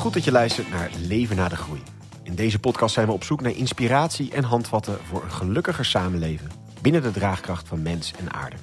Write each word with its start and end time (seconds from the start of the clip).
Goed 0.00 0.12
dat 0.12 0.24
je 0.24 0.32
luistert 0.32 0.70
naar 0.70 0.90
Leven 0.98 1.36
na 1.36 1.48
de 1.48 1.56
Groei. 1.56 1.82
In 2.22 2.34
deze 2.34 2.58
podcast 2.58 2.94
zijn 2.94 3.06
we 3.06 3.12
op 3.12 3.24
zoek 3.24 3.40
naar 3.40 3.56
inspiratie 3.56 4.32
en 4.32 4.44
handvatten 4.44 4.98
voor 5.04 5.22
een 5.22 5.30
gelukkiger 5.30 5.84
samenleven 5.84 6.50
binnen 6.82 7.02
de 7.02 7.10
draagkracht 7.10 7.68
van 7.68 7.82
mens 7.82 8.12
en 8.18 8.32
aarde. 8.32 8.56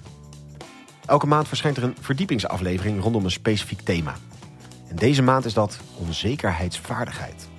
Elke 1.05 1.27
maand 1.27 1.47
verschijnt 1.47 1.77
er 1.77 1.83
een 1.83 1.95
verdiepingsaflevering 1.99 3.01
rondom 3.01 3.23
een 3.23 3.31
specifiek 3.31 3.81
thema. 3.81 4.15
En 4.87 4.95
deze 4.95 5.21
maand 5.21 5.45
is 5.45 5.53
dat 5.53 5.79
onzekerheidsvaardigheid. 5.97 7.49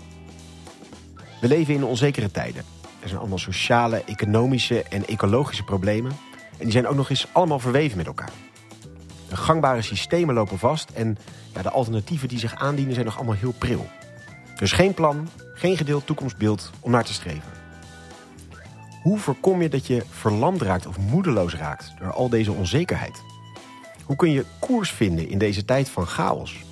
We 1.40 1.48
leven 1.48 1.74
in 1.74 1.84
onzekere 1.84 2.30
tijden. 2.30 2.64
Er 3.00 3.08
zijn 3.08 3.20
allemaal 3.20 3.38
sociale, 3.38 4.04
economische 4.04 4.82
en 4.82 5.06
ecologische 5.06 5.64
problemen. 5.64 6.12
En 6.50 6.64
die 6.64 6.72
zijn 6.72 6.86
ook 6.86 6.96
nog 6.96 7.10
eens 7.10 7.26
allemaal 7.32 7.58
verweven 7.58 7.96
met 7.96 8.06
elkaar. 8.06 8.32
De 9.29 9.36
gangbare 9.36 9.82
systemen 9.82 10.34
lopen 10.34 10.58
vast 10.58 10.90
en 10.90 11.18
de 11.62 11.70
alternatieven 11.70 12.28
die 12.28 12.38
zich 12.38 12.54
aandienen 12.54 12.94
zijn 12.94 13.06
nog 13.06 13.16
allemaal 13.16 13.34
heel 13.34 13.54
pril. 13.58 13.86
Dus 14.56 14.72
geen 14.72 14.94
plan, 14.94 15.28
geen 15.54 15.76
gedeeld 15.76 16.06
toekomstbeeld 16.06 16.70
om 16.80 16.90
naar 16.90 17.04
te 17.04 17.12
streven. 17.12 17.56
Hoe 19.02 19.18
voorkom 19.18 19.62
je 19.62 19.68
dat 19.68 19.86
je 19.86 20.02
verlamd 20.10 20.62
raakt 20.62 20.86
of 20.86 20.98
moedeloos 20.98 21.54
raakt 21.54 21.92
door 21.98 22.12
al 22.12 22.28
deze 22.28 22.52
onzekerheid? 22.52 23.22
Hoe 24.04 24.16
kun 24.16 24.30
je 24.30 24.44
koers 24.58 24.90
vinden 24.90 25.28
in 25.28 25.38
deze 25.38 25.64
tijd 25.64 25.88
van 25.88 26.06
chaos? 26.06 26.64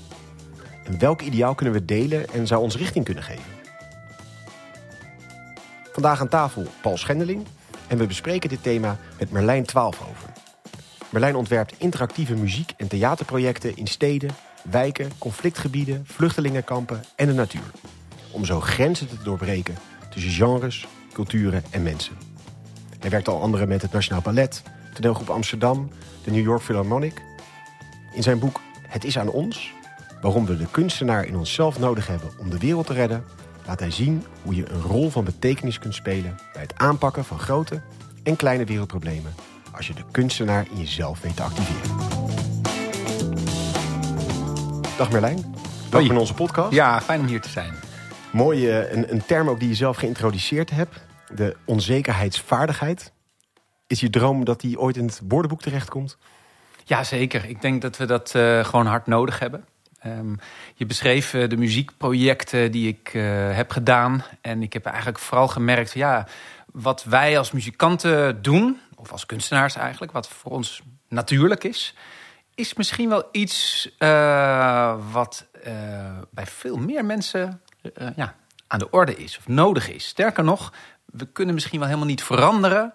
En 0.84 0.98
welk 0.98 1.22
ideaal 1.22 1.54
kunnen 1.54 1.74
we 1.74 1.84
delen 1.84 2.28
en 2.32 2.46
zou 2.46 2.62
ons 2.62 2.76
richting 2.76 3.04
kunnen 3.04 3.22
geven? 3.22 3.54
Vandaag 5.92 6.20
aan 6.20 6.28
tafel 6.28 6.66
Paul 6.80 6.96
Schendeling 6.96 7.46
en 7.86 7.98
we 7.98 8.06
bespreken 8.06 8.48
dit 8.48 8.62
thema 8.62 8.98
met 9.18 9.30
Merlijn 9.30 9.64
Twaalfhoven. 9.64 10.32
Merlijn 11.10 11.36
ontwerpt 11.36 11.74
interactieve 11.78 12.34
muziek- 12.34 12.72
en 12.76 12.88
theaterprojecten 12.88 13.76
in 13.76 13.86
steden, 13.86 14.30
wijken, 14.70 15.10
conflictgebieden, 15.18 16.04
vluchtelingenkampen 16.06 17.00
en 17.16 17.26
de 17.26 17.32
natuur. 17.32 17.70
Om 18.30 18.44
zo 18.44 18.60
grenzen 18.60 19.08
te 19.08 19.22
doorbreken 19.22 19.74
tussen 20.10 20.32
genres, 20.32 20.86
culturen 21.12 21.62
en 21.70 21.82
mensen. 21.82 22.14
Hij 22.98 23.10
werkt 23.10 23.28
al 23.28 23.40
anderen 23.40 23.68
met 23.68 23.82
het 23.82 23.92
Nationaal 23.92 24.22
Ballet, 24.22 24.62
toneelgroep 24.94 25.30
Amsterdam, 25.30 25.90
de 26.24 26.30
New 26.30 26.44
York 26.44 26.62
Philharmonic. 26.62 27.22
In 28.14 28.22
zijn 28.22 28.38
boek 28.38 28.60
Het 28.82 29.04
is 29.04 29.18
aan 29.18 29.28
ons, 29.28 29.72
waarom 30.20 30.46
we 30.46 30.56
de 30.56 30.66
kunstenaar 30.70 31.24
in 31.24 31.36
onszelf 31.36 31.78
nodig 31.78 32.06
hebben 32.06 32.30
om 32.38 32.50
de 32.50 32.58
wereld 32.58 32.86
te 32.86 32.92
redden, 32.92 33.24
laat 33.66 33.80
hij 33.80 33.90
zien 33.90 34.24
hoe 34.42 34.54
je 34.54 34.70
een 34.70 34.82
rol 34.82 35.10
van 35.10 35.24
betekenis 35.24 35.78
kunt 35.78 35.94
spelen 35.94 36.38
bij 36.52 36.62
het 36.62 36.74
aanpakken 36.76 37.24
van 37.24 37.38
grote 37.38 37.82
en 38.22 38.36
kleine 38.36 38.64
wereldproblemen 38.64 39.34
als 39.72 39.86
je 39.86 39.94
de 39.94 40.04
kunstenaar 40.10 40.66
in 40.70 40.78
jezelf 40.78 41.20
weet 41.20 41.36
te 41.36 41.42
activeren. 41.42 42.15
Dag 44.96 45.10
Merlijn, 45.10 45.54
welkom 45.90 46.10
in 46.10 46.16
onze 46.16 46.34
podcast. 46.34 46.72
Ja, 46.72 47.00
fijn 47.00 47.20
om 47.20 47.26
hier 47.26 47.40
te 47.40 47.48
zijn. 47.48 47.74
Mooi, 48.32 48.68
eh, 48.68 48.92
een, 48.92 49.12
een 49.12 49.24
term 49.24 49.48
ook 49.48 49.60
die 49.60 49.68
je 49.68 49.74
zelf 49.74 49.96
geïntroduceerd 49.96 50.70
hebt. 50.70 51.04
De 51.34 51.56
onzekerheidsvaardigheid. 51.64 53.12
Is 53.86 54.00
je 54.00 54.10
droom 54.10 54.44
dat 54.44 54.60
die 54.60 54.80
ooit 54.80 54.96
in 54.96 55.06
het 55.06 55.20
woordenboek 55.28 55.60
terechtkomt? 55.60 56.18
Ja, 56.84 57.04
zeker. 57.04 57.44
Ik 57.44 57.60
denk 57.60 57.82
dat 57.82 57.96
we 57.96 58.04
dat 58.04 58.34
eh, 58.34 58.64
gewoon 58.64 58.86
hard 58.86 59.06
nodig 59.06 59.38
hebben. 59.38 59.64
Ehm, 59.98 60.34
je 60.74 60.86
beschreef 60.86 61.34
eh, 61.34 61.48
de 61.48 61.56
muziekprojecten 61.56 62.72
die 62.72 62.88
ik 62.88 63.08
heb 63.52 63.70
gedaan. 63.70 64.24
En 64.40 64.62
ik 64.62 64.72
heb 64.72 64.86
eigenlijk 64.86 65.18
vooral 65.18 65.48
gemerkt, 65.48 65.92
ja, 65.92 66.26
wat 66.72 67.04
wij 67.04 67.38
als 67.38 67.52
muzikanten 67.52 68.42
doen, 68.42 68.80
of 68.94 69.12
als 69.12 69.26
kunstenaars 69.26 69.76
eigenlijk, 69.76 70.12
wat 70.12 70.28
voor 70.28 70.52
ons 70.52 70.82
natuurlijk 71.08 71.64
is, 71.64 71.94
is 72.56 72.74
misschien 72.74 73.08
wel 73.08 73.28
iets 73.32 73.90
eh, 73.98 74.96
wat 75.12 75.46
eh, 75.62 75.72
bij 76.30 76.46
veel 76.46 76.76
meer 76.76 77.04
mensen 77.04 77.60
eh, 77.94 78.08
ja, 78.16 78.34
aan 78.66 78.78
de 78.78 78.90
orde 78.90 79.16
is 79.16 79.38
of 79.38 79.48
nodig 79.48 79.90
is. 79.90 80.06
Sterker 80.06 80.44
nog, 80.44 80.72
we 81.04 81.26
kunnen 81.26 81.54
misschien 81.54 81.78
wel 81.78 81.88
helemaal 81.88 82.08
niet 82.08 82.22
veranderen 82.22 82.92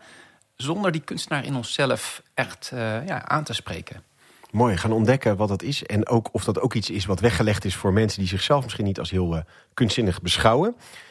zonder 0.56 0.92
die 0.92 1.02
kunstenaar 1.02 1.46
in 1.46 1.56
onszelf 1.56 2.22
echt 2.34 2.72
ja, 3.06 3.28
aan 3.28 3.44
te 3.44 3.54
spreken. 3.54 4.04
Mooi, 4.52 4.78
gaan 4.78 4.92
ontdekken 4.92 5.38
wat 5.38 5.48
dat 5.48 5.62
is. 5.62 5.86
En 5.86 6.08
ook 6.08 6.30
of 6.32 6.44
dat 6.44 6.60
ook 6.60 6.74
iets 6.74 6.90
is 6.90 7.06
wat 7.06 7.20
weggelegd 7.20 7.66
is 7.66 7.76
voor 7.76 7.94
mensen 7.94 8.20
die 8.20 8.28
zichzelf 8.28 8.64
misschien 8.64 8.86
niet 8.86 9.00
als 9.00 9.12
heel 9.12 9.44
kunstzinnig 9.74 10.22
beschouwen. 10.22 10.70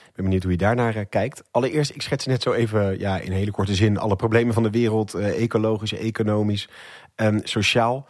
Ik 0.08 0.14
ben 0.14 0.24
benieuwd 0.24 0.42
hoe 0.42 0.52
je 0.52 0.58
daarnaar 0.58 1.04
kijkt. 1.04 1.42
Allereerst, 1.50 1.94
ik 1.94 2.02
schets 2.02 2.26
net 2.26 2.42
zo 2.42 2.52
even 2.52 2.98
ja, 2.98 3.18
in 3.18 3.32
hele 3.32 3.50
korte 3.50 3.74
zin 3.74 3.98
alle 3.98 4.16
problemen 4.16 4.54
van 4.54 4.62
de 4.62 4.70
wereld. 4.70 5.14
ecologisch, 5.14 5.92
economisch, 5.92 6.68
ehm, 7.14 7.38
sociaal. 7.42 8.08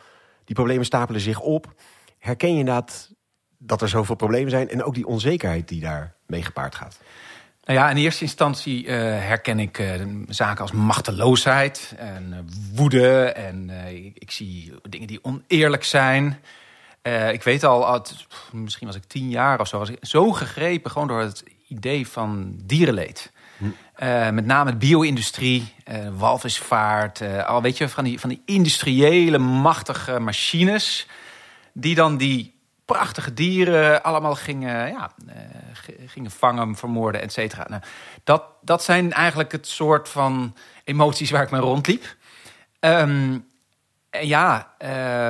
Die 0.50 0.58
problemen 0.58 0.86
stapelen 0.86 1.20
zich 1.20 1.40
op. 1.40 1.74
Herken 2.18 2.52
je 2.52 2.58
inderdaad 2.58 3.10
dat 3.58 3.82
er 3.82 3.88
zoveel 3.88 4.14
problemen 4.14 4.50
zijn 4.50 4.68
en 4.68 4.82
ook 4.82 4.94
die 4.94 5.06
onzekerheid 5.06 5.68
die 5.68 5.80
daar 5.80 6.14
mee 6.26 6.42
gepaard 6.42 6.74
gaat? 6.74 7.00
Nou 7.64 7.78
ja, 7.78 7.90
in 7.90 7.96
eerste 7.96 8.24
instantie 8.24 8.86
eh, 8.86 8.96
herken 9.26 9.58
ik 9.58 9.78
eh, 9.78 10.06
zaken 10.28 10.62
als 10.62 10.72
machteloosheid 10.72 11.94
en 11.96 12.32
eh, 12.32 12.38
woede. 12.74 13.24
En 13.24 13.70
ik, 13.90 14.18
ik 14.18 14.30
zie 14.30 14.72
dingen 14.88 15.06
die 15.06 15.24
oneerlijk 15.24 15.84
zijn. 15.84 16.40
Ik 17.32 17.42
weet 17.42 17.64
al, 17.64 18.04
misschien 18.52 18.86
was 18.86 18.96
ik 18.96 19.04
tien 19.04 19.28
jaar 19.28 19.60
of 19.60 19.68
zo, 19.68 19.78
was 19.78 19.88
ik 19.88 19.98
zo 20.00 20.32
gegrepen 20.32 20.90
gewoon 20.90 21.08
door 21.08 21.20
het 21.20 21.44
idee 21.68 22.06
van 22.06 22.54
dierenleed. 22.64 23.32
Eh, 24.00 24.30
met 24.30 24.46
name 24.46 24.70
de 24.70 24.76
bio-industrie, 24.76 25.74
eh, 25.84 25.96
walvisvaart, 26.16 27.20
eh, 27.20 27.46
al 27.46 27.62
weet 27.62 27.76
je, 27.76 27.88
van 27.88 28.04
die, 28.04 28.20
van 28.20 28.28
die 28.28 28.42
industriële 28.44 29.38
machtige 29.38 30.18
machines. 30.18 31.06
Die 31.72 31.94
dan 31.94 32.16
die 32.16 32.54
prachtige 32.84 33.34
dieren 33.34 34.02
allemaal 34.02 34.34
gingen, 34.34 34.88
ja, 34.88 35.10
gingen 36.06 36.30
vangen, 36.30 36.76
vermoorden, 36.76 37.20
et 37.20 37.32
cetera. 37.32 37.66
Nou, 37.68 37.82
dat, 38.24 38.42
dat 38.62 38.82
zijn 38.82 39.12
eigenlijk 39.12 39.52
het 39.52 39.66
soort 39.66 40.08
van 40.08 40.56
emoties 40.84 41.30
waar 41.30 41.42
ik 41.42 41.50
mee 41.50 41.60
rondliep. 41.60 42.16
Ehm, 42.78 43.38
ja, 44.20 44.74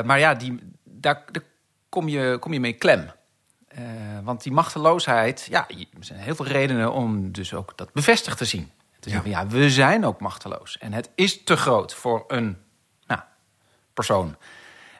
maar 0.04 0.18
ja, 0.18 0.34
die, 0.34 0.58
daar, 0.84 1.24
daar 1.30 1.44
kom, 1.88 2.08
je, 2.08 2.36
kom 2.40 2.52
je 2.52 2.60
mee 2.60 2.72
klem. 2.72 3.10
Eh, 3.80 4.24
want 4.24 4.42
die 4.42 4.52
machteloosheid, 4.52 5.46
ja, 5.50 5.68
er 5.68 6.04
zijn 6.04 6.18
heel 6.18 6.34
veel 6.34 6.46
redenen 6.46 6.92
om 6.92 7.32
dus 7.32 7.54
ook 7.54 7.72
dat 7.76 7.92
bevestigd 7.92 8.38
te 8.38 8.44
zien. 8.44 8.70
Te 9.00 9.10
zeggen, 9.10 9.30
ja, 9.30 9.46
we 9.46 9.70
zijn 9.70 10.04
ook 10.04 10.20
machteloos. 10.20 10.78
En 10.78 10.92
het 10.92 11.10
is 11.14 11.44
te 11.44 11.56
groot 11.56 11.94
voor 11.94 12.24
een 12.28 12.58
nou, 13.06 13.20
persoon. 13.94 14.36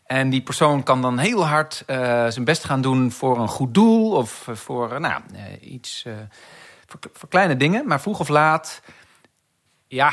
En 0.06 0.30
die 0.30 0.42
persoon 0.42 0.82
kan 0.82 1.02
dan 1.02 1.18
heel 1.18 1.46
hard 1.46 1.82
eh, 1.86 1.96
zijn 2.28 2.44
best 2.44 2.64
gaan 2.64 2.80
doen 2.80 3.12
voor 3.12 3.38
een 3.38 3.48
goed 3.48 3.74
doel 3.74 4.12
of 4.12 4.48
eh, 4.48 4.54
voor 4.54 5.00
nou, 5.00 5.22
iets, 5.60 6.06
voor, 6.86 7.00
voor 7.12 7.28
kleine 7.28 7.56
dingen. 7.56 7.86
Maar 7.86 8.00
vroeg 8.00 8.20
of 8.20 8.28
laat, 8.28 8.82
ja, 9.86 10.12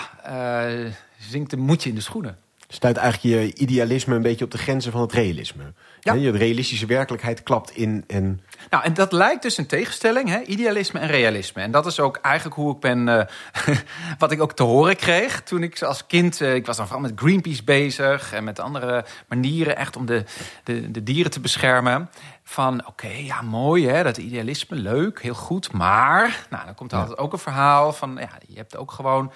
zinkt 1.17 1.53
een 1.53 1.59
moedje 1.59 1.89
in 1.89 1.95
de 1.95 2.01
schoenen. 2.01 2.39
Stuit 2.69 2.97
eigenlijk 2.97 3.35
je 3.35 3.53
idealisme 3.55 4.15
een 4.15 4.21
beetje 4.21 4.45
op 4.45 4.51
de 4.51 4.57
grenzen 4.57 4.91
van 4.91 5.01
het 5.01 5.11
realisme. 5.11 5.73
Ja. 5.99 6.13
Je 6.13 6.31
realistische 6.31 6.85
werkelijkheid 6.85 7.43
klapt 7.43 7.71
in 7.71 8.03
en 8.07 8.41
Nou, 8.69 8.83
en 8.83 8.93
dat 8.93 9.11
lijkt 9.11 9.41
dus 9.41 9.57
een 9.57 9.65
tegenstelling, 9.67 10.29
hè? 10.29 10.41
idealisme 10.41 10.99
en 10.99 11.07
realisme. 11.07 11.61
En 11.61 11.71
dat 11.71 11.85
is 11.85 11.99
ook 11.99 12.17
eigenlijk 12.17 12.55
hoe 12.55 12.73
ik 12.73 12.79
ben, 12.79 13.07
eh, 13.07 13.77
wat 14.17 14.31
ik 14.31 14.41
ook 14.41 14.53
te 14.53 14.63
horen 14.63 14.95
kreeg 14.95 15.41
toen 15.41 15.63
ik 15.63 15.81
als 15.81 16.05
kind, 16.07 16.41
eh, 16.41 16.55
ik 16.55 16.65
was 16.65 16.77
dan 16.77 16.85
vooral 16.87 17.05
met 17.09 17.19
Greenpeace 17.19 17.63
bezig 17.63 18.33
en 18.33 18.43
met 18.43 18.59
andere 18.59 19.05
manieren 19.27 19.77
echt 19.77 19.95
om 19.95 20.05
de, 20.05 20.23
de, 20.63 20.91
de 20.91 21.03
dieren 21.03 21.31
te 21.31 21.39
beschermen. 21.39 22.09
Van 22.43 22.87
oké, 22.87 23.07
ja 23.07 23.41
mooi 23.41 23.87
hè, 23.87 24.03
dat 24.03 24.17
idealisme, 24.17 24.75
leuk, 24.75 25.21
heel 25.21 25.33
goed. 25.33 25.71
Maar, 25.71 26.47
nou 26.49 26.65
dan 26.65 26.75
komt 26.75 26.91
er 26.91 26.97
Ja. 26.97 27.03
altijd 27.03 27.21
ook 27.21 27.33
een 27.33 27.39
verhaal 27.39 27.93
van, 27.93 28.17
ja, 28.19 28.29
je 28.47 28.57
hebt 28.57 28.77
ook 28.77 28.91
gewoon 28.91 29.31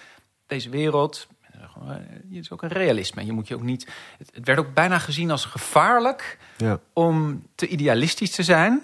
deze 0.48 0.70
wereld, 0.70 1.28
je 2.30 2.40
is 2.40 2.52
ook 2.52 2.62
een 2.62 2.70
realisme. 2.70 3.26
Je 3.26 3.32
moet 3.32 3.48
je 3.48 3.56
ook 3.56 3.62
niet, 3.62 3.88
het, 4.18 4.32
het 4.34 4.46
werd 4.46 4.60
ook 4.60 4.74
bijna 4.74 5.00
gezien 5.00 5.32
als 5.32 5.46
gevaarlijk 5.46 6.38
ja. 6.58 6.80
om 6.94 7.46
te 7.56 7.68
idealistisch 7.68 8.32
te 8.32 8.44
zijn. 8.44 8.82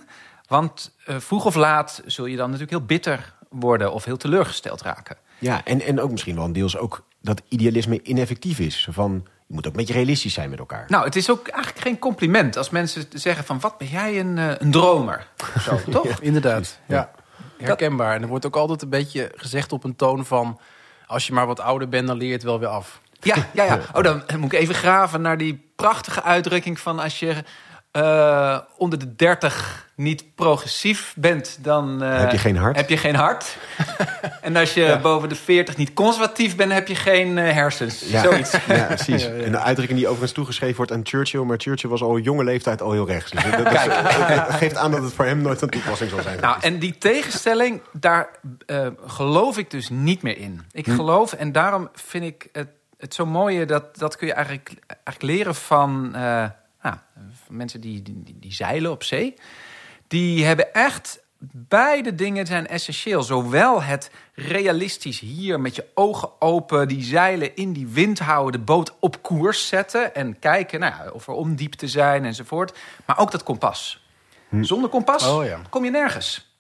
Want 0.48 0.96
eh, 1.06 1.20
vroeg 1.20 1.46
of 1.46 1.56
laat 1.56 2.02
zul 2.06 2.26
je 2.26 2.36
dan 2.36 2.46
natuurlijk 2.46 2.78
heel 2.78 2.86
bitter 2.86 3.34
worden 3.50 3.94
of 3.94 4.06
heel 4.06 4.18
teleurgesteld 4.18 4.82
raken. 4.82 5.18
Ja, 5.40 5.66
en, 5.66 5.82
en 5.82 6.00
ook 6.00 6.12
misschien 6.12 6.36
wel 6.36 6.46
een 6.46 6.54
deels 6.54 6.78
ook 6.78 7.06
dat 7.22 7.42
idealisme 7.48 8.02
ineffectief 8.02 8.60
is. 8.60 8.88
Van, 8.92 9.28
je 9.48 9.54
moet 9.54 9.66
ook 9.66 9.72
een 9.72 9.78
beetje 9.78 9.94
realistisch 9.94 10.34
zijn 10.34 10.50
met 10.50 10.60
elkaar. 10.60 10.86
Nou, 10.88 11.06
het 11.06 11.16
is 11.16 11.30
ook 11.30 11.48
eigenlijk 11.48 11.84
geen 11.84 12.00
compliment 12.00 12.58
als 12.58 12.70
mensen 12.70 13.06
zeggen 13.14 13.46
van 13.46 13.60
wat 13.60 13.78
ben 13.78 13.88
jij 13.88 14.20
een, 14.20 14.38
eh, 14.38 14.52
een 14.58 14.72
dromer. 14.72 15.28
Zo, 15.66 15.80
toch? 15.90 16.20
Inderdaad, 16.20 16.80
ja. 16.88 17.12
Herkenbaar. 17.58 18.16
En 18.16 18.22
er 18.22 18.28
wordt 18.28 18.46
ook 18.46 18.56
altijd 18.56 18.82
een 18.82 18.90
beetje 18.90 19.32
gezegd 19.36 19.72
op 19.72 19.84
een 19.84 19.96
toon 19.96 20.26
van... 20.26 20.60
als 21.08 21.28
je 21.28 21.34
maar 21.34 21.48
wat 21.48 21.60
ouder 21.60 21.90
bent, 21.90 22.08
dan 22.08 22.18
leer 22.18 22.28
je 22.28 22.34
het 22.34 22.44
wel 22.44 22.60
weer 22.60 22.70
af. 22.70 23.02
Ja, 23.22 23.36
ja, 23.54 23.64
ja. 23.64 23.80
Oh, 23.94 24.04
dan 24.04 24.24
moet 24.38 24.54
ik 24.54 24.60
even 24.60 24.76
graven 24.76 25.22
naar 25.22 25.38
die 25.38 25.70
prachtige 25.76 26.24
uitdrukking 26.24 26.80
van 26.80 27.00
als 27.00 27.20
je 27.20 27.44
eh, 27.92 28.58
onder 28.78 29.00
de 29.00 29.16
30 29.16 29.86
niet 29.96 30.36
progressief 30.36 31.14
bent, 31.16 31.58
dan 31.62 32.04
uh, 32.04 32.20
heb 32.20 32.32
je 32.32 32.38
geen 32.38 32.58
hart. 32.58 32.76
Heb 32.76 32.90
je 32.90 32.98
geen 32.98 33.16
hart. 33.16 33.58
en 34.42 34.56
als 34.56 34.74
je 34.74 35.00
boven 35.02 35.30
de 35.30 35.36
40 35.36 35.78
niet 35.78 35.94
conservatief 35.94 36.56
bent, 36.56 36.72
heb 36.72 36.88
je 36.88 36.96
geen 36.96 37.38
uh, 37.38 37.52
hersens. 37.52 38.04
Ja. 38.10 38.22
Zoiets. 38.22 38.52
Ja, 38.68 38.84
precies. 38.84 39.24
Ja, 39.24 39.30
een 39.30 39.58
uitdrukking 39.58 39.98
die 40.00 40.08
overigens 40.08 40.34
toegeschreven 40.34 40.76
wordt 40.76 40.92
aan 40.92 41.00
Churchill, 41.04 41.42
maar 41.42 41.58
Churchill 41.60 41.90
was 41.90 42.02
al 42.02 42.18
jonge 42.18 42.44
leeftijd 42.44 42.82
al 42.82 42.92
heel 42.92 43.08
rechts. 43.08 43.32
Dus 43.32 43.44
dat, 43.44 43.52
Kijk. 43.64 44.06
dat 44.36 44.56
geeft 44.56 44.76
aan 44.76 44.92
dat 44.92 45.04
het 45.04 45.14
voor 45.14 45.26
hem 45.26 45.42
nooit 45.42 45.62
een 45.62 45.70
toepassing 45.70 46.10
zal 46.10 46.22
zijn. 46.22 46.40
Nou, 46.40 46.58
en 46.62 46.80
die 46.80 46.98
tegenstelling, 46.98 47.82
daar 47.92 48.30
geloof 49.06 49.58
ik 49.58 49.72
dus 49.72 49.90
niet 49.90 50.22
meer 50.22 50.38
in. 50.38 50.62
Ik 50.72 50.86
Hm. 50.86 50.96
geloof, 50.96 51.34
en 51.34 51.52
daarom 51.52 51.90
vind 51.94 52.24
ik 52.24 52.48
het, 52.52 52.70
het 52.98 53.14
zo 53.14 53.26
mooie, 53.26 53.66
dat, 53.66 53.98
dat 53.98 54.16
kun 54.16 54.28
je 54.28 54.34
eigenlijk, 54.34 54.72
eigenlijk 54.88 55.22
leren 55.22 55.56
van 55.56 56.12
nou, 56.82 56.96
mensen 57.50 57.82
die, 57.82 58.02
die, 58.02 58.36
die 58.40 58.54
zeilen 58.54 58.92
op 58.92 59.04
zee, 59.04 59.34
die 60.08 60.46
hebben 60.46 60.74
echt 60.74 61.26
beide 61.52 62.16
dingen 62.16 62.46
zijn 62.46 62.68
essentieel. 62.68 63.24
Zowel 63.24 63.84
het 63.84 64.12
realistisch 64.34 65.20
hier 65.20 65.60
met 65.60 65.76
je 65.76 65.86
ogen 65.94 66.42
open, 66.42 66.88
die 66.88 67.04
zeilen 67.04 67.56
in 67.56 67.74
die 67.74 67.88
wind 67.88 68.20
houden, 68.20 68.60
de 68.60 68.66
boot 68.66 68.96
op 69.00 69.22
koers 69.22 69.68
zetten 69.68 70.16
en 70.16 70.40
kijken 70.40 70.80
nou 70.80 70.94
ja, 70.94 71.12
of 71.12 71.28
er 71.28 71.34
ondiepte 71.34 71.88
zijn 71.88 72.26
enzovoort. 72.26 72.78
Maar 73.06 73.20
ook 73.20 73.32
dat 73.32 73.44
kompas. 73.44 74.06
Hm. 74.50 74.64
Zonder 74.64 74.90
kompas 74.90 75.28
oh, 75.28 75.46
ja. 75.46 75.60
kom 75.70 75.86
je 75.86 75.92
nergens. 75.92 76.56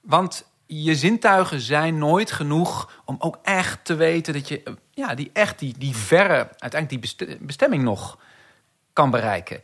Want 0.00 0.48
je 0.66 0.94
zintuigen 0.94 1.60
zijn 1.60 1.98
nooit 1.98 2.32
genoeg 2.32 3.02
om 3.04 3.16
ook 3.18 3.38
echt 3.42 3.84
te 3.84 3.94
weten 3.94 4.32
dat 4.32 4.48
je 4.48 4.62
ja, 4.90 5.14
die 5.14 5.30
echt 5.32 5.58
die, 5.58 5.74
die 5.78 5.96
verre, 5.96 6.48
uiteindelijk 6.58 7.08
die 7.18 7.38
bestemming 7.40 7.82
nog 7.82 8.18
kan 8.92 9.10
bereiken. 9.10 9.60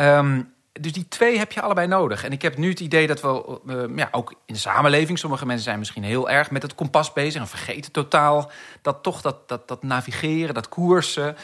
Um, 0.00 0.52
dus 0.72 0.92
die 0.92 1.08
twee 1.08 1.38
heb 1.38 1.52
je 1.52 1.60
allebei 1.60 1.86
nodig. 1.86 2.24
En 2.24 2.32
ik 2.32 2.42
heb 2.42 2.56
nu 2.56 2.68
het 2.68 2.80
idee 2.80 3.06
dat 3.06 3.20
we 3.20 3.60
uh, 3.66 3.96
ja, 3.96 4.08
ook 4.10 4.30
in 4.30 4.54
de 4.54 4.60
samenleving... 4.60 5.18
sommige 5.18 5.46
mensen 5.46 5.64
zijn 5.64 5.78
misschien 5.78 6.02
heel 6.02 6.30
erg 6.30 6.50
met 6.50 6.62
het 6.62 6.74
kompas 6.74 7.12
bezig... 7.12 7.40
en 7.40 7.48
vergeten 7.48 7.92
totaal 7.92 8.50
dat 8.82 9.02
toch 9.02 9.20
dat, 9.20 9.48
dat, 9.48 9.68
dat 9.68 9.82
navigeren, 9.82 10.54
dat 10.54 10.68
koersen... 10.68 11.36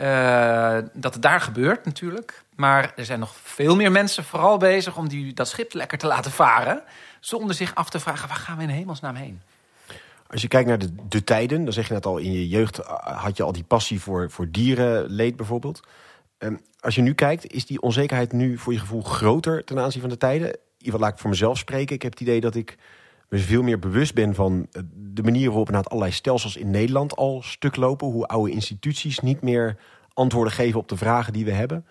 Uh, 0.00 0.78
dat 0.92 1.12
het 1.12 1.22
daar 1.22 1.40
gebeurt 1.40 1.84
natuurlijk. 1.84 2.42
Maar 2.56 2.92
er 2.96 3.04
zijn 3.04 3.18
nog 3.18 3.34
veel 3.42 3.76
meer 3.76 3.92
mensen 3.92 4.24
vooral 4.24 4.56
bezig... 4.56 4.96
om 4.96 5.08
die, 5.08 5.32
dat 5.32 5.48
schip 5.48 5.74
lekker 5.74 5.98
te 5.98 6.06
laten 6.06 6.30
varen... 6.30 6.82
zonder 7.20 7.56
zich 7.56 7.74
af 7.74 7.90
te 7.90 8.00
vragen, 8.00 8.28
waar 8.28 8.36
gaan 8.36 8.56
we 8.56 8.62
in 8.62 8.68
hemelsnaam 8.68 9.14
heen? 9.14 9.42
Als 10.26 10.42
je 10.42 10.48
kijkt 10.48 10.68
naar 10.68 10.78
de, 10.78 10.94
de 11.08 11.24
tijden, 11.24 11.64
dan 11.64 11.72
zeg 11.72 11.88
je 11.88 11.94
net 11.94 12.06
al... 12.06 12.18
in 12.18 12.32
je 12.32 12.48
jeugd 12.48 12.76
had 13.02 13.36
je 13.36 13.42
al 13.42 13.52
die 13.52 13.64
passie 13.64 14.00
voor, 14.00 14.30
voor 14.30 14.50
dierenleed 14.50 15.36
bijvoorbeeld... 15.36 15.82
Um, 16.38 16.60
als 16.80 16.94
je 16.94 17.02
nu 17.02 17.14
kijkt, 17.14 17.52
is 17.52 17.66
die 17.66 17.80
onzekerheid 17.80 18.32
nu 18.32 18.58
voor 18.58 18.72
je 18.72 18.78
gevoel 18.78 19.02
groter 19.02 19.64
ten 19.64 19.78
aanzien 19.78 20.00
van 20.00 20.10
de 20.10 20.16
tijden? 20.16 20.48
In 20.48 20.58
ieder 20.78 21.00
laat 21.00 21.12
ik 21.12 21.18
voor 21.18 21.30
mezelf 21.30 21.58
spreken. 21.58 21.94
Ik 21.94 22.02
heb 22.02 22.12
het 22.12 22.20
idee 22.20 22.40
dat 22.40 22.54
ik 22.54 22.76
me 23.28 23.38
veel 23.38 23.62
meer 23.62 23.78
bewust 23.78 24.14
ben 24.14 24.34
van 24.34 24.68
de 24.94 25.22
manier 25.22 25.48
waarop 25.48 25.70
naar 25.70 25.82
allerlei 25.82 26.12
stelsels 26.12 26.56
in 26.56 26.70
Nederland 26.70 27.16
al 27.16 27.42
stuk 27.42 27.76
lopen. 27.76 28.06
Hoe 28.06 28.26
oude 28.26 28.52
instituties 28.52 29.20
niet 29.20 29.42
meer 29.42 29.76
antwoorden 30.12 30.52
geven 30.52 30.80
op 30.80 30.88
de 30.88 30.96
vragen 30.96 31.32
die 31.32 31.44
we 31.44 31.52
hebben. 31.52 31.86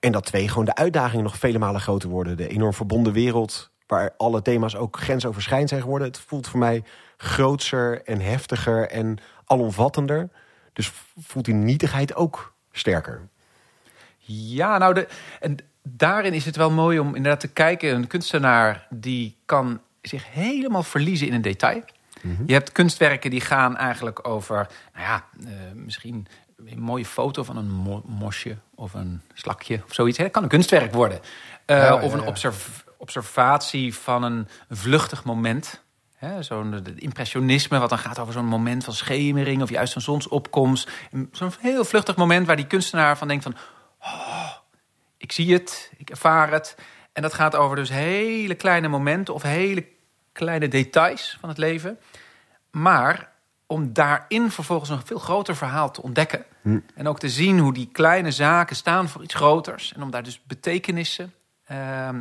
En 0.00 0.12
dat 0.12 0.24
twee, 0.24 0.48
gewoon 0.48 0.64
de 0.64 0.74
uitdagingen 0.74 1.24
nog 1.24 1.38
vele 1.38 1.58
malen 1.58 1.80
groter 1.80 2.08
worden. 2.08 2.36
De 2.36 2.48
enorm 2.48 2.74
verbonden 2.74 3.12
wereld, 3.12 3.70
waar 3.86 4.14
alle 4.16 4.42
thema's 4.42 4.76
ook 4.76 4.96
grensoverschrijdend 4.96 5.70
zijn 5.70 5.82
geworden. 5.82 6.08
Het 6.08 6.18
voelt 6.18 6.48
voor 6.48 6.58
mij 6.58 6.82
grootser 7.16 8.02
en 8.02 8.20
heftiger 8.20 8.88
en 8.90 9.18
alomvattender. 9.44 10.30
Dus 10.72 10.92
voelt 11.18 11.44
die 11.44 11.54
nietigheid 11.54 12.14
ook 12.14 12.54
sterker. 12.72 13.28
Ja, 14.26 14.78
nou, 14.78 14.94
de, 14.94 15.08
en 15.40 15.56
daarin 15.82 16.32
is 16.32 16.44
het 16.44 16.56
wel 16.56 16.70
mooi 16.70 16.98
om 16.98 17.14
inderdaad 17.14 17.40
te 17.40 17.52
kijken. 17.52 17.94
Een 17.94 18.06
kunstenaar 18.06 18.86
die 18.90 19.36
kan 19.44 19.80
zich 20.02 20.32
helemaal 20.32 20.82
verliezen 20.82 21.26
in 21.26 21.34
een 21.34 21.42
detail. 21.42 21.82
Mm 22.22 22.36
-hmm. 22.36 22.44
Je 22.46 22.52
hebt 22.52 22.72
kunstwerken 22.72 23.30
die 23.30 23.40
gaan 23.40 23.76
eigenlijk 23.76 24.28
over, 24.28 24.68
nou 24.94 25.06
ja, 25.06 25.24
uh, 25.40 25.48
misschien 25.74 26.26
een 26.66 26.80
mooie 26.80 27.04
foto 27.04 27.42
van 27.42 27.56
een 27.56 27.70
mo 27.70 28.02
mosje 28.06 28.56
of 28.74 28.94
een 28.94 29.20
slakje 29.34 29.82
of 29.86 29.94
zoiets. 29.94 30.18
Dat 30.18 30.30
kan 30.30 30.42
een 30.42 30.48
kunstwerk 30.48 30.92
worden. 30.92 31.20
Uh, 31.66 31.76
ja, 31.76 32.02
of 32.02 32.12
een 32.12 32.26
observ 32.26 32.82
observatie 32.98 33.94
van 33.94 34.22
een 34.22 34.48
vluchtig 34.70 35.24
moment. 35.24 35.82
Zo'n 36.40 36.84
impressionisme, 36.96 37.78
wat 37.78 37.88
dan 37.88 37.98
gaat 37.98 38.18
over 38.18 38.32
zo'n 38.32 38.46
moment 38.46 38.84
van 38.84 38.92
schemering 38.92 39.62
of 39.62 39.70
juist 39.70 39.94
een 39.94 40.00
zonsopkomst. 40.00 40.90
Zo'n 41.32 41.52
heel 41.60 41.84
vluchtig 41.84 42.16
moment 42.16 42.46
waar 42.46 42.56
die 42.56 42.66
kunstenaar 42.66 43.18
van 43.18 43.28
denkt 43.28 43.42
van... 43.42 43.54
Oh, 44.04 44.50
ik 45.16 45.32
zie 45.32 45.52
het, 45.52 45.92
ik 45.96 46.10
ervaar 46.10 46.50
het. 46.50 46.76
En 47.12 47.22
dat 47.22 47.34
gaat 47.34 47.56
over 47.56 47.76
dus 47.76 47.88
hele 47.88 48.54
kleine 48.54 48.88
momenten 48.88 49.34
of 49.34 49.42
hele 49.42 49.86
kleine 50.32 50.68
details 50.68 51.36
van 51.40 51.48
het 51.48 51.58
leven. 51.58 51.98
Maar 52.70 53.32
om 53.66 53.92
daarin 53.92 54.50
vervolgens 54.50 54.90
een 54.90 55.06
veel 55.06 55.18
groter 55.18 55.56
verhaal 55.56 55.90
te 55.90 56.02
ontdekken. 56.02 56.44
Hm. 56.62 56.78
En 56.94 57.08
ook 57.08 57.18
te 57.18 57.28
zien 57.28 57.58
hoe 57.58 57.72
die 57.72 57.88
kleine 57.92 58.30
zaken 58.30 58.76
staan 58.76 59.08
voor 59.08 59.22
iets 59.22 59.34
groters. 59.34 59.92
En 59.92 60.02
om 60.02 60.10
daar 60.10 60.22
dus 60.22 60.42
betekenissen 60.42 61.34
uh, 61.70 62.08
uh, 62.08 62.12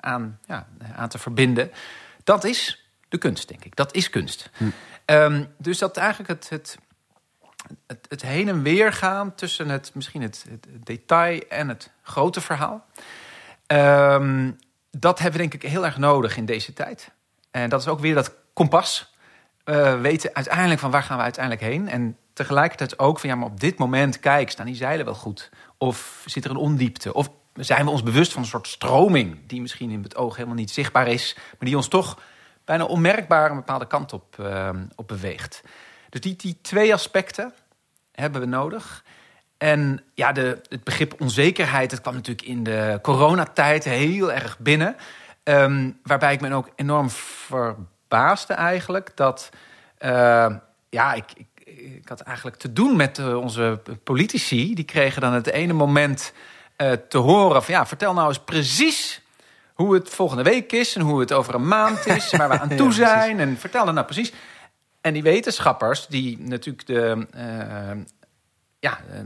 aan, 0.00 0.38
ja, 0.46 0.66
aan 0.96 1.08
te 1.08 1.18
verbinden. 1.18 1.70
Dat 2.24 2.44
is 2.44 2.88
de 3.08 3.18
kunst, 3.18 3.48
denk 3.48 3.64
ik. 3.64 3.76
Dat 3.76 3.94
is 3.94 4.10
kunst. 4.10 4.50
Hm. 4.56 4.64
Um, 5.06 5.54
dus 5.58 5.78
dat 5.78 5.96
eigenlijk 5.96 6.28
het, 6.28 6.48
het, 6.48 6.78
het, 8.08 8.22
heen 8.22 8.48
en 8.48 8.62
weer 8.62 8.92
gaan 8.92 9.34
tussen 9.34 9.68
het, 9.68 9.90
misschien 9.94 10.22
het, 10.22 10.46
detail 10.84 11.40
en 11.48 11.68
het 11.68 11.90
grote 12.02 12.40
verhaal. 12.40 12.86
Um, 13.66 14.56
dat 14.90 15.18
hebben 15.18 15.40
we 15.40 15.48
denk 15.48 15.62
ik 15.62 15.70
heel 15.70 15.84
erg 15.84 15.98
nodig 15.98 16.36
in 16.36 16.44
deze 16.44 16.72
tijd. 16.72 17.10
En 17.50 17.68
dat 17.68 17.80
is 17.80 17.88
ook 17.88 18.00
weer 18.00 18.14
dat 18.14 18.34
kompas. 18.52 19.14
Uh, 19.64 20.00
weten 20.00 20.34
uiteindelijk 20.34 20.80
van 20.80 20.90
waar 20.90 21.02
gaan 21.02 21.16
we 21.16 21.22
uiteindelijk 21.22 21.64
heen. 21.64 21.88
En 21.88 22.16
tegelijkertijd 22.32 22.98
ook 22.98 23.18
van 23.18 23.28
ja, 23.28 23.34
maar 23.34 23.46
op 23.46 23.60
dit 23.60 23.78
moment, 23.78 24.20
kijk, 24.20 24.50
staan 24.50 24.66
die 24.66 24.74
zeilen 24.74 25.04
wel 25.04 25.14
goed? 25.14 25.50
Of 25.78 26.22
zit 26.26 26.44
er 26.44 26.50
een 26.50 26.56
ondiepte? 26.56 27.14
Of 27.14 27.30
zijn 27.54 27.84
we 27.84 27.90
ons 27.90 28.02
bewust 28.02 28.32
van 28.32 28.42
een 28.42 28.48
soort 28.48 28.68
stroming 28.68 29.38
die 29.46 29.60
misschien 29.60 29.90
in 29.90 30.02
het 30.02 30.16
oog 30.16 30.36
helemaal 30.36 30.56
niet 30.56 30.70
zichtbaar 30.70 31.06
is, 31.06 31.34
maar 31.36 31.68
die 31.68 31.76
ons 31.76 31.88
toch 31.88 32.18
bijna 32.64 32.84
onmerkbaar 32.84 33.50
een 33.50 33.56
bepaalde 33.56 33.86
kant 33.86 34.12
op, 34.12 34.36
uh, 34.40 34.70
op 34.94 35.08
beweegt. 35.08 35.62
Dus 36.08 36.20
die, 36.20 36.36
die 36.36 36.58
twee 36.62 36.92
aspecten 36.92 37.52
hebben 38.12 38.40
we 38.40 38.46
nodig. 38.46 39.04
En 39.58 40.02
ja, 40.14 40.32
de, 40.32 40.60
het 40.68 40.84
begrip 40.84 41.20
onzekerheid, 41.20 41.90
dat 41.90 42.00
kwam 42.00 42.14
natuurlijk 42.14 42.48
in 42.48 42.62
de 42.62 42.98
coronatijd 43.02 43.84
heel 43.84 44.32
erg 44.32 44.58
binnen. 44.58 44.96
Um, 45.44 45.98
waarbij 46.02 46.32
ik 46.32 46.40
me 46.40 46.54
ook 46.54 46.68
enorm 46.76 47.10
verbaasde 47.10 48.54
eigenlijk 48.54 49.10
dat... 49.14 49.50
Uh, 49.98 50.46
ja, 50.90 51.12
ik, 51.12 51.24
ik, 51.34 51.46
ik, 51.76 52.08
had 52.08 52.20
eigenlijk 52.20 52.56
te 52.56 52.72
doen 52.72 52.96
met 52.96 53.18
uh, 53.18 53.36
onze 53.36 53.80
politici. 54.04 54.74
Die 54.74 54.84
kregen 54.84 55.20
dan 55.20 55.32
het 55.32 55.46
ene 55.46 55.72
moment 55.72 56.32
uh, 56.76 56.92
te 56.92 57.18
horen 57.18 57.62
van... 57.62 57.74
ja, 57.74 57.86
vertel 57.86 58.14
nou 58.14 58.28
eens 58.28 58.38
precies 58.38 59.22
hoe 59.74 59.94
het 59.94 60.08
volgende 60.08 60.42
week 60.42 60.72
is... 60.72 60.96
en 60.96 61.02
hoe 61.02 61.20
het 61.20 61.32
over 61.32 61.54
een 61.54 61.68
maand 61.68 62.06
is, 62.06 62.30
waar 62.30 62.48
we 62.48 62.58
aan 62.58 62.76
toe 62.76 62.92
zijn. 62.92 63.36
Ja, 63.36 63.42
en 63.42 63.58
vertel 63.58 63.84
dan 63.84 63.94
nou 63.94 64.06
precies... 64.06 64.32
En 65.00 65.12
die 65.12 65.22
wetenschappers, 65.22 66.06
die 66.06 66.38
natuurlijk 66.38 66.86
de, 66.86 67.26
uh, 67.36 68.04
ja, 68.78 69.00
uh, 69.12 69.20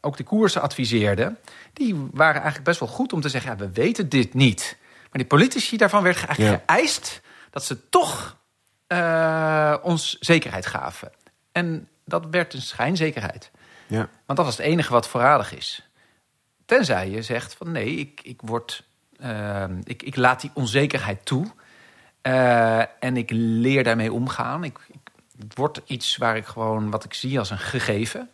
ook 0.00 0.16
de 0.16 0.24
koersen 0.24 0.62
adviseerden, 0.62 1.38
die 1.72 2.08
waren 2.12 2.34
eigenlijk 2.34 2.64
best 2.64 2.80
wel 2.80 2.88
goed 2.88 3.12
om 3.12 3.20
te 3.20 3.28
zeggen: 3.28 3.50
ja, 3.50 3.56
we 3.56 3.70
weten 3.72 4.08
dit 4.08 4.34
niet. 4.34 4.76
Maar 4.80 5.20
die 5.20 5.26
politici 5.26 5.76
daarvan 5.76 6.02
werd 6.02 6.24
eigenlijk 6.24 6.66
ja. 6.66 6.74
geëist 6.74 7.20
dat 7.50 7.64
ze 7.64 7.88
toch 7.88 8.36
uh, 8.88 9.76
ons 9.82 10.18
zekerheid 10.18 10.66
gaven. 10.66 11.12
En 11.52 11.88
dat 12.04 12.26
werd 12.30 12.54
een 12.54 12.62
schijnzekerheid. 12.62 13.50
Ja. 13.86 14.08
Want 14.26 14.38
dat 14.38 14.46
was 14.46 14.56
het 14.56 14.66
enige 14.66 14.92
wat 14.92 15.08
voorradig 15.08 15.54
is. 15.54 15.88
Tenzij 16.64 17.10
je 17.10 17.22
zegt 17.22 17.54
van 17.54 17.70
nee, 17.70 17.94
ik, 17.94 18.20
ik, 18.22 18.40
word, 18.40 18.84
ik, 19.84 20.02
ik 20.02 20.16
laat 20.16 20.40
die 20.40 20.50
onzekerheid 20.54 21.24
toe. 21.24 21.46
Uh, 22.22 22.78
en 22.78 23.16
ik 23.16 23.30
leer 23.30 23.84
daarmee 23.84 24.12
omgaan. 24.12 24.64
Ik, 24.64 24.78
het 25.38 25.56
wordt 25.56 25.80
iets 25.84 26.16
waar 26.16 26.36
ik 26.36 26.46
gewoon 26.46 26.90
wat 26.90 27.04
ik 27.04 27.14
zie 27.14 27.38
als 27.38 27.50
een 27.50 27.58
gegeven. 27.58 28.28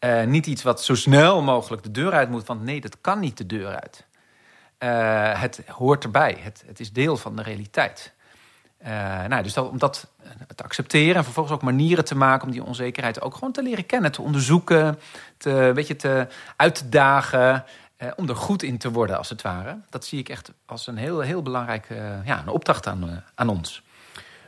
Uh, 0.00 0.24
niet 0.24 0.46
iets 0.46 0.62
wat 0.62 0.82
zo 0.82 0.94
snel 0.94 1.42
mogelijk 1.42 1.82
de 1.82 1.90
deur 1.90 2.12
uit 2.12 2.30
moet. 2.30 2.46
Want 2.46 2.62
nee, 2.62 2.80
dat 2.80 3.00
kan 3.00 3.20
niet 3.20 3.36
de 3.36 3.46
deur 3.46 3.80
uit. 3.80 4.04
Uh, 4.78 5.40
het 5.40 5.62
hoort 5.66 6.04
erbij. 6.04 6.36
Het, 6.40 6.64
het, 6.66 6.80
is 6.80 6.92
deel 6.92 7.16
van 7.16 7.36
de 7.36 7.42
realiteit. 7.42 8.12
nou, 9.28 9.42
dus 9.42 9.52
dat, 9.52 9.70
om 9.70 9.78
dat 9.78 10.10
te 10.54 10.62
accepteren 10.62 11.16
en 11.16 11.24
vervolgens 11.24 11.54
ook 11.54 11.62
manieren 11.62 12.04
te 12.04 12.16
maken 12.16 12.46
om 12.46 12.52
die 12.52 12.64
onzekerheid 12.64 13.20
ook 13.20 13.34
gewoon 13.34 13.52
te 13.52 13.62
leren 13.62 13.86
kennen, 13.86 14.12
te 14.12 14.22
onderzoeken, 14.22 14.98
te, 15.36 15.70
weet 15.74 15.86
je, 15.86 15.96
te 15.96 16.26
uit 16.56 16.74
te 16.74 16.88
dagen. 16.88 17.64
Uh, 18.02 18.10
om 18.16 18.28
er 18.28 18.36
goed 18.36 18.62
in 18.62 18.78
te 18.78 18.90
worden, 18.90 19.18
als 19.18 19.28
het 19.28 19.42
ware. 19.42 19.80
Dat 19.90 20.04
zie 20.04 20.18
ik 20.18 20.28
echt 20.28 20.52
als 20.66 20.86
een 20.86 20.96
heel, 20.96 21.20
heel 21.20 21.42
belangrijke 21.42 21.94
uh, 21.94 22.26
ja, 22.26 22.40
een 22.40 22.48
opdracht 22.48 22.86
aan, 22.86 23.04
uh, 23.04 23.16
aan 23.34 23.48
ons. 23.48 23.82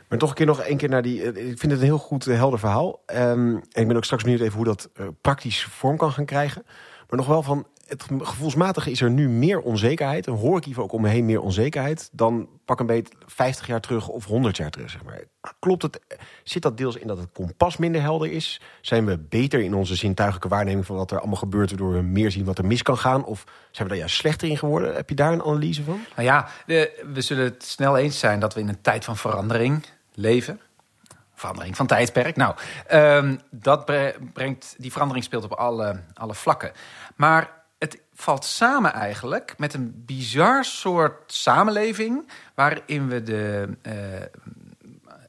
Maar 0.07 0.17
toch 0.17 0.29
een 0.29 0.35
keer 0.35 0.45
nog 0.45 0.65
een 0.65 0.77
keer 0.77 0.89
naar 0.89 1.01
die. 1.01 1.23
Ik 1.23 1.59
vind 1.59 1.71
het 1.71 1.71
een 1.71 1.87
heel 1.87 1.97
goed, 1.97 2.25
helder 2.25 2.59
verhaal. 2.59 3.03
Um, 3.13 3.55
en 3.55 3.81
ik 3.81 3.87
ben 3.87 3.95
ook 3.95 4.03
straks 4.03 4.23
benieuwd 4.23 4.41
even 4.41 4.55
hoe 4.55 4.65
dat 4.65 4.89
praktisch 5.21 5.63
vorm 5.63 5.97
kan 5.97 6.11
gaan 6.11 6.25
krijgen. 6.25 6.65
Maar 7.09 7.19
nog 7.19 7.27
wel 7.27 7.43
van, 7.43 7.67
het 7.89 8.03
gevoelsmatige 8.03 8.91
is 8.91 9.01
er 9.01 9.11
nu 9.11 9.29
meer 9.29 9.59
onzekerheid. 9.59 10.27
En 10.27 10.33
hoor 10.33 10.57
ik 10.57 10.63
hier 10.63 10.81
ook 10.81 10.91
om 10.91 11.01
me 11.01 11.09
heen 11.09 11.25
meer 11.25 11.41
onzekerheid... 11.41 12.09
dan 12.11 12.49
pak 12.65 12.79
een 12.79 12.85
beet 12.85 13.11
50 13.25 13.67
jaar 13.67 13.81
terug 13.81 14.07
of 14.07 14.25
100 14.25 14.57
jaar 14.57 14.69
terug. 14.69 14.89
Zeg 14.89 15.03
maar. 15.03 15.23
Klopt 15.59 15.81
het? 15.81 15.99
Zit 16.43 16.61
dat 16.61 16.77
deels 16.77 16.95
in 16.95 17.07
dat 17.07 17.17
het 17.17 17.31
kompas 17.33 17.77
minder 17.77 18.01
helder 18.01 18.31
is? 18.31 18.61
Zijn 18.81 19.05
we 19.05 19.17
beter 19.17 19.59
in 19.59 19.73
onze 19.73 19.95
zintuigelijke 19.95 20.49
waarneming... 20.49 20.85
van 20.85 20.95
wat 20.95 21.11
er 21.11 21.19
allemaal 21.19 21.37
gebeurt... 21.37 21.69
waardoor 21.69 21.93
we 21.93 22.01
meer 22.01 22.31
zien 22.31 22.45
wat 22.45 22.57
er 22.57 22.65
mis 22.65 22.81
kan 22.81 22.97
gaan? 22.97 23.25
Of 23.25 23.43
zijn 23.71 23.87
we 23.87 23.93
daar 23.93 24.03
juist 24.03 24.15
slechter 24.15 24.47
in 24.47 24.57
geworden? 24.57 24.95
Heb 24.95 25.09
je 25.09 25.15
daar 25.15 25.33
een 25.33 25.43
analyse 25.43 25.83
van? 25.83 25.99
Nou 26.15 26.27
ja, 26.27 26.47
we 27.13 27.21
zullen 27.21 27.43
het 27.43 27.63
snel 27.63 27.97
eens 27.97 28.19
zijn... 28.19 28.39
dat 28.39 28.53
we 28.53 28.59
in 28.59 28.69
een 28.69 28.81
tijd 28.81 29.05
van 29.05 29.17
verandering 29.17 29.85
leven 30.13 30.59
verandering 31.39 31.75
van 31.75 31.87
tijdperk. 31.87 32.35
Nou, 32.35 32.55
um, 32.93 33.39
dat 33.51 33.85
brengt, 34.33 34.75
die 34.77 34.91
verandering 34.91 35.25
speelt 35.25 35.43
op 35.43 35.51
alle, 35.51 35.99
alle 36.13 36.35
vlakken. 36.35 36.71
Maar 37.15 37.51
het 37.77 38.01
valt 38.13 38.45
samen 38.45 38.93
eigenlijk 38.93 39.53
met 39.57 39.73
een 39.73 40.03
bizar 40.05 40.65
soort 40.65 41.33
samenleving... 41.33 42.29
waarin 42.55 43.07
we 43.07 43.23
de 43.23 43.69
uh, 43.83 43.93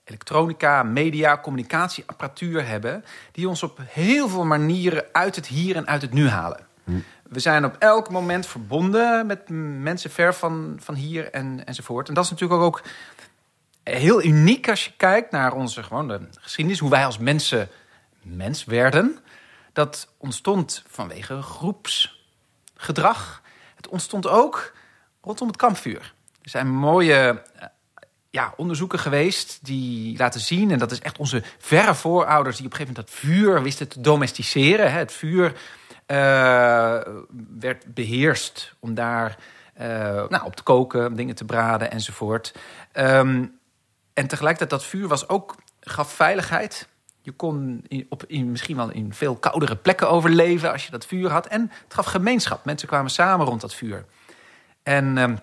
elektronica, 0.05 0.83
media, 0.83 1.39
communicatieapparatuur 1.39 2.67
hebben... 2.67 3.05
die 3.33 3.49
ons 3.49 3.63
op 3.63 3.79
heel 3.85 4.29
veel 4.29 4.45
manieren 4.45 5.05
uit 5.13 5.37
het 5.37 5.47
hier 5.47 5.77
en 5.77 5.87
uit 5.87 6.03
het 6.03 6.13
nu 6.13 6.29
halen. 6.29 6.67
Hm. 6.85 6.93
We 7.23 7.41
zijn 7.41 7.65
op 7.65 7.77
elk 7.79 8.11
moment 8.11 8.47
verbonden 8.47 9.27
met 9.27 9.49
mensen 9.83 10.11
ver 10.11 10.35
van, 10.35 10.77
van 10.81 10.95
hier 10.95 11.31
en, 11.31 11.65
enzovoort. 11.65 12.09
En 12.09 12.15
dat 12.15 12.25
is 12.25 12.31
natuurlijk 12.31 12.63
ook 12.63 12.83
heel 13.97 14.25
uniek 14.25 14.69
als 14.69 14.85
je 14.85 14.93
kijkt 14.97 15.31
naar 15.31 15.53
onze 15.53 15.83
gewone 15.83 16.21
geschiedenis, 16.41 16.79
hoe 16.79 16.91
wij 16.91 17.07
als 17.07 17.19
mensen 17.19 17.69
mens 18.23 18.65
werden. 18.65 19.19
Dat 19.73 20.09
ontstond 20.17 20.85
vanwege 20.89 21.43
groepsgedrag. 21.43 23.43
Het 23.77 23.89
ontstond 23.89 24.27
ook 24.27 24.73
rondom 25.21 25.47
het 25.47 25.57
kampvuur. 25.57 26.15
Er 26.43 26.51
zijn 26.51 26.69
mooie 26.69 27.43
eh, 27.55 27.67
ja, 28.31 28.55
onderzoeken 28.57 28.99
geweest 28.99 29.59
die 29.63 30.19
laten 30.19 30.41
zien, 30.41 30.71
en 30.71 30.79
dat 30.79 30.91
is 30.91 31.01
echt 31.01 31.19
onze 31.19 31.43
verre 31.59 31.95
voorouders 31.95 32.57
die 32.57 32.67
op 32.67 32.73
een 32.73 32.79
gegeven 32.79 33.03
moment 33.03 33.23
dat 33.23 33.31
vuur 33.31 33.63
wisten 33.63 33.89
te 33.89 34.01
domesticeren. 34.01 34.93
Het 34.93 35.13
vuur 35.13 35.53
uh, 36.07 37.01
werd 37.59 37.95
beheerst 37.95 38.75
om 38.79 38.95
daar 38.95 39.37
uh, 39.81 39.87
nou, 40.29 40.45
op 40.45 40.57
te 40.57 40.63
koken, 40.63 41.17
dingen 41.17 41.35
te 41.35 41.45
braden 41.45 41.91
enzovoort. 41.91 42.55
Um, 42.93 43.60
en 44.21 44.27
tegelijkertijd 44.27 44.71
dat 44.81 44.89
vuur 44.89 45.09
was 45.09 45.29
ook, 45.29 45.55
gaf 45.81 46.13
veiligheid. 46.13 46.89
Je 47.23 47.33
kon 47.33 47.85
in, 47.89 48.07
op, 48.09 48.25
in, 48.27 48.51
misschien 48.51 48.77
wel 48.77 48.91
in 48.91 49.15
veel 49.15 49.37
koudere 49.37 49.77
plekken 49.77 50.11
overleven 50.11 50.73
als 50.73 50.85
je 50.85 50.91
dat 50.91 51.07
vuur 51.07 51.31
had. 51.31 51.47
En 51.47 51.71
het 51.85 51.95
gaf 51.95 52.07
gemeenschap. 52.07 52.65
Mensen 52.65 52.89
kwamen 52.89 53.11
samen 53.11 53.47
rond 53.47 53.61
dat 53.61 53.75
vuur. 53.75 54.05
En 54.83 55.17
er 55.17 55.43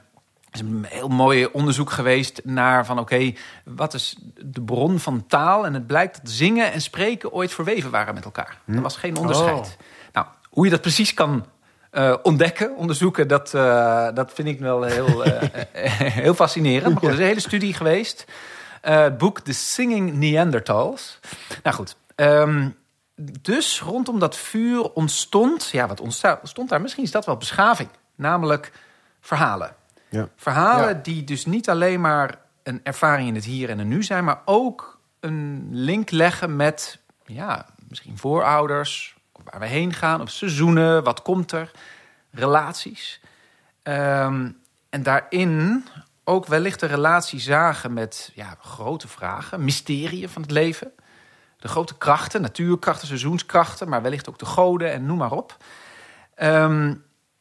is 0.51 0.59
een 0.59 0.85
heel 0.89 1.07
mooi 1.07 1.45
onderzoek 1.45 1.91
geweest 1.91 2.41
naar 2.43 2.85
van 2.85 2.99
oké, 2.99 3.33
wat 3.63 3.93
is 3.93 4.17
de 4.35 4.61
bron 4.61 4.99
van 4.99 5.25
taal? 5.27 5.65
En 5.65 5.73
het 5.73 5.87
blijkt 5.87 6.17
dat 6.21 6.31
zingen 6.31 6.71
en 6.71 6.81
spreken 6.81 7.31
ooit 7.31 7.53
verweven 7.53 7.91
waren 7.91 8.13
met 8.13 8.25
elkaar. 8.25 8.57
Hm? 8.65 8.75
Er 8.75 8.81
was 8.81 8.97
geen 8.97 9.17
onderscheid. 9.17 9.57
Oh. 9.57 10.13
Nou, 10.13 10.25
hoe 10.49 10.65
je 10.65 10.71
dat 10.71 10.81
precies 10.81 11.13
kan 11.13 11.45
uh, 11.91 12.15
ontdekken, 12.23 12.75
onderzoeken, 12.75 13.27
dat, 13.27 13.53
uh, 13.53 14.07
dat 14.13 14.33
vind 14.33 14.47
ik 14.47 14.59
wel 14.59 14.83
heel, 14.83 15.27
uh, 15.27 15.41
heel 16.23 16.33
fascinerend. 16.33 16.93
Maar 16.93 17.01
goed, 17.01 17.07
er 17.07 17.13
is 17.13 17.19
een 17.19 17.25
hele 17.25 17.39
studie 17.39 17.73
geweest 17.73 18.25
uh, 18.83 19.05
boek 19.17 19.39
The 19.39 19.53
Singing 19.53 20.13
Neanderthals. 20.13 21.19
Nou 21.63 21.75
goed, 21.75 21.95
um, 22.15 22.77
dus 23.41 23.81
rondom 23.81 24.19
dat 24.19 24.37
vuur 24.37 24.93
ontstond, 24.93 25.69
ja, 25.69 25.87
wat 25.87 26.01
ontstond 26.01 26.69
daar? 26.69 26.81
Misschien 26.81 27.03
is 27.03 27.11
dat 27.11 27.25
wel 27.25 27.37
beschaving, 27.37 27.89
namelijk 28.15 28.71
verhalen. 29.21 29.75
Ja. 30.09 30.29
Verhalen 30.35 31.03
die 31.03 31.23
dus 31.23 31.45
niet 31.45 31.69
alleen 31.69 32.01
maar 32.01 32.39
een 32.63 32.79
ervaring 32.83 33.27
in 33.27 33.35
het 33.35 33.45
hier 33.45 33.69
en 33.69 33.77
het 33.77 33.87
nu 33.87 34.03
zijn, 34.03 34.23
maar 34.23 34.41
ook 34.45 34.99
een 35.19 35.67
link 35.71 36.11
leggen 36.11 36.55
met, 36.55 36.99
ja, 37.25 37.65
misschien 37.87 38.17
voorouders, 38.17 39.15
waar 39.43 39.59
we 39.59 39.65
heen 39.65 39.93
gaan, 39.93 40.21
of 40.21 40.29
seizoenen, 40.29 41.03
wat 41.03 41.21
komt 41.21 41.51
er, 41.51 41.71
relaties. 42.31 43.21
Um, 43.83 44.57
en 44.89 45.03
daarin 45.03 45.85
ook 46.29 46.45
wellicht 46.45 46.81
een 46.81 46.89
relatie 46.89 47.39
zagen 47.39 47.93
met 47.93 48.31
ja, 48.33 48.57
grote 48.61 49.07
vragen, 49.07 49.63
mysterieën 49.63 50.29
van 50.29 50.41
het 50.41 50.51
leven. 50.51 50.91
De 51.57 51.67
grote 51.67 51.97
krachten, 51.97 52.41
natuurkrachten, 52.41 53.07
seizoenskrachten, 53.07 53.89
maar 53.89 54.01
wellicht 54.01 54.29
ook 54.29 54.39
de 54.39 54.45
goden 54.45 54.91
en 54.91 55.05
noem 55.05 55.17
maar 55.17 55.31
op. 55.31 55.57
Ehm, 56.35 56.95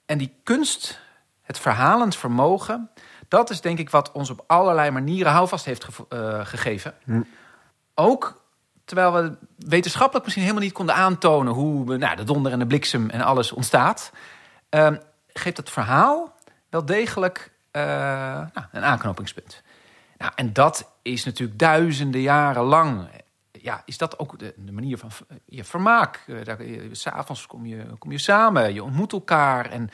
en 0.06 0.18
die 0.18 0.34
kunst, 0.42 1.00
het 1.42 1.58
verhalend 1.58 2.16
vermogen, 2.16 2.90
dat 3.28 3.50
is 3.50 3.60
denk 3.60 3.78
ik 3.78 3.90
wat 3.90 4.12
ons 4.12 4.30
op 4.30 4.44
allerlei 4.46 4.90
manieren 4.90 5.32
houvast 5.32 5.64
heeft 5.64 5.86
uh, 6.12 6.46
gegeven. 6.46 6.94
Hm. 7.04 7.22
Ook 7.94 8.42
terwijl 8.84 9.12
we 9.12 9.36
wetenschappelijk 9.56 10.24
misschien 10.24 10.44
helemaal 10.44 10.66
niet 10.66 10.76
konden 10.76 10.94
aantonen 10.94 11.52
hoe 11.52 11.96
nou, 11.96 12.16
de 12.16 12.24
donder 12.24 12.52
en 12.52 12.58
de 12.58 12.66
bliksem 12.66 13.10
en 13.10 13.20
alles 13.20 13.52
ontstaat, 13.52 14.12
um, 14.70 15.00
geeft 15.32 15.56
het 15.56 15.70
verhaal 15.70 16.34
wel 16.70 16.84
degelijk 16.84 17.54
nou, 18.52 18.66
een 18.72 18.84
aanknopingspunt. 18.84 19.62
Nou, 20.18 20.32
en 20.34 20.52
dat 20.52 20.92
is 21.02 21.24
natuurlijk 21.24 21.58
duizenden 21.58 22.20
jaren 22.20 22.62
lang. 22.62 23.08
Ja, 23.52 23.82
is 23.84 23.98
dat 23.98 24.18
ook 24.18 24.38
de, 24.38 24.54
de 24.56 24.72
manier 24.72 24.98
van 24.98 25.10
je 25.44 25.64
vermaak? 25.64 26.24
Uh, 26.26 26.40
S'avonds 26.92 27.46
kom 27.46 27.66
je, 27.66 27.84
kom 27.98 28.12
je 28.12 28.18
samen, 28.18 28.74
je 28.74 28.82
ontmoet 28.82 29.12
elkaar. 29.12 29.70
En, 29.70 29.90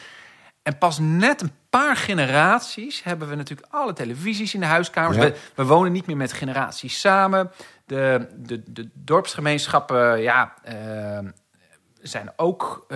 en 0.63 0.79
pas 0.79 0.99
net 0.99 1.43
een 1.43 1.53
paar 1.71 1.97
generaties 1.97 3.03
hebben 3.03 3.29
we 3.29 3.35
natuurlijk 3.35 3.73
alle 3.73 3.93
televisies 3.93 4.55
in 4.55 4.61
de 4.61 4.67
huiskamers. 4.67 5.17
We, 5.17 5.37
we, 5.55 5.65
wonen 5.65 5.93
niet 5.93 6.07
meer 6.07 6.17
met 6.17 6.33
generaties 6.33 7.01
samen. 7.01 7.51
De, 7.87 8.29
de, 8.37 8.63
de 8.73 8.89
dorpsgemeenschappen 8.93 10.21
ja, 10.21 10.55
uh, 10.69 11.19
zijn 12.03 12.33
ook 12.37 12.87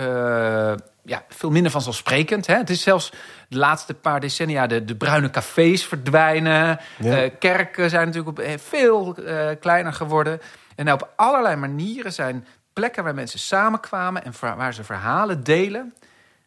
ja, 1.07 1.25
veel 1.29 1.49
minder 1.49 1.71
vanzelfsprekend. 1.71 2.47
Hè? 2.47 2.55
Het 2.55 2.69
is 2.69 2.81
zelfs 2.81 3.11
de 3.49 3.57
laatste 3.57 3.93
paar 3.93 4.19
decennia 4.19 4.67
de, 4.67 4.85
de 4.85 4.95
bruine 4.95 5.29
cafés 5.29 5.85
verdwijnen. 5.85 6.79
Ja. 6.97 7.29
kerken 7.29 7.89
zijn 7.89 8.05
natuurlijk 8.05 8.39
op, 8.39 8.45
eh, 8.45 8.57
veel 8.57 9.19
uh, 9.19 9.49
kleiner 9.59 9.93
geworden. 9.93 10.41
En 10.75 10.91
op 10.91 11.13
allerlei 11.15 11.55
manieren 11.55 12.13
zijn 12.13 12.47
plekken 12.73 13.03
waar 13.03 13.13
mensen 13.13 13.39
samenkwamen 13.39 14.23
en 14.23 14.33
waar 14.39 14.73
ze 14.73 14.83
verhalen 14.83 15.43
delen. 15.43 15.93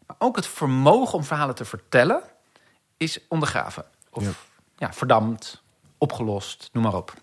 Maar 0.07 0.17
ook 0.19 0.37
het 0.37 0.47
vermogen 0.47 1.19
om 1.19 1.25
verhalen 1.25 1.55
te 1.55 1.65
vertellen 1.65 2.23
is 2.97 3.19
ondergraven. 3.29 3.85
Of 4.11 4.25
ja. 4.25 4.31
ja 4.77 4.93
verdampt, 4.93 5.63
opgelost, 5.99 6.69
noem 6.73 6.83
maar 6.83 6.95
op. 6.95 7.15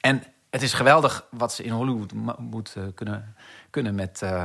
En 0.00 0.22
het 0.50 0.62
is 0.62 0.72
geweldig 0.72 1.26
wat 1.30 1.52
ze 1.52 1.62
in 1.62 1.72
Hollywood 1.72 2.12
moeten 2.38 2.94
kunnen, 2.94 3.34
kunnen 3.70 3.94
met 3.94 4.20
uh, 4.24 4.42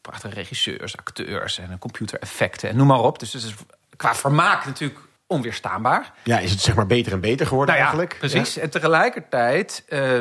prachtige 0.00 0.34
regisseurs, 0.34 0.96
acteurs 0.96 1.58
en 1.58 1.78
computereffecten 1.78 2.68
en 2.68 2.76
noem 2.76 2.86
maar 2.86 3.00
op. 3.00 3.18
Dus 3.18 3.32
het 3.32 3.42
is 3.42 3.54
qua 3.96 4.14
vermaak 4.14 4.64
natuurlijk 4.66 5.00
onweerstaanbaar. 5.26 6.12
Ja, 6.24 6.38
is 6.38 6.50
het 6.50 6.60
zeg 6.60 6.74
maar 6.74 6.86
beter 6.86 7.12
en 7.12 7.20
beter 7.20 7.46
geworden 7.46 7.74
nou 7.74 7.86
ja, 7.86 7.92
eigenlijk? 7.92 8.18
Precies. 8.18 8.56
En 8.56 8.70
tegelijkertijd 8.70 9.84
uh, 9.88 10.20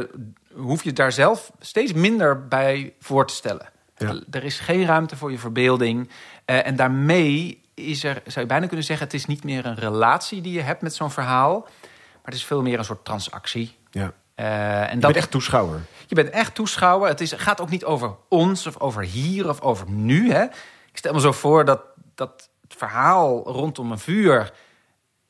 hoef 0.53 0.83
je 0.83 0.93
daar 0.93 1.12
zelf 1.12 1.51
steeds 1.59 1.93
minder 1.93 2.47
bij 2.47 2.93
voor 3.00 3.27
te 3.27 3.33
stellen. 3.33 3.69
Ja. 3.97 4.21
Er 4.31 4.43
is 4.43 4.59
geen 4.59 4.85
ruimte 4.85 5.15
voor 5.15 5.31
je 5.31 5.39
verbeelding. 5.39 6.09
Uh, 6.45 6.67
en 6.67 6.75
daarmee 6.75 7.62
is 7.74 8.03
er, 8.03 8.21
zou 8.25 8.39
je 8.39 8.45
bijna 8.45 8.67
kunnen 8.67 8.85
zeggen, 8.85 9.05
het 9.05 9.15
is 9.15 9.25
niet 9.25 9.43
meer 9.43 9.65
een 9.65 9.75
relatie 9.75 10.41
die 10.41 10.53
je 10.53 10.62
hebt 10.62 10.81
met 10.81 10.95
zo'n 10.95 11.12
verhaal. 11.12 11.59
Maar 11.59 12.33
het 12.33 12.33
is 12.33 12.45
veel 12.45 12.62
meer 12.62 12.77
een 12.77 12.85
soort 12.85 13.05
transactie. 13.05 13.77
Ja. 13.91 14.13
Uh, 14.36 14.82
en 14.82 14.96
je 14.96 15.00
dat, 15.00 15.01
bent 15.01 15.15
echt 15.15 15.32
toeschouwer. 15.32 15.82
Je 16.08 16.15
bent 16.15 16.30
echt 16.30 16.56
toeschouwer. 16.56 17.10
Het 17.10 17.22
is, 17.22 17.32
gaat 17.32 17.62
ook 17.62 17.70
niet 17.70 17.86
over 17.86 18.15
ons 18.30 18.68
of 18.68 18.80
over 18.80 19.04
hier 19.04 19.50
of 19.50 19.62
over 19.62 19.89
nu. 19.89 20.32
Hè. 20.32 20.44
Ik 20.92 20.98
stel 20.98 21.13
me 21.13 21.20
zo 21.20 21.32
voor 21.32 21.65
dat, 21.65 21.82
dat 22.15 22.50
het 22.62 22.75
verhaal 22.77 23.44
rondom 23.44 23.92
een 23.92 24.00
vuur 24.00 24.51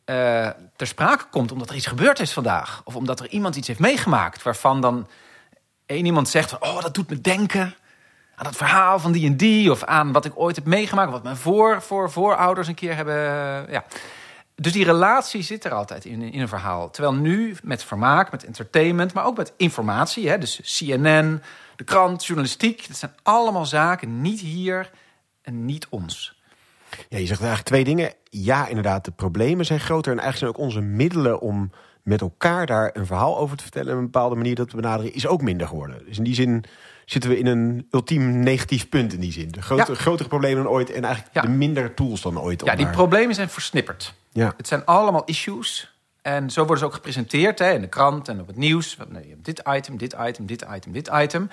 uh, 0.06 0.50
ter 0.76 0.88
sprake 0.88 1.26
komt 1.30 1.52
omdat 1.52 1.70
er 1.70 1.76
iets 1.76 1.88
gebeurd 1.88 2.20
is 2.20 2.34
vandaag. 2.34 2.82
Of 2.84 2.96
omdat 2.96 3.20
er 3.20 3.28
iemand 3.28 3.56
iets 3.56 3.68
heeft 3.68 3.80
meegemaakt 3.80 4.44
waarvan 4.44 4.82
dan 4.82 5.08
één 5.86 6.06
iemand 6.06 6.30
zegt: 6.30 6.60
Oh, 6.60 6.82
dat 6.82 6.94
doet 6.94 7.10
me 7.10 7.22
denken 7.22 7.76
aan 8.36 8.44
dat 8.44 8.56
verhaal 8.56 9.00
van 9.00 9.12
die 9.12 9.26
en 9.26 9.38
die. 9.38 9.72
Of 9.72 9.84
aan 9.84 10.12
wat 10.12 10.26
ik 10.26 10.32
ooit 10.36 10.56
heb 10.56 10.66
meegemaakt. 10.66 11.12
Wat 11.12 11.24
mijn 11.24 11.38
voor, 11.38 11.82
voor, 11.82 12.12
voorouders 12.12 12.68
een 12.68 12.76
keer 12.76 12.96
hebben. 12.96 13.16
Ja. 13.72 13.84
Dus 14.56 14.72
die 14.72 14.86
relatie 14.86 15.42
zit 15.42 15.66
er 15.66 15.74
altijd 15.74 16.06
in, 16.06 16.22
in 16.22 16.42
een 16.42 16.48
verhaal. 16.48 16.90
Terwijl 16.90 17.16
nu 17.16 17.56
met 17.64 17.84
vermaak, 17.84 18.32
met 18.32 18.46
entertainment, 18.46 19.14
maar 19.14 19.26
ook 19.26 19.38
met 19.38 19.54
informatie. 19.58 20.30
Hè, 20.30 20.38
dus 20.38 20.78
CNN, 20.78 21.42
de 21.76 21.84
krant, 21.84 22.26
journalistiek. 22.26 22.88
Dat 22.88 22.98
zijn 22.98 23.16
allemaal 23.24 23.66
zaken 23.66 24.22
niet 24.22 24.40
hier 24.40 24.92
en 25.42 25.66
niet 25.66 25.88
ons. 25.90 26.40
Ja, 27.10 27.18
je 27.18 27.26
zegt 27.26 27.40
eigenlijk 27.40 27.68
twee 27.68 27.84
dingen. 27.84 28.14
Ja, 28.30 28.68
inderdaad, 28.68 29.06
de 29.06 29.12
problemen 29.12 29.66
zijn 29.66 29.80
groter. 29.80 30.12
En 30.12 30.20
eigenlijk 30.20 30.38
zijn 30.38 30.66
ook 30.66 30.72
onze 30.72 30.88
middelen 30.96 31.40
om 31.40 31.72
met 32.04 32.22
elkaar 32.22 32.66
daar 32.66 32.90
een 32.94 33.06
verhaal 33.06 33.38
over 33.38 33.58
te 33.58 33.64
vertellen... 33.64 33.92
en 33.92 33.98
een 33.98 34.04
bepaalde 34.04 34.36
manier 34.36 34.56
dat 34.56 34.70
te 34.70 34.76
benaderen, 34.76 35.14
is 35.14 35.28
ook 35.28 35.42
minder 35.42 35.68
geworden. 35.68 36.06
Dus 36.06 36.18
in 36.18 36.24
die 36.24 36.36
zin 36.36 36.64
zitten 37.06 37.30
we 37.30 37.38
in 37.38 37.46
een 37.46 37.88
ultiem 37.92 38.40
negatief 38.40 38.90
punt 38.90 39.14
in 39.14 39.20
die 39.20 39.32
zin. 39.32 39.52
De 39.52 39.62
grote, 39.62 39.96
grotere 39.96 40.30
problemen 40.30 40.64
dan 40.64 40.72
ooit 40.74 40.92
en 40.92 41.04
eigenlijk 41.04 41.36
Ja. 41.36 41.42
de 41.42 41.48
minder 41.48 41.94
tools 41.94 42.22
dan 42.22 42.40
ooit. 42.40 42.66
Ja, 42.66 42.76
die 42.76 42.86
daar- 42.86 42.94
problemen 42.94 43.36
zijn 43.36 43.50
versnipperd. 43.50 44.14
Ja. 44.32 44.54
Het 44.58 44.68
zijn 44.68 44.86
allemaal 44.86 45.24
issues. 45.26 45.94
En 46.22 46.50
zo 46.50 46.60
worden 46.60 46.78
ze 46.80 46.86
ook 46.86 46.94
gepresenteerd 46.94 47.60
hè, 47.60 47.72
in 47.72 47.82
de 47.82 47.88
krant 47.88 48.28
en 48.28 48.40
op 48.40 48.48
het 48.48 48.56
nieuws. 48.58 48.98
Nee, 49.10 49.24
je 49.24 49.30
hebt 49.30 49.46
dit 49.46 49.62
item, 49.68 49.98
dit 49.98 50.16
item, 50.28 50.46
dit 50.46 50.66
item, 50.76 50.92
dit 50.92 51.10
item. 51.14 51.50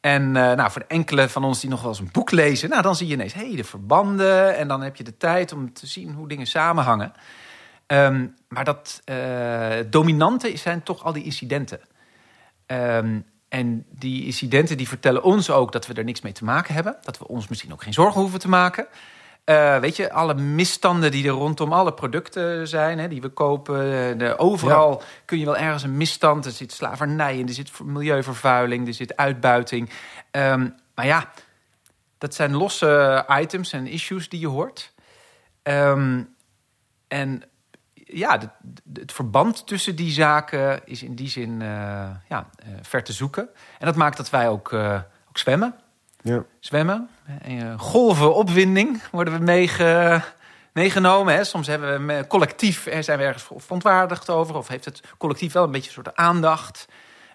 En 0.00 0.22
eh, 0.36 0.52
nou, 0.56 0.70
voor 0.70 0.80
de 0.80 0.86
enkele 0.94 1.28
van 1.28 1.44
ons 1.44 1.60
die 1.60 1.70
nog 1.70 1.80
wel 1.80 1.90
eens 1.90 1.98
een 1.98 2.08
boek 2.12 2.30
lezen... 2.30 2.68
Nou, 2.68 2.82
dan 2.82 2.96
zie 2.96 3.06
je 3.06 3.12
ineens 3.12 3.34
hey, 3.34 3.56
de 3.56 3.64
verbanden. 3.64 4.56
En 4.56 4.68
dan 4.68 4.82
heb 4.82 4.96
je 4.96 5.04
de 5.04 5.16
tijd 5.16 5.52
om 5.52 5.72
te 5.72 5.86
zien 5.86 6.12
hoe 6.12 6.28
dingen 6.28 6.46
samenhangen. 6.46 7.12
Ehm, 7.86 8.26
maar 8.48 8.64
dat 8.64 9.00
eh, 9.04 9.76
dominante 9.90 10.56
zijn 10.56 10.82
toch 10.82 11.04
al 11.04 11.12
die 11.12 11.24
incidenten. 11.24 11.80
Ehm, 12.66 13.20
en 13.48 13.84
die 13.90 14.24
incidenten 14.24 14.76
die 14.76 14.88
vertellen 14.88 15.22
ons 15.22 15.50
ook 15.50 15.72
dat 15.72 15.86
we 15.86 15.94
er 15.94 16.04
niks 16.04 16.20
mee 16.20 16.32
te 16.32 16.44
maken 16.44 16.74
hebben. 16.74 16.96
Dat 17.02 17.18
we 17.18 17.28
ons 17.28 17.48
misschien 17.48 17.72
ook 17.72 17.82
geen 17.82 17.92
zorgen 17.92 18.20
hoeven 18.20 18.38
te 18.40 18.48
maken. 18.48 18.86
Eh, 19.44 19.78
weet 19.78 19.96
je, 19.96 20.12
alle 20.12 20.34
misstanden 20.34 21.10
die 21.10 21.24
er 21.26 21.30
rondom 21.32 21.72
alle 21.72 21.94
producten 21.94 22.68
zijn, 22.68 22.98
hè, 22.98 23.08
die 23.08 23.20
we 23.20 23.28
kopen. 23.28 24.10
eh, 24.12 24.18
De, 24.18 24.38
overal 24.38 25.02
kun 25.24 25.38
je 25.38 25.44
wel 25.44 25.56
ergens 25.56 25.82
een 25.82 25.96
misstand. 25.96 26.44
Er 26.44 26.50
zit 26.52 26.72
slavernij 26.72 27.38
in, 27.38 27.48
er 27.48 27.54
zit 27.54 27.80
milieuvervuiling, 27.84 28.86
er 28.86 28.94
zit 28.94 29.16
uitbuiting. 29.16 29.90
Ehm, 30.30 30.68
maar 30.94 31.06
ja, 31.06 31.30
dat 32.18 32.34
zijn 32.34 32.54
losse 32.56 33.24
items 33.40 33.72
en 33.72 33.86
issues 33.86 34.28
die 34.28 34.40
je 34.40 34.48
hoort. 34.48 34.92
Ehm, 35.62 36.22
en 37.08 37.42
ja, 38.06 38.38
de- 38.38 38.48
de- 38.84 39.00
het 39.00 39.12
verband 39.12 39.66
tussen 39.66 39.96
die 39.96 40.10
zaken 40.10 40.80
is 40.84 41.02
in 41.02 41.14
die 41.14 41.28
zin 41.28 41.62
eh, 41.62 41.68
ja, 42.28 42.48
eh, 42.58 42.68
ver 42.82 43.04
te 43.04 43.12
zoeken. 43.12 43.48
En 43.78 43.86
dat 43.86 43.96
maakt 43.96 44.16
dat 44.16 44.30
wij 44.30 44.48
ook, 44.48 44.72
eh, 44.72 45.00
ook 45.28 45.38
zwemmen. 45.38 45.74
Ja. 46.22 46.44
Zwemmen. 46.60 47.08
En, 47.42 47.78
golven 47.78 48.34
opwinding 48.34 49.02
worden 49.10 49.34
we 49.38 49.44
meege, 49.44 50.22
meegenomen. 50.72 51.34
Hè. 51.34 51.44
Soms 51.44 51.66
hebben 51.66 52.06
we 52.06 52.24
collectief 52.26 52.86
eh, 52.86 53.02
zijn 53.02 53.18
we 53.18 53.24
ergens 53.24 53.48
verontwaardigd 53.56 54.30
over. 54.30 54.56
Of 54.56 54.68
heeft 54.68 54.84
het 54.84 55.00
collectief 55.18 55.52
wel 55.52 55.64
een 55.64 55.70
beetje 55.70 55.88
een 55.88 56.04
soort 56.04 56.16
aandacht. 56.16 56.88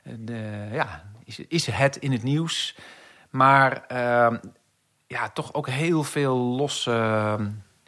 De, 0.04 0.68
ja, 0.72 1.04
is, 1.24 1.40
is 1.40 1.66
het 1.66 1.96
in 1.96 2.12
het 2.12 2.24
nieuws. 2.24 2.76
Maar 3.30 3.86
ehm, 3.88 4.38
ja, 5.08 5.30
toch 5.30 5.54
ook 5.54 5.70
heel 5.70 6.04
veel 6.04 6.36
losse, 6.36 7.38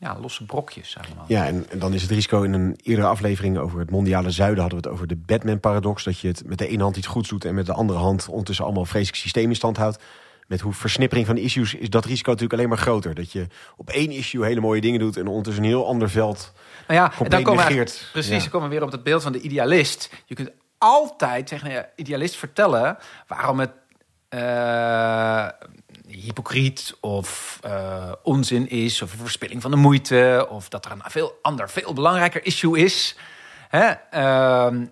ja, 0.03 0.17
losse 0.19 0.45
brokjes 0.45 0.97
allemaal. 0.97 1.25
Ja, 1.27 1.45
en, 1.45 1.65
en 1.69 1.79
dan 1.79 1.93
is 1.93 2.01
het 2.01 2.11
risico 2.11 2.41
in 2.41 2.53
een 2.53 2.79
eerdere 2.83 3.07
aflevering 3.07 3.57
over 3.57 3.79
het 3.79 3.91
mondiale 3.91 4.31
zuiden 4.31 4.61
hadden 4.61 4.81
we 4.81 4.85
het 4.87 4.93
over 4.95 5.07
de 5.07 5.15
Batman-paradox. 5.15 6.03
Dat 6.03 6.19
je 6.19 6.27
het 6.27 6.43
met 6.45 6.57
de 6.57 6.67
ene 6.67 6.83
hand 6.83 6.97
iets 6.97 7.07
goeds 7.07 7.29
doet 7.29 7.45
en 7.45 7.55
met 7.55 7.65
de 7.65 7.73
andere 7.73 7.99
hand 7.99 8.27
ondertussen 8.27 8.65
allemaal 8.65 8.83
een 8.83 8.89
vreselijk 8.89 9.17
systeem 9.21 9.49
in 9.49 9.55
stand 9.55 9.77
houdt. 9.77 10.03
Met 10.47 10.61
hoe 10.61 10.73
versnippering 10.73 11.27
van 11.27 11.37
issues 11.37 11.73
is 11.73 11.89
dat 11.89 12.05
risico 12.05 12.29
natuurlijk 12.29 12.59
alleen 12.59 12.69
maar 12.69 12.77
groter. 12.77 13.15
Dat 13.15 13.31
je 13.31 13.47
op 13.77 13.89
één 13.89 14.11
issue 14.11 14.45
hele 14.45 14.59
mooie 14.61 14.81
dingen 14.81 14.99
doet 14.99 15.17
en 15.17 15.27
ondertussen 15.27 15.63
een 15.63 15.69
heel 15.69 15.87
ander 15.87 16.09
veld 16.09 16.53
Nou 16.87 16.99
ja, 16.99 17.13
en 17.23 17.29
dan 17.29 17.43
komen 17.43 17.67
we 17.67 17.73
precies, 18.11 18.31
Ja. 18.31 18.39
dan 18.39 18.49
komen 18.49 18.69
we 18.69 18.75
weer 18.75 18.83
op 18.83 18.91
het 18.91 19.03
beeld 19.03 19.23
van 19.23 19.31
de 19.31 19.41
idealist. 19.41 20.09
Je 20.25 20.35
kunt 20.35 20.51
altijd 20.77 21.47
tegen 21.47 21.75
een 21.75 21.85
idealist 21.95 22.35
vertellen 22.35 22.97
waarom 23.27 23.59
het 23.59 23.71
eh, 24.29 25.47
hypocriet 26.15 26.97
of 26.99 27.59
eh, 27.61 28.11
onzin 28.23 28.69
is, 28.69 29.01
of 29.01 29.11
een 29.11 29.19
verspilling 29.19 29.61
van 29.61 29.71
de 29.71 29.77
moeite, 29.77 30.47
of 30.49 30.69
dat 30.69 30.85
er 30.85 30.91
een 30.91 31.01
veel 31.05 31.39
ander, 31.41 31.69
veel 31.69 31.93
belangrijker 31.93 32.45
issue 32.45 32.79
is. 32.79 33.15
Hè? 33.69 33.91
Ehm, 34.09 34.85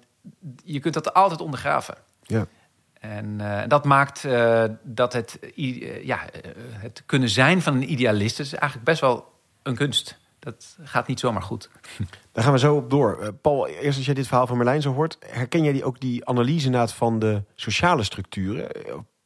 je 0.64 0.80
kunt 0.80 0.94
dat 0.94 1.14
altijd 1.14 1.42
ondergraven. 1.42 1.96
Ja. 2.24 2.46
En 3.00 3.42
eh, 3.42 3.68
dat 3.68 3.86
maakt 3.86 4.26
eh, 4.26 4.64
dat 4.84 5.14
het, 5.14 5.40
ja, 6.04 6.26
het 6.72 7.04
kunnen 7.06 7.30
zijn 7.30 7.62
van 7.62 7.76
een 7.76 7.92
idealist 7.92 8.40
is 8.40 8.54
eigenlijk 8.54 8.84
best 8.84 9.02
wel 9.02 9.32
een 9.64 9.76
kunst. 9.76 10.20
Dat 10.40 10.78
gaat 10.84 11.08
niet 11.08 11.20
zomaar 11.20 11.42
goed. 11.42 11.70
Daar 12.32 12.44
gaan 12.44 12.54
we 12.54 12.60
zo 12.60 12.76
op 12.76 12.90
door. 12.90 13.34
Paul, 13.34 13.68
eerst 13.68 13.98
als 13.98 14.06
jij 14.06 14.14
dit 14.14 14.28
verhaal 14.28 14.48
van 14.48 14.58
Merlijn 14.58 14.82
zo 14.82 14.94
hoort, 14.94 15.18
herken 15.20 15.64
jij 15.64 15.74
die 15.74 15.84
ook 15.84 16.00
die 16.00 16.26
analyse 16.26 16.88
van 16.88 17.20
de 17.20 17.44
sociale 17.56 18.04
structuren? 18.04 18.68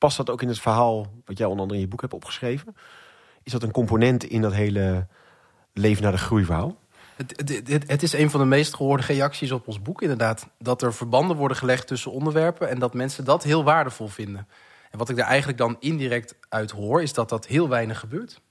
Past 0.05 0.17
dat 0.17 0.29
ook 0.29 0.41
in 0.41 0.47
het 0.47 0.59
verhaal 0.59 1.07
wat 1.25 1.37
jij 1.37 1.45
onder 1.47 1.61
andere 1.61 1.79
in 1.79 1.85
je 1.85 1.91
boek 1.91 2.01
hebt 2.01 2.13
opgeschreven? 2.13 2.75
Is 3.43 3.51
dat 3.51 3.63
een 3.63 3.71
component 3.71 4.23
in 4.23 4.41
dat 4.41 4.53
hele 4.53 5.07
leven 5.73 6.03
naar 6.03 6.11
de 6.11 6.17
groei 6.17 6.45
verhaal? 6.45 6.77
Het, 7.15 7.33
het, 7.37 7.67
het- 7.67 7.89
het 7.91 8.03
is 8.03 8.13
een 8.13 8.29
van 8.29 8.39
de 8.39 8.45
meest 8.45 8.73
gehoorde 8.75 9.03
reacties 9.03 9.51
op 9.51 9.67
ons 9.67 9.81
boek, 9.81 10.01
inderdaad. 10.01 10.47
Dat 10.59 10.81
er 10.81 10.93
verbanden 10.93 11.37
worden 11.37 11.57
gelegd 11.57 11.87
tussen 11.87 12.11
onderwerpen 12.11 12.69
en 12.69 12.79
dat 12.79 12.93
mensen 12.93 13.25
dat 13.25 13.43
heel 13.43 13.63
waardevol 13.63 14.07
vinden. 14.07 14.47
En 14.91 14.97
wat 14.97 15.09
ik 15.09 15.15
daar 15.15 15.27
eigenlijk 15.27 15.57
dan 15.57 15.75
indirect 15.79 16.35
uit 16.49 16.71
hoor, 16.71 17.01
is 17.01 17.13
dat 17.13 17.29
dat 17.29 17.47
heel 17.47 17.69
weinig 17.69 17.99
gebeurt. 17.99 18.41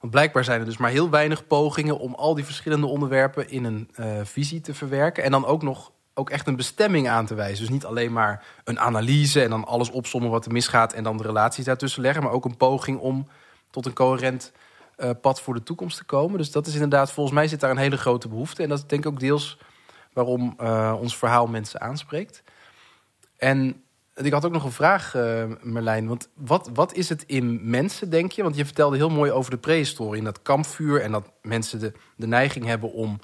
Want 0.00 0.12
blijkbaar 0.12 0.44
zijn 0.44 0.60
er 0.60 0.66
dus 0.66 0.76
maar 0.76 0.90
heel 0.90 1.10
weinig 1.10 1.46
pogingen 1.46 1.98
om 1.98 2.14
al 2.14 2.34
die 2.34 2.44
verschillende 2.44 2.86
onderwerpen 2.86 3.50
in 3.50 3.64
een 3.64 3.88
eh, 3.94 4.20
visie 4.22 4.60
te 4.60 4.74
verwerken. 4.74 5.24
En 5.24 5.30
dan 5.30 5.46
ook 5.46 5.62
nog 5.62 5.92
ook 6.14 6.30
echt 6.30 6.46
een 6.46 6.56
bestemming 6.56 7.08
aan 7.08 7.26
te 7.26 7.34
wijzen. 7.34 7.58
Dus 7.58 7.72
niet 7.72 7.84
alleen 7.84 8.12
maar 8.12 8.44
een 8.64 8.80
analyse 8.80 9.42
en 9.42 9.50
dan 9.50 9.64
alles 9.64 9.90
opsommen 9.90 10.30
wat 10.30 10.46
er 10.46 10.52
misgaat 10.52 10.92
en 10.92 11.02
dan 11.02 11.16
de 11.16 11.22
relaties 11.22 11.64
daartussen 11.64 12.02
leggen. 12.02 12.22
Maar 12.22 12.32
ook 12.32 12.44
een 12.44 12.56
poging 12.56 12.98
om 12.98 13.28
tot 13.70 13.86
een 13.86 13.92
coherent 13.92 14.52
eh, 14.96 15.10
pad 15.20 15.40
voor 15.40 15.54
de 15.54 15.62
toekomst 15.62 15.96
te 15.96 16.04
komen. 16.04 16.38
Dus 16.38 16.50
dat 16.50 16.66
is 16.66 16.74
inderdaad, 16.74 17.12
volgens 17.12 17.34
mij 17.34 17.48
zit 17.48 17.60
daar 17.60 17.70
een 17.70 17.76
hele 17.76 17.96
grote 17.96 18.28
behoefte. 18.28 18.62
En 18.62 18.68
dat 18.68 18.78
is 18.78 18.86
denk 18.86 19.04
ik 19.04 19.12
ook 19.12 19.20
deels 19.20 19.58
waarom 20.12 20.54
eh, 20.58 20.96
ons 21.00 21.16
verhaal 21.16 21.46
mensen 21.46 21.80
aanspreekt. 21.80 22.42
En 23.36 23.82
ik 24.14 24.32
had 24.32 24.44
ook 24.44 24.52
nog 24.52 24.64
een 24.64 24.72
vraag, 24.72 25.14
eh, 25.14 25.44
Merlijn. 25.60 26.08
Want 26.08 26.28
wat, 26.34 26.70
wat 26.74 26.94
is 26.94 27.08
het 27.08 27.24
in 27.26 27.70
mensen, 27.70 28.10
denk 28.10 28.32
je? 28.32 28.42
Want 28.42 28.56
je 28.56 28.64
vertelde 28.64 28.96
heel 28.96 29.10
mooi 29.10 29.30
over 29.30 29.50
de 29.50 29.58
prehistorie. 29.58 30.18
In 30.18 30.24
dat 30.24 30.42
kampvuur 30.42 31.00
en 31.00 31.12
dat 31.12 31.30
mensen 31.42 31.78
de, 31.78 31.92
de 32.16 32.26
neiging 32.26 32.64
hebben 32.64 32.92
om 32.92 33.20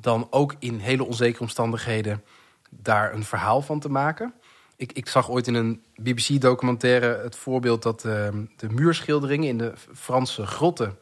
dan 0.00 0.26
ook 0.30 0.54
in 0.58 0.78
hele 0.78 1.04
onzekere 1.04 1.42
omstandigheden 1.42 2.22
daar 2.70 3.14
een 3.14 3.24
verhaal 3.24 3.62
van 3.62 3.80
te 3.80 3.88
maken. 3.88 4.34
Ik, 4.76 4.92
ik 4.92 5.08
zag 5.08 5.30
ooit 5.30 5.46
in 5.46 5.54
een 5.54 5.82
BBC-documentaire 5.94 7.20
het 7.22 7.36
voorbeeld 7.36 7.82
dat 7.82 8.04
eh, 8.04 8.28
de 8.56 8.68
muurschilderingen 8.68 9.48
in 9.48 9.58
de 9.58 9.72
Franse 9.94 10.46
grotten... 10.46 10.98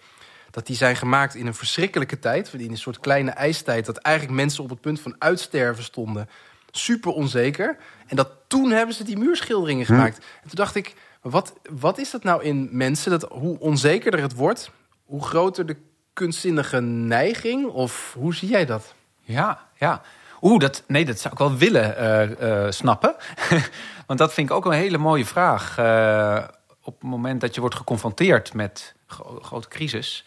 dat 0.50 0.66
die 0.66 0.76
zijn 0.76 0.96
gemaakt 0.96 1.34
in 1.34 1.46
een 1.46 1.54
verschrikkelijke 1.54 2.18
tijd. 2.18 2.52
In 2.52 2.70
een 2.70 2.78
soort 2.78 3.00
kleine 3.00 3.30
ijstijd. 3.30 3.86
Dat 3.86 3.96
eigenlijk 3.96 4.36
mensen 4.36 4.62
op 4.62 4.70
het 4.70 4.80
punt 4.80 5.00
van 5.00 5.14
uitsterven 5.18 5.84
stonden. 5.84 6.28
Super 6.70 7.12
onzeker. 7.12 7.76
En 8.06 8.16
dat 8.16 8.30
toen 8.46 8.70
hebben 8.70 8.94
ze 8.94 9.04
die 9.04 9.18
muurschilderingen 9.18 9.86
gemaakt. 9.86 10.16
En 10.18 10.48
toen 10.48 10.54
dacht 10.54 10.74
ik, 10.74 10.94
wat, 11.22 11.54
wat 11.70 11.98
is 11.98 12.10
dat 12.10 12.22
nou 12.22 12.42
in 12.42 12.68
mensen? 12.72 13.10
Dat 13.10 13.22
hoe 13.30 13.58
onzekerder 13.58 14.20
het 14.20 14.34
wordt, 14.34 14.70
hoe 15.04 15.24
groter 15.24 15.66
de 15.66 15.76
kunstzinnige 16.18 16.80
neiging? 16.80 17.66
Of 17.66 18.14
hoe 18.18 18.34
zie 18.34 18.48
jij 18.48 18.66
dat? 18.66 18.94
Ja, 19.20 19.58
ja. 19.76 20.02
Oeh, 20.40 20.58
dat, 20.58 20.84
nee, 20.86 21.04
dat 21.04 21.18
zou 21.18 21.32
ik 21.32 21.38
wel 21.38 21.56
willen 21.56 21.96
eh, 21.96 22.64
eh, 22.64 22.70
snappen. 22.70 23.16
Want 24.06 24.18
dat 24.18 24.34
vind 24.34 24.50
ik 24.50 24.56
ook 24.56 24.64
een 24.64 24.72
hele 24.72 24.98
mooie 24.98 25.26
vraag. 25.26 25.78
Eh, 25.78 26.44
op 26.82 27.00
het 27.00 27.10
moment 27.10 27.40
dat 27.40 27.54
je 27.54 27.60
wordt 27.60 27.76
geconfronteerd 27.76 28.54
met 28.54 28.94
gro- 29.06 29.38
grote 29.42 29.68
crisis... 29.68 30.24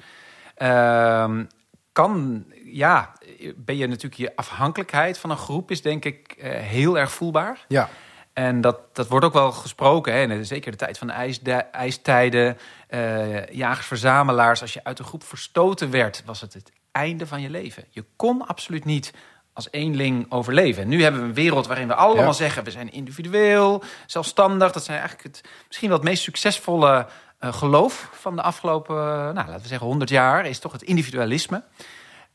ehm, 0.55 1.43
kan, 1.91 2.45
ja, 2.65 3.13
ben 3.55 3.77
je 3.77 3.87
natuurlijk 3.87 4.21
je 4.21 4.35
afhankelijkheid 4.35 5.17
van 5.17 5.29
een 5.29 5.37
groep... 5.37 5.71
is 5.71 5.81
denk 5.81 6.05
ik 6.05 6.35
heel 6.43 6.97
erg 6.97 7.11
voelbaar. 7.11 7.65
Ja, 7.67 7.89
En 8.33 8.61
dat, 8.61 8.79
dat 8.93 9.07
wordt 9.07 9.25
ook 9.25 9.33
wel 9.33 9.51
gesproken, 9.51 10.13
hè? 10.13 10.43
zeker 10.43 10.71
de 10.71 10.77
tijd 10.77 10.97
van 10.97 11.07
de 11.07 11.13
ijsde- 11.13 11.51
ijstijden, 11.71 12.57
eh, 12.87 13.45
jagers-verzamelaars. 13.47 14.61
Als 14.61 14.73
je 14.73 14.83
uit 14.83 14.99
een 14.99 15.05
groep 15.05 15.23
verstoten 15.23 15.91
werd, 15.91 16.23
was 16.25 16.41
het 16.41 16.53
het 16.53 16.71
einde 16.91 17.27
van 17.27 17.41
je 17.41 17.49
leven. 17.49 17.85
Je 17.89 18.05
kon 18.15 18.47
absoluut 18.47 18.85
niet 18.85 19.13
als 19.53 19.67
eenling 19.71 20.25
overleven. 20.31 20.83
En 20.83 20.89
nu 20.89 21.03
hebben 21.03 21.21
we 21.21 21.27
een 21.27 21.33
wereld 21.33 21.67
waarin 21.67 21.87
we 21.87 21.95
allemaal 21.95 22.25
Ja. 22.25 22.31
zeggen... 22.31 22.63
we 22.63 22.71
zijn 22.71 22.91
individueel, 22.91 23.83
zelfstandig. 24.05 24.71
Dat 24.71 24.83
zijn 24.83 24.99
eigenlijk 24.99 25.35
het, 25.35 25.49
misschien 25.67 25.89
wel 25.89 25.97
het 25.97 26.07
meest 26.07 26.23
succesvolle 26.23 27.07
eh, 27.39 27.53
geloof 27.53 28.09
van 28.11 28.35
de 28.35 28.41
afgelopen... 28.41 28.95
nou, 28.95 29.33
laten 29.33 29.61
we 29.61 29.67
zeggen 29.67 29.87
100 29.87 30.09
jaar, 30.09 30.45
is 30.45 30.59
toch 30.59 30.71
het 30.71 30.81
individualisme. 30.81 31.63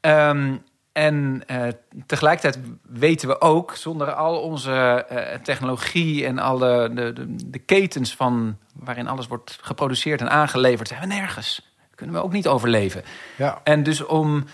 Ehm, 0.00 0.56
en 0.96 1.42
eh, 1.46 1.68
tegelijkertijd 2.06 2.64
weten 2.82 3.28
we 3.28 3.40
ook, 3.40 3.74
zonder 3.74 4.12
al 4.12 4.40
onze 4.40 5.04
eh, 5.08 5.38
technologie 5.38 6.26
en 6.26 6.38
alle 6.38 6.90
de, 6.94 7.12
de, 7.12 7.50
de 7.50 7.58
ketens 7.58 8.14
van 8.14 8.58
waarin 8.74 9.08
alles 9.08 9.26
wordt 9.26 9.58
geproduceerd 9.60 10.20
en 10.20 10.30
aangeleverd, 10.30 10.88
zijn 10.88 11.00
we 11.00 11.06
nergens. 11.06 11.74
Kunnen 11.94 12.14
we 12.14 12.22
ook 12.22 12.32
niet 12.32 12.46
overleven. 12.46 13.02
ja. 13.36 13.60
En 13.64 13.82
dus 13.82 14.04
om 14.04 14.44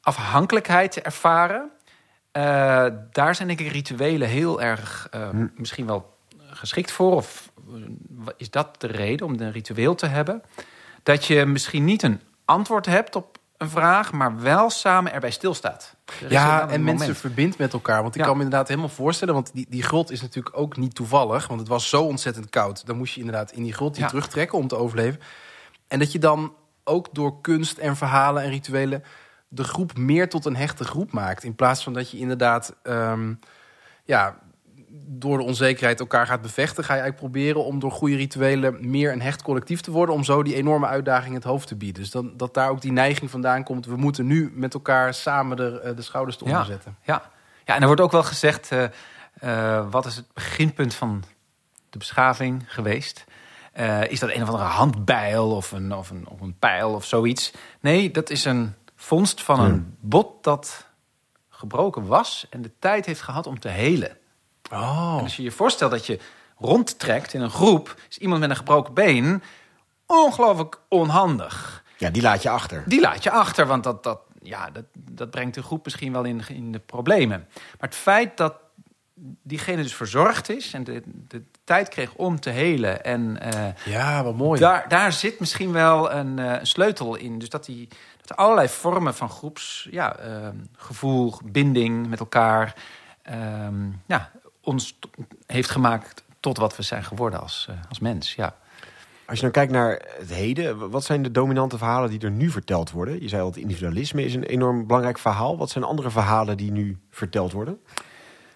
afhankelijkheid 0.00 0.92
te 0.92 1.00
ervaren, 1.00 1.70
eh, 2.32 2.86
daar 3.12 3.34
zijn 3.34 3.48
denk 3.48 3.60
ik 3.60 3.72
rituelen 3.72 4.28
heel 4.28 4.60
erg 4.62 5.08
eh, 5.10 5.28
misschien 5.54 5.86
wel 5.86 6.16
geschikt 6.36 6.90
voor. 6.90 7.14
Of 7.14 7.52
is 8.36 8.50
dat 8.50 8.80
de 8.80 8.86
reden 8.86 9.26
om 9.26 9.40
een 9.40 9.52
ritueel 9.52 9.94
te 9.94 10.06
hebben? 10.06 10.42
Dat 11.02 11.24
je 11.24 11.46
misschien 11.46 11.84
niet 11.84 12.02
een 12.02 12.20
antwoord 12.44 12.86
hebt 12.86 13.16
op 13.16 13.38
een 13.60 13.70
vraag, 13.70 14.12
maar 14.12 14.40
wel 14.40 14.70
samen 14.70 15.12
erbij 15.12 15.30
stilstaat. 15.30 15.96
Er 16.22 16.30
Ja, 16.32 16.68
en 16.68 16.84
mensen 16.84 17.16
verbindt 17.16 17.58
met 17.58 17.72
elkaar. 17.72 18.02
Want 18.02 18.14
ik 18.14 18.20
Ja. 18.20 18.26
kan 18.26 18.36
me 18.36 18.42
inderdaad 18.42 18.68
helemaal 18.68 18.88
voorstellen... 18.90 19.34
want 19.34 19.50
die, 19.54 19.66
die 19.68 19.82
grot 19.82 20.10
is 20.10 20.20
natuurlijk 20.20 20.58
ook 20.58 20.76
niet 20.76 20.94
toevallig... 20.94 21.46
want 21.46 21.60
het 21.60 21.68
was 21.68 21.88
zo 21.88 22.02
ontzettend 22.02 22.50
koud. 22.50 22.86
Dan 22.86 22.96
moest 22.96 23.14
je 23.14 23.20
inderdaad 23.20 23.52
in 23.52 23.62
die 23.62 23.72
grot 23.72 23.96
Ja. 23.96 24.06
terugtrekken 24.06 24.58
om 24.58 24.68
te 24.68 24.76
overleven. 24.76 25.20
En 25.88 25.98
dat 25.98 26.12
je 26.12 26.18
dan 26.18 26.54
ook 26.84 27.08
door 27.12 27.40
kunst 27.40 27.78
en 27.78 27.96
verhalen 27.96 28.42
en 28.42 28.50
rituelen... 28.50 29.04
de 29.48 29.64
groep 29.64 29.96
meer 29.96 30.28
tot 30.28 30.44
een 30.44 30.56
hechte 30.56 30.84
groep 30.84 31.12
maakt. 31.12 31.44
In 31.44 31.54
plaats 31.54 31.82
van 31.82 31.92
dat 31.92 32.10
je 32.10 32.18
inderdaad... 32.18 32.74
ehm, 32.82 33.34
ja, 34.04 34.38
door 34.92 35.38
de 35.38 35.44
onzekerheid 35.44 36.00
elkaar 36.00 36.26
gaat 36.26 36.42
bevechten... 36.42 36.84
ga 36.84 36.94
je 36.94 37.00
eigenlijk 37.00 37.32
proberen 37.32 37.64
om 37.64 37.78
door 37.78 37.90
goede 37.92 38.16
rituelen... 38.16 38.90
meer 38.90 39.12
een 39.12 39.22
hecht 39.22 39.42
collectief 39.42 39.80
te 39.80 39.90
worden... 39.90 40.14
om 40.14 40.24
zo 40.24 40.42
die 40.42 40.54
enorme 40.54 40.86
uitdaging 40.86 41.34
het 41.34 41.44
hoofd 41.44 41.68
te 41.68 41.76
bieden. 41.76 42.02
Dus 42.02 42.10
dan, 42.10 42.36
dat 42.36 42.54
daar 42.54 42.70
ook 42.70 42.80
die 42.80 42.92
neiging 42.92 43.30
vandaan 43.30 43.64
komt... 43.64 43.86
we 43.86 43.96
moeten 43.96 44.26
nu 44.26 44.52
met 44.54 44.74
elkaar 44.74 45.14
samen 45.14 45.56
de, 45.56 45.80
eh, 45.80 45.96
de 45.96 46.02
schouders 46.02 46.36
te 46.36 46.44
Ja. 46.44 46.50
onderzetten. 46.50 46.96
Ja. 47.02 47.22
ja, 47.64 47.74
en 47.74 47.80
er 47.80 47.86
wordt 47.86 48.00
ook 48.00 48.12
wel 48.12 48.22
gezegd... 48.22 48.72
eh, 48.72 48.84
eh, 49.40 49.86
wat 49.90 50.06
is 50.06 50.16
het 50.16 50.26
beginpunt 50.34 50.94
van 50.94 51.22
de 51.90 51.98
beschaving 51.98 52.64
geweest? 52.66 53.24
Eh, 53.72 54.10
is 54.10 54.20
dat 54.20 54.30
een 54.34 54.42
of 54.42 54.48
andere 54.48 54.64
handbijl 54.68 55.50
of 55.50 55.72
een, 55.72 55.94
of, 55.94 56.10
een, 56.10 56.28
of 56.28 56.40
een 56.40 56.56
pijl 56.58 56.94
of 56.94 57.04
zoiets? 57.04 57.52
Nee, 57.80 58.10
dat 58.10 58.30
is 58.30 58.44
een 58.44 58.74
vondst 58.96 59.42
van 59.42 59.60
een 59.60 59.96
bot 60.00 60.44
dat 60.44 60.86
gebroken 61.48 62.06
was... 62.06 62.46
en 62.50 62.62
de 62.62 62.70
tijd 62.78 63.06
heeft 63.06 63.20
gehad 63.22 63.46
om 63.46 63.58
te 63.60 63.68
helen. 63.68 64.16
Oh. 64.70 65.14
En 65.16 65.22
als 65.22 65.36
je 65.36 65.42
je 65.42 65.50
voorstelt 65.50 65.90
dat 65.90 66.06
je 66.06 66.18
rondtrekt 66.58 67.34
in 67.34 67.40
een 67.40 67.50
groep... 67.50 67.94
is 68.08 68.18
iemand 68.18 68.40
met 68.40 68.50
een 68.50 68.56
gebroken 68.56 68.94
been 68.94 69.42
ongelooflijk 70.06 70.80
onhandig. 70.88 71.84
Ja, 71.96 72.10
die 72.10 72.22
laat 72.22 72.42
je 72.42 72.50
achter. 72.50 72.82
Die 72.86 73.00
laat 73.00 73.22
je 73.22 73.30
achter, 73.30 73.66
want 73.66 73.84
dat, 73.84 74.02
dat, 74.02 74.20
ja, 74.42 74.70
dat, 74.70 74.84
dat 74.94 75.30
brengt 75.30 75.54
de 75.54 75.62
groep 75.62 75.84
misschien 75.84 76.12
wel 76.12 76.24
in, 76.24 76.42
in 76.48 76.72
de 76.72 76.78
problemen. 76.78 77.46
Maar 77.48 77.88
het 77.88 77.94
feit 77.94 78.36
dat 78.36 78.54
diegene 79.42 79.82
dus 79.82 79.94
verzorgd 79.94 80.48
is... 80.48 80.72
en 80.72 80.84
de, 80.84 81.02
de 81.04 81.42
tijd 81.64 81.88
kreeg 81.88 82.14
om 82.14 82.40
te 82.40 82.50
helen... 82.50 83.04
en 83.04 83.40
eh, 83.40 83.92
Ja, 83.92 84.24
wat 84.24 84.34
mooi. 84.34 84.60
daar, 84.60 84.88
daar 84.88 85.12
zit 85.12 85.40
misschien 85.40 85.72
wel 85.72 86.12
een, 86.12 86.38
eh, 86.38 86.58
een 86.58 86.66
sleutel 86.66 87.14
in. 87.16 87.38
Dus 87.38 87.48
dat, 87.48 87.64
die, 87.64 87.88
dat 88.20 88.30
er 88.30 88.36
allerlei 88.36 88.68
vormen 88.68 89.14
van 89.14 89.30
groepsgevoel, 89.30 89.92
ja, 89.92 90.16
ehm, 90.16 90.56
gevoel, 90.76 91.34
binding 91.44 92.06
met 92.08 92.20
elkaar... 92.20 92.74
ehm, 93.22 93.90
ja, 94.06 94.30
ons 94.70 94.98
heeft 95.46 95.70
gemaakt 95.70 96.24
tot 96.40 96.56
wat 96.56 96.76
we 96.76 96.82
zijn 96.82 97.04
geworden 97.04 97.40
als, 97.40 97.66
eh, 97.70 97.76
als 97.88 97.98
mens. 97.98 98.34
Ja. 98.34 98.56
Als 99.26 99.38
je 99.38 99.44
dan 99.44 99.54
kijkt 99.54 99.72
naar 99.72 100.02
het 100.18 100.32
heden, 100.32 100.90
wat 100.90 101.04
zijn 101.04 101.22
de 101.22 101.30
dominante 101.30 101.78
verhalen 101.78 102.10
die 102.10 102.20
er 102.20 102.30
nu 102.30 102.50
verteld 102.50 102.90
worden? 102.90 103.22
Je 103.22 103.28
zei 103.28 103.42
al, 103.42 103.48
het 103.48 103.56
individualisme 103.56 104.24
is 104.24 104.34
een 104.34 104.44
enorm 104.44 104.86
belangrijk 104.86 105.18
verhaal. 105.18 105.58
Wat 105.58 105.70
zijn 105.70 105.84
andere 105.84 106.10
verhalen 106.10 106.56
die 106.56 106.72
nu 106.72 106.98
verteld 107.10 107.52
worden? 107.52 107.80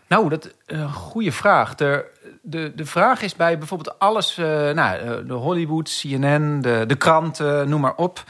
Nou, 0.06 0.28
dat 0.28 0.54
een 0.66 0.92
goede 0.92 1.32
vraag. 1.32 1.74
De, 1.74 2.06
de, 2.42 2.72
de 2.74 2.86
vraag 2.86 3.22
is 3.22 3.36
bij 3.36 3.58
bijvoorbeeld 3.58 3.98
alles, 3.98 4.38
eh, 4.38 4.44
nou, 4.46 4.98
eh, 4.98 5.26
de 5.26 5.34
Hollywood, 5.34 5.98
CNN, 6.00 6.60
de, 6.60 6.84
de 6.86 6.96
kranten, 6.96 7.68
noem 7.68 7.80
maar 7.80 7.96
op. 7.96 8.24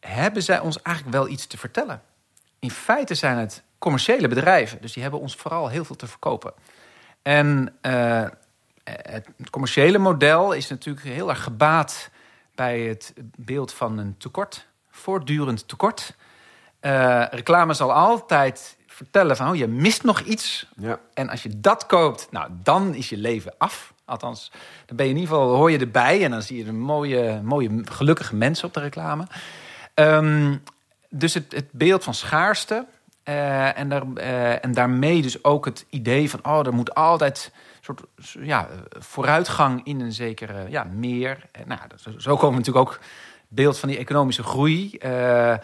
Hebben 0.00 0.42
zij 0.42 0.60
ons 0.60 0.82
eigenlijk 0.82 1.16
wel 1.16 1.28
iets 1.28 1.46
te 1.46 1.58
vertellen? 1.58 2.02
In 2.58 2.70
feite 2.70 3.14
zijn 3.14 3.36
het 3.36 3.62
commerciële 3.78 4.28
bedrijven, 4.28 4.80
dus 4.80 4.92
die 4.92 5.02
hebben 5.02 5.20
ons 5.20 5.36
vooral 5.36 5.68
heel 5.68 5.84
veel 5.84 5.96
te 5.96 6.06
verkopen. 6.06 6.52
En 7.26 7.76
eh, 7.80 8.24
het, 8.84 9.28
commerciële 9.50 9.98
model 9.98 10.52
is 10.52 10.68
natuurlijk 10.68 11.06
heel 11.06 11.28
erg 11.28 11.42
gebaat 11.42 12.10
bij 12.54 12.80
het 12.80 13.14
beeld 13.36 13.72
van 13.72 13.98
een 13.98 14.14
tekort, 14.18 14.66
voortdurend 14.90 15.68
tekort. 15.68 16.14
Eh, 16.80 17.24
reclame 17.30 17.74
zal 17.74 17.92
altijd 17.92 18.76
vertellen 18.86 19.36
van, 19.36 19.48
oh, 19.48 19.56
je 19.56 19.66
mist 19.66 20.02
nog 20.02 20.20
iets. 20.20 20.66
Ja. 20.76 21.00
En 21.14 21.28
als 21.28 21.42
je 21.42 21.60
dat 21.60 21.86
koopt, 21.86 22.28
nou, 22.30 22.50
dan 22.62 22.94
is 22.94 23.08
je 23.08 23.16
leven 23.16 23.54
af. 23.58 23.94
Althans, 24.04 24.52
dan 24.86 24.96
ben 24.96 25.06
je 25.06 25.12
in 25.12 25.18
ieder 25.18 25.34
geval, 25.34 25.54
hoor 25.54 25.70
je 25.70 25.78
erbij... 25.78 26.24
en 26.24 26.30
dan 26.30 26.42
zie 26.42 26.56
je 26.56 26.68
een 26.68 26.80
mooie, 26.80 27.40
mooie 27.42 27.82
gelukkige 27.84 28.34
mensen 28.34 28.68
op 28.68 28.74
de 28.74 28.80
reclame. 28.80 29.26
Ehm, 29.94 30.56
dus 31.10 31.34
het, 31.34 31.52
het 31.52 31.72
beeld 31.72 32.04
van 32.04 32.14
schaarste... 32.14 32.86
eh, 33.26 33.78
en, 33.78 33.88
daar, 33.88 34.02
eh, 34.14 34.64
en 34.64 34.72
daarmee 34.72 35.22
dus 35.22 35.44
ook 35.44 35.64
het 35.64 35.86
idee 35.90 36.30
van... 36.30 36.44
oh, 36.44 36.66
er 36.66 36.74
moet 36.74 36.94
altijd 36.94 37.52
soort 37.80 38.02
ja, 38.40 38.68
vooruitgang 38.88 39.80
in 39.84 40.00
een 40.00 40.12
zekere 40.12 40.66
ja, 40.68 40.84
meer. 40.84 41.46
En, 41.52 41.68
nou, 41.68 41.80
zo 42.18 42.36
komen 42.36 42.58
natuurlijk 42.58 42.88
ook 42.88 43.00
beeld 43.48 43.78
van 43.78 43.88
die 43.88 43.98
economische 43.98 44.42
groei... 44.42 44.90
eh, 44.90 45.54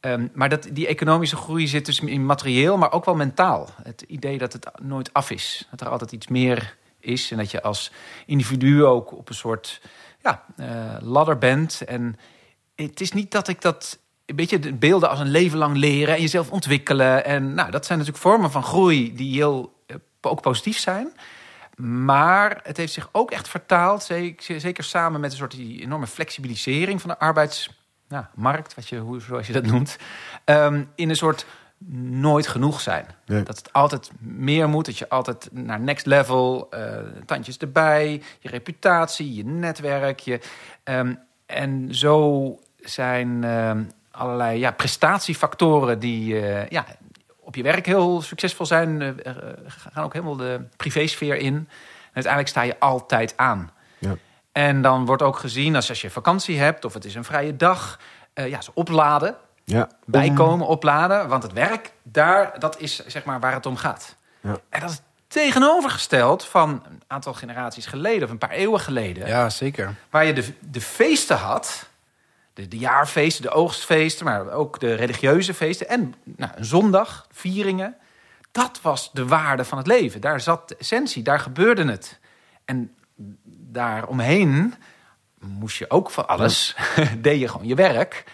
Ehm, 0.00 0.26
maar 0.32 0.48
dat, 0.48 0.68
die 0.72 0.86
economische 0.86 1.36
groei 1.36 1.66
zit 1.66 1.86
dus 1.86 2.00
in 2.00 2.26
materieel, 2.26 2.76
maar 2.76 2.92
ook 2.92 3.04
wel 3.04 3.14
mentaal. 3.14 3.68
Het 3.82 4.02
idee 4.02 4.38
dat 4.38 4.52
het 4.52 4.70
nooit 4.82 5.12
af 5.12 5.30
is. 5.30 5.66
Dat 5.70 5.80
er 5.80 5.88
altijd 5.88 6.12
iets 6.12 6.28
meer 6.28 6.76
is. 7.00 7.30
En 7.30 7.36
dat 7.36 7.50
je 7.50 7.62
als 7.62 7.92
individu 8.26 8.84
ook 8.84 9.12
op 9.12 9.28
een 9.28 9.34
soort 9.34 9.80
ja, 10.22 10.44
eh, 10.56 10.96
ladder 11.00 11.38
bent. 11.38 11.80
En 11.84 12.16
het 12.74 13.00
is 13.00 13.12
niet 13.12 13.30
dat 13.30 13.48
ik 13.48 13.60
dat. 13.60 13.98
Een 14.28 14.36
beetje 14.36 14.58
de 14.58 14.72
beelden 14.72 15.10
als 15.10 15.20
een 15.20 15.30
leven 15.30 15.58
lang 15.58 15.76
leren 15.76 16.14
en 16.14 16.20
jezelf 16.20 16.50
ontwikkelen. 16.50 17.24
En 17.24 17.54
nou, 17.54 17.70
dat 17.70 17.86
zijn 17.86 17.98
natuurlijk 17.98 18.24
vormen 18.24 18.50
van 18.50 18.62
groei 18.62 19.14
die 19.14 19.34
heel 19.34 19.72
eh, 19.86 19.96
ook 20.20 20.40
positief 20.40 20.78
zijn. 20.78 21.12
Maar 21.76 22.60
het 22.62 22.76
heeft 22.76 22.92
zich 22.92 23.08
ook 23.12 23.30
echt 23.30 23.48
vertaald, 23.48 24.02
zeker, 24.02 24.84
samen 24.84 25.20
met 25.20 25.30
een 25.30 25.36
soort 25.36 25.50
die 25.50 25.82
enorme 25.82 26.06
flexibilisering 26.06 27.00
van 27.00 27.10
de 27.10 27.18
arbeidsmarkt, 27.18 28.74
wat 28.74 28.88
je, 28.88 28.98
hoe, 28.98 29.20
zoals 29.20 29.46
je 29.46 29.52
dat 29.52 29.66
noemt, 29.66 29.96
ehm, 30.44 30.84
in 30.94 31.08
een 31.08 31.16
soort 31.16 31.46
nooit 32.10 32.46
genoeg 32.46 32.80
zijn. 32.80 33.06
Nee. 33.26 33.42
Dat 33.42 33.56
het 33.56 33.72
altijd 33.72 34.10
meer 34.18 34.68
moet, 34.68 34.86
dat 34.86 34.98
je 34.98 35.08
altijd 35.08 35.48
naar 35.52 35.80
next 35.80 36.06
level, 36.06 36.66
eh, 36.70 36.96
tandjes 37.26 37.56
erbij, 37.56 38.22
je 38.38 38.48
reputatie, 38.48 39.34
je 39.34 39.44
netwerk. 39.44 40.20
Je, 40.20 40.40
ehm, 40.82 41.14
en 41.46 41.94
zo 41.94 42.58
zijn 42.80 43.44
ehm, 43.44 43.82
allerlei 44.18 44.58
ja, 44.58 44.70
prestatiefactoren 44.70 45.98
die 45.98 46.40
eh, 46.40 46.68
ja, 46.68 46.84
op 47.40 47.54
je 47.54 47.62
werk 47.62 47.86
heel 47.86 48.22
succesvol 48.22 48.66
zijn, 48.66 49.02
eh, 49.02 49.08
eh, 49.26 49.36
gaan 49.66 50.04
ook 50.04 50.12
helemaal 50.12 50.36
de 50.36 50.60
privésfeer 50.76 51.36
in. 51.36 51.54
En 51.54 51.68
uiteindelijk 52.14 52.48
sta 52.48 52.62
je 52.62 52.78
altijd 52.78 53.36
aan. 53.36 53.70
Ja. 53.98 54.16
En 54.52 54.82
dan 54.82 55.06
wordt 55.06 55.22
ook 55.22 55.38
gezien 55.38 55.76
als, 55.76 55.88
als 55.88 56.00
je 56.00 56.10
vakantie 56.10 56.58
hebt 56.58 56.84
of 56.84 56.94
het 56.94 57.04
is 57.04 57.14
een 57.14 57.24
vrije 57.24 57.56
dag, 57.56 57.98
eh 58.32 58.48
ja, 58.48 58.60
ze 58.60 58.70
opladen, 58.74 59.36
Ja. 59.64 59.88
bijkomen, 60.06 60.66
opladen. 60.66 61.28
Want 61.28 61.42
het 61.42 61.52
werk, 61.52 61.92
daar, 62.02 62.58
dat 62.58 62.80
is 62.80 63.06
zeg 63.06 63.24
maar 63.24 63.40
waar 63.40 63.52
het 63.52 63.66
om 63.66 63.76
gaat. 63.76 64.16
Ja. 64.40 64.56
En 64.68 64.80
dat 64.80 64.90
is 64.90 65.00
tegenovergesteld 65.28 66.44
van 66.44 66.82
een 66.90 67.02
aantal 67.06 67.34
generaties 67.34 67.86
geleden 67.86 68.22
of 68.22 68.30
een 68.30 68.38
paar 68.38 68.50
eeuwen 68.50 68.80
geleden. 68.80 69.26
Ja, 69.26 69.50
zeker. 69.50 69.94
Waar 70.10 70.24
je 70.24 70.32
de, 70.32 70.52
de 70.60 70.80
feesten 70.80 71.36
had. 71.36 71.87
De, 72.58 72.68
de 72.68 72.78
jaarfeesten, 72.78 73.42
de 73.42 73.50
oogstfeesten, 73.50 74.24
maar 74.24 74.50
ook 74.50 74.80
de 74.80 74.94
religieuze 74.94 75.54
feesten. 75.54 75.88
En 75.88 76.14
nou, 76.24 76.52
een 76.54 76.64
zondag, 76.64 77.26
vieringen. 77.32 77.96
Dat 78.52 78.80
was 78.82 79.12
de 79.12 79.26
waarde 79.26 79.64
van 79.64 79.78
het 79.78 79.86
leven. 79.86 80.20
Daar 80.20 80.40
zat 80.40 80.68
de 80.68 80.76
essentie, 80.76 81.22
daar 81.22 81.40
gebeurde 81.40 81.84
het. 81.84 82.18
En 82.64 82.94
daaromheen 83.72 84.74
moest 85.40 85.78
je 85.78 85.90
ook 85.90 86.10
van 86.10 86.28
alles. 86.28 86.76
deed 87.18 87.40
je 87.40 87.48
gewoon 87.48 87.66
je 87.66 87.74
werk. 87.74 88.24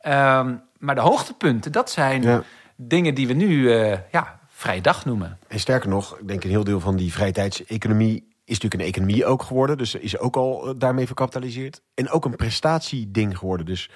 Ehm, 0.00 0.54
maar 0.78 0.94
de 0.94 1.00
hoogtepunten, 1.00 1.72
dat 1.72 1.90
zijn 1.90 2.22
Ja. 2.22 2.42
dingen 2.76 3.14
die 3.14 3.26
we 3.26 3.32
nu 3.32 3.72
eh, 3.72 3.98
ja, 4.10 4.40
vrije 4.48 4.80
dag 4.80 5.04
noemen. 5.04 5.38
En 5.48 5.60
sterker 5.60 5.88
nog, 5.88 6.18
ik 6.18 6.28
denk 6.28 6.44
een 6.44 6.50
heel 6.50 6.64
deel 6.64 6.80
van 6.80 6.96
die 6.96 7.12
vrije 7.12 7.32
tijdseconomie 7.32 8.33
is 8.44 8.58
natuurlijk 8.60 8.82
een 8.82 8.88
economie 8.88 9.26
ook 9.26 9.42
geworden. 9.42 9.78
Dus 9.78 9.94
is 9.94 10.18
ook 10.18 10.36
al 10.36 10.68
eh, 10.68 10.74
daarmee 10.76 11.06
verkapitaliseerd. 11.06 11.80
En 11.94 12.10
ook 12.10 12.24
een 12.24 12.36
prestatieding 12.36 13.38
geworden. 13.38 13.66
Dus 13.66 13.90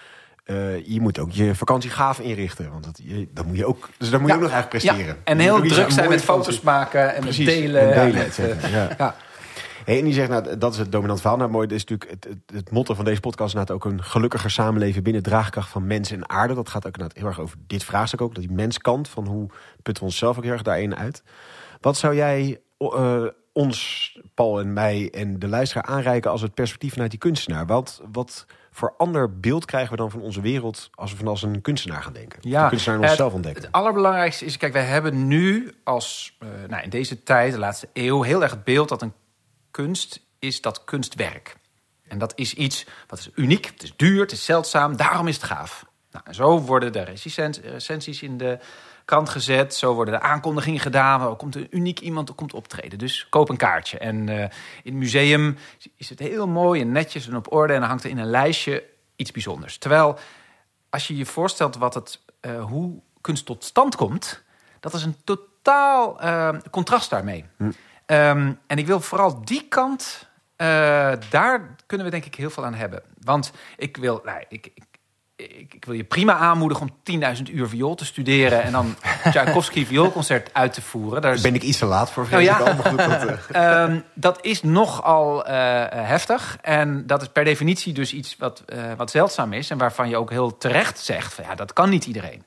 eh, 0.45 0.87
je 0.87 1.01
moet 1.01 1.19
ook 1.19 1.31
je 1.31 1.55
vakantie 1.55 1.91
gaaf 1.91 2.21
inrichten. 2.21 2.71
Want 2.71 2.85
dat, 2.85 3.01
je, 3.03 3.29
dat 3.33 3.47
moet 3.47 3.57
je 3.57 3.67
ook, 3.67 3.89
dus 3.99 4.11
dan 4.11 4.21
moet 4.21 4.29
je 4.31 4.35
ook 4.37 4.43
nog 4.43 4.51
eigenlijk 4.51 4.85
presteren. 4.85 5.15
Ja, 5.15 5.23
en 5.25 5.39
heel 5.39 5.63
druk 5.63 5.91
zijn 5.91 6.09
met 6.09 6.23
foto's 6.23 6.59
vakantie- 6.59 6.65
maken 6.65 7.15
en 7.15 7.21
Precies, 7.21 7.47
met 7.47 7.55
delen. 7.55 7.81
en 7.81 8.07
delen, 8.07 8.21
en 8.21 8.27
et 8.27 8.39
met, 8.39 8.63
eh, 8.63 8.73
ja. 8.73 8.95
ja. 8.99 9.15
Hey, 9.85 9.99
en 9.99 10.05
die 10.05 10.13
zegt, 10.13 10.29
nou, 10.29 10.59
dat 10.59 10.73
is 10.73 10.79
het 10.79 10.93
dominant 10.93 11.21
verhaal. 11.21 11.39
Nou, 11.39 11.51
mooi, 11.51 11.67
dat 11.67 11.77
is 11.77 11.85
natuurlijk 11.85 12.11
het, 12.11 12.25
het, 12.25 12.57
het 12.57 12.71
motto 12.71 12.95
van 12.95 13.05
deze 13.05 13.21
podcast 13.21 13.53
inderdaad 13.55 13.77
ook 13.77 13.85
een 13.85 14.03
gelukkiger 14.05 14.51
samenleven 14.51 15.03
binnen 15.03 15.23
draagkracht 15.23 15.71
van 15.71 15.87
mens 15.87 16.11
en 16.11 16.29
aarde. 16.29 16.55
Dat 16.55 16.69
gaat 16.69 16.87
ook 16.87 16.93
inderdaad 16.93 17.19
heel 17.19 17.27
erg 17.27 17.41
over 17.41 17.57
dit 17.67 17.85
vraagstuk 17.85 18.21
ook, 18.21 18.35
dat 18.35 18.45
die 18.45 18.53
menskant 18.53 19.09
van 19.09 19.27
hoe 19.27 19.47
putten 19.83 20.03
we 20.03 20.11
onszelf 20.11 20.37
ook 20.37 20.43
heel 20.43 20.53
erg 20.53 20.63
daarin 20.63 20.97
uit. 20.97 21.23
Wat 21.81 21.97
zou 21.97 22.15
jij 22.15 22.61
ons, 23.59 24.19
Paul 24.35 24.61
en 24.61 24.73
mij 24.73 25.11
en 25.11 25.39
de 25.39 25.49
luisteraar 25.49 25.85
aanreiken 25.85 26.31
als 26.31 26.43
het 26.43 26.55
perspectief 26.55 26.93
vanuit 26.93 27.11
die 27.11 27.19
kunstenaar? 27.19 27.67
Wat, 27.67 28.03
wat 28.13 28.47
voor 28.71 28.95
ander 28.97 29.41
beeld 29.41 29.65
krijgen 29.65 29.91
we 29.91 29.97
dan 29.97 30.11
van 30.11 30.21
onze 30.21 30.41
wereld 30.41 30.91
als 30.95 31.11
we 31.11 31.17
van 31.17 31.27
als 31.27 31.43
een 31.43 31.61
kunstenaar 31.61 32.03
gaan 32.03 32.13
denken? 32.13 32.39
Ja, 32.43 32.63
de 32.63 32.69
kunstenaar 32.69 32.99
in 32.99 33.09
onszelf 33.09 33.33
ontdekken. 33.33 33.63
Het 33.63 33.73
allerbelangrijkste 33.73 34.45
is, 34.45 34.57
kijk, 34.57 34.73
wij 34.73 34.85
hebben 34.85 35.27
nu 35.27 35.75
als, 35.85 36.37
eh, 36.39 36.49
nou, 36.69 36.83
in 36.83 36.91
deze 36.91 37.23
tijd, 37.23 37.53
de 37.53 37.59
laatste 37.59 37.89
eeuw, 37.93 38.23
heel 38.23 38.43
erg 38.43 38.51
het 38.51 38.65
beeld 38.65 38.89
dat 38.89 39.03
een 39.03 39.13
kunst 39.71 40.27
is 40.39 40.61
dat 40.61 40.85
kunstwerk. 40.85 41.57
En 42.09 42.19
dat 42.19 42.33
is 42.35 42.55
iets 42.55 42.87
wat 43.07 43.19
is 43.19 43.31
uniek, 43.35 43.67
het 43.67 43.83
is 43.83 43.97
duur, 43.97 44.21
het 44.21 44.33
is 44.33 44.45
zeldzaam, 44.45 44.97
daarom 44.97 45.29
is 45.29 45.35
het 45.35 45.45
gaaf. 45.45 45.85
Nou, 46.11 46.25
en 46.29 46.35
zo 46.35 46.61
worden 46.61 46.93
de 46.93 47.03
recensies 47.03 48.23
in 48.23 48.37
de 48.37 48.59
krant 49.09 49.29
gezet. 49.29 49.75
Zo 49.75 49.95
worden 49.95 50.15
de 50.15 50.21
aankondigingen 50.21 50.81
gedaan. 50.81 51.21
Er 51.21 51.37
komt 51.37 51.57
een 51.57 51.67
uniek 51.71 52.01
iemand 52.01 52.29
er 52.29 52.35
komt 52.35 52.55
optreden. 52.55 52.99
Dus 52.99 53.29
koop 53.29 53.49
een 53.49 53.57
kaartje. 53.57 53.99
En 53.99 54.29
eh, 54.29 54.41
in 54.43 54.51
het 54.83 54.95
museum 54.95 55.57
is 55.97 56.09
het 56.09 56.19
heel 56.19 56.49
mooi 56.49 56.81
en 56.81 56.93
netjes 56.93 57.29
en 57.29 57.37
op 57.37 57.53
orde. 57.53 57.73
En 57.73 57.81
dan 57.81 57.89
hangt 57.89 58.05
er 58.05 58.11
in 58.11 58.19
een 58.19 58.31
lijstje 58.31 58.85
iets 59.17 59.31
bijzonders. 59.31 59.79
Terwijl 59.79 60.19
als 60.91 61.07
je 61.07 61.17
je 61.17 61.27
voorstelt 61.27 61.77
wat 61.77 61.95
het, 61.95 62.21
eh, 62.41 62.65
hoe 62.65 63.01
kunst 63.21 63.47
tot 63.47 63.65
stand 63.65 63.97
komt... 63.97 64.43
dat 64.81 64.95
is 64.95 65.03
een 65.03 65.17
totaal 65.25 66.21
eh, 66.21 66.55
contrast 66.71 67.11
daarmee. 67.11 67.45
Ehm, 68.07 68.53
en 68.67 68.79
ik 68.79 68.87
wil 68.87 69.01
vooral 69.01 69.45
die 69.45 69.69
kant... 69.69 70.29
daar 71.31 71.77
kunnen 71.87 72.07
we 72.07 72.13
denk 72.13 72.25
ik 72.25 72.35
heel 72.35 72.51
veel 72.51 72.65
aan 72.65 72.75
hebben. 72.75 73.03
Want 73.21 73.53
ik 73.77 73.97
wil... 73.97 74.21
Nou, 74.25 74.45
ik, 74.49 74.71
ik, 74.75 74.85
ik, 75.39 75.75
ik 75.75 75.85
wil 75.85 75.95
je 75.95 76.05
prima 76.05 76.35
aanmoedigen 76.35 76.89
om 77.05 77.21
10.000 77.37 77.43
uur 77.53 77.69
viool 77.69 77.95
te 77.95 78.05
studeren... 78.05 78.63
en 78.63 78.73
dan 78.73 78.95
Tchaikovsky 79.31 79.87
vioolconcert 79.87 80.55
uit 80.55 80.73
te 80.73 80.83
voeren. 80.83 81.23
Daar 81.23 81.35
is 81.35 81.41
Ben 81.41 81.55
ik 81.55 81.63
iets 81.63 81.79
te 81.79 81.87
laat 81.87 82.11
voor? 82.11 82.27
Nou 82.31 82.43
ja. 82.43 82.59
al, 82.59 82.97
dat, 82.97 83.07
eh, 83.07 83.37
Ehm, 83.83 84.01
dat 84.15 84.45
is 84.45 84.63
nogal 84.63 85.47
eh, 85.47 85.55
heftig. 85.91 86.59
En 86.61 87.07
dat 87.07 87.23
is 87.23 87.29
per 87.29 87.45
definitie 87.45 87.93
dus 87.93 88.13
iets 88.13 88.37
wat, 88.37 88.63
eh, 88.67 88.93
wat 88.97 89.11
zeldzaam 89.11 89.53
is. 89.53 89.71
En 89.71 89.79
waarvan 89.79 90.09
je 90.09 90.17
ook 90.17 90.31
heel 90.31 90.57
terecht 90.57 90.99
zegt: 90.99 91.35
van 91.35 91.45
ja, 91.45 91.55
dat 91.55 91.73
kan 91.73 91.91
niet 91.91 92.07
iedereen. 92.07 92.45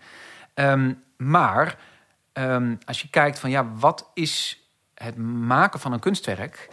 Ehm, 0.54 0.94
maar 1.18 1.78
ehm, 2.34 2.76
als 2.86 3.02
je 3.02 3.10
kijkt 3.10 3.40
van 3.40 3.50
ja, 3.50 3.66
wat 3.76 4.10
is 4.14 4.60
het 4.94 5.18
maken 5.18 5.80
van 5.80 5.94
een 5.94 6.00
kunstwerk? 6.00 6.70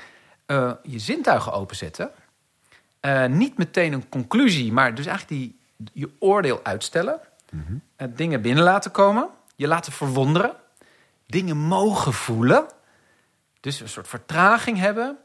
Je 0.82 0.98
zintuigen 0.98 1.52
openzetten. 1.52 2.10
Niet 3.28 3.58
meteen 3.58 3.92
een 3.92 4.08
conclusie, 4.08 4.72
maar 4.72 4.94
dus 4.94 5.06
eigenlijk 5.06 5.40
die, 5.40 5.58
je 5.92 6.10
oordeel 6.18 6.60
uitstellen. 6.62 7.20
Eh, 7.96 8.08
dingen 8.10 8.42
binnen 8.42 8.64
laten 8.64 8.90
komen. 8.90 9.28
Je 9.56 9.66
laten 9.66 9.92
verwonderen. 9.92 10.56
Dingen 11.26 11.56
mogen 11.56 12.12
voelen. 12.12 12.66
Dus 13.60 13.80
een 13.80 13.88
soort 13.88 14.08
vertraging 14.08 14.78
hebben. 14.78 15.18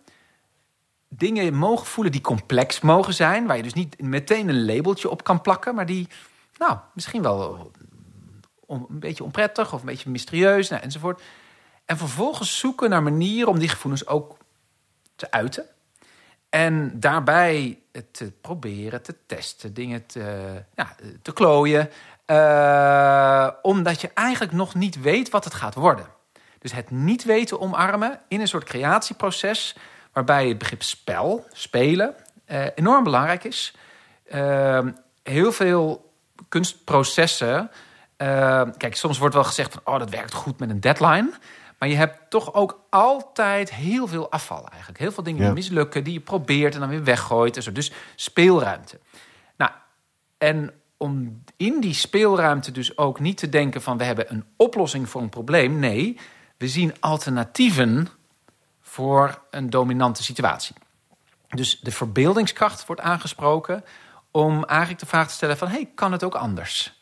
Dingen 1.07 1.53
mogen 1.53 1.85
voelen 1.85 2.11
die 2.11 2.21
complex 2.21 2.81
mogen 2.81 3.13
zijn. 3.13 3.47
Waar 3.47 3.57
je 3.57 3.63
dus 3.63 3.73
niet 3.73 4.01
meteen 4.01 4.49
een 4.49 4.65
labeltje 4.65 5.09
op 5.09 5.23
kan 5.23 5.41
plakken. 5.41 5.75
Maar 5.75 5.85
die, 5.85 6.07
nou, 6.57 6.77
misschien 6.93 7.21
wel 7.21 7.71
een 8.67 8.99
beetje 8.99 9.23
onprettig 9.23 9.73
of 9.73 9.79
een 9.79 9.85
beetje 9.85 10.09
mysterieus 10.09 10.69
nou, 10.69 10.81
enzovoort. 10.81 11.21
En 11.85 11.97
vervolgens 11.97 12.59
zoeken 12.59 12.89
naar 12.89 13.03
manieren 13.03 13.49
om 13.49 13.59
die 13.59 13.69
gevoelens 13.69 14.07
ook 14.07 14.37
te 15.15 15.31
uiten. 15.31 15.65
En 16.53 16.99
daarbij 16.99 17.79
te 18.11 18.31
proberen, 18.41 19.01
te 19.01 19.15
testen, 19.25 19.73
dingen 19.73 20.05
te, 20.05 20.53
ja, 20.75 20.95
te 21.21 21.33
klooien. 21.33 21.89
eh, 22.25 23.49
omdat 23.61 24.01
je 24.01 24.09
eigenlijk 24.13 24.51
nog 24.51 24.75
niet 24.75 25.01
weet 25.01 25.29
wat 25.29 25.43
het 25.43 25.53
gaat 25.53 25.75
worden. 25.75 26.05
Dus 26.59 26.71
het 26.71 26.91
niet 26.91 27.23
weten 27.23 27.59
omarmen 27.59 28.19
in 28.27 28.41
een 28.41 28.47
soort 28.47 28.63
creatieproces... 28.63 29.75
waarbij 30.11 30.47
het 30.47 30.57
begrip 30.57 30.83
spel, 30.83 31.45
spelen, 31.51 32.15
eh, 32.45 32.65
enorm 32.75 33.03
belangrijk 33.03 33.43
is. 33.43 33.75
Eh, 34.23 34.85
heel 35.23 35.51
veel 35.51 36.13
kunstprocessen... 36.49 37.71
eh, 38.17 38.61
kijk, 38.77 38.95
soms 38.95 39.17
wordt 39.17 39.35
wel 39.35 39.43
gezegd 39.43 39.73
van... 39.73 39.93
oh, 39.93 39.99
dat 39.99 40.09
werkt 40.09 40.33
goed 40.33 40.59
met 40.59 40.69
een 40.69 40.81
deadline... 40.81 41.31
Maar 41.83 41.91
je 41.91 41.97
hebt 41.97 42.29
toch 42.29 42.53
ook 42.53 42.85
altijd 42.89 43.73
heel 43.73 44.07
veel 44.07 44.31
afval 44.31 44.67
eigenlijk. 44.67 44.99
Heel 44.99 45.11
veel 45.11 45.23
dingen 45.23 45.39
Ja. 45.39 45.45
die 45.45 45.55
mislukken, 45.55 46.03
die 46.03 46.13
je 46.13 46.19
probeert 46.19 46.73
en 46.73 46.79
dan 46.79 46.89
weer 46.89 47.03
weggooit. 47.03 47.55
En 47.55 47.63
zo. 47.63 47.71
Dus 47.71 47.91
speelruimte. 48.15 48.99
Nou, 49.57 49.71
en 50.37 50.73
om 50.97 51.43
in 51.57 51.79
die 51.79 51.93
speelruimte 51.93 52.71
dus 52.71 52.97
ook 52.97 53.19
niet 53.19 53.37
te 53.37 53.49
denken 53.49 53.81
van... 53.81 53.97
we 53.97 54.03
hebben 54.03 54.31
een 54.31 54.45
oplossing 54.57 55.09
voor 55.09 55.21
een 55.21 55.29
probleem. 55.29 55.79
Nee, 55.79 56.19
we 56.57 56.67
zien 56.67 56.93
alternatieven 56.99 58.07
voor 58.81 59.41
een 59.49 59.69
dominante 59.69 60.23
situatie. 60.23 60.75
Dus 61.49 61.79
de 61.79 61.91
verbeeldingskracht 61.91 62.85
wordt 62.85 63.01
aangesproken... 63.01 63.83
om 64.31 64.63
eigenlijk 64.63 64.99
de 64.99 65.05
vraag 65.05 65.27
te 65.27 65.33
stellen 65.33 65.57
van... 65.57 65.67
hey, 65.67 65.89
kan 65.95 66.11
het 66.11 66.23
ook 66.23 66.35
anders? 66.35 67.01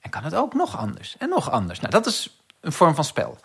En 0.00 0.10
kan 0.10 0.24
het 0.24 0.34
ook 0.34 0.54
nog 0.54 0.76
anders? 0.76 1.16
En 1.18 1.28
nog 1.28 1.50
anders? 1.50 1.80
Nou, 1.80 1.90
dat 1.90 2.06
is 2.06 2.42
een 2.60 2.72
vorm 2.72 2.94
van 2.94 3.04
spel. 3.04 3.38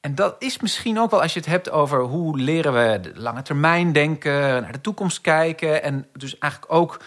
En 0.00 0.14
dat 0.14 0.36
is 0.38 0.60
misschien 0.60 0.98
ook 0.98 1.10
wel 1.10 1.22
als 1.22 1.32
je 1.32 1.38
het 1.38 1.48
hebt 1.48 1.70
over 1.70 2.00
hoe 2.00 2.38
leren 2.38 2.72
we 2.72 3.00
de 3.00 3.20
lange 3.20 3.42
termijn 3.42 3.92
denken, 3.92 4.62
naar 4.62 4.72
de 4.72 4.80
toekomst 4.80 5.20
kijken. 5.20 5.82
En 5.82 6.06
dus 6.12 6.38
eigenlijk 6.38 6.72
ook 6.72 7.00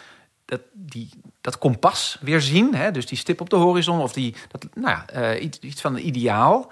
dat, 0.45 0.61
die, 0.71 1.09
dat 1.41 1.57
kompas 1.57 2.17
weer 2.21 2.41
zien. 2.41 2.75
Hè? 2.75 2.91
Dus 2.91 3.05
die 3.05 3.17
stip 3.17 3.41
op 3.41 3.49
de 3.49 3.55
horizon 3.55 4.01
of 4.01 4.13
die, 4.13 4.35
dat, 4.47 4.65
nou 4.73 4.89
ja, 4.89 5.07
eh, 5.07 5.43
iets, 5.43 5.59
iets 5.59 5.81
van 5.81 5.95
een 5.95 6.07
ideaal. 6.07 6.71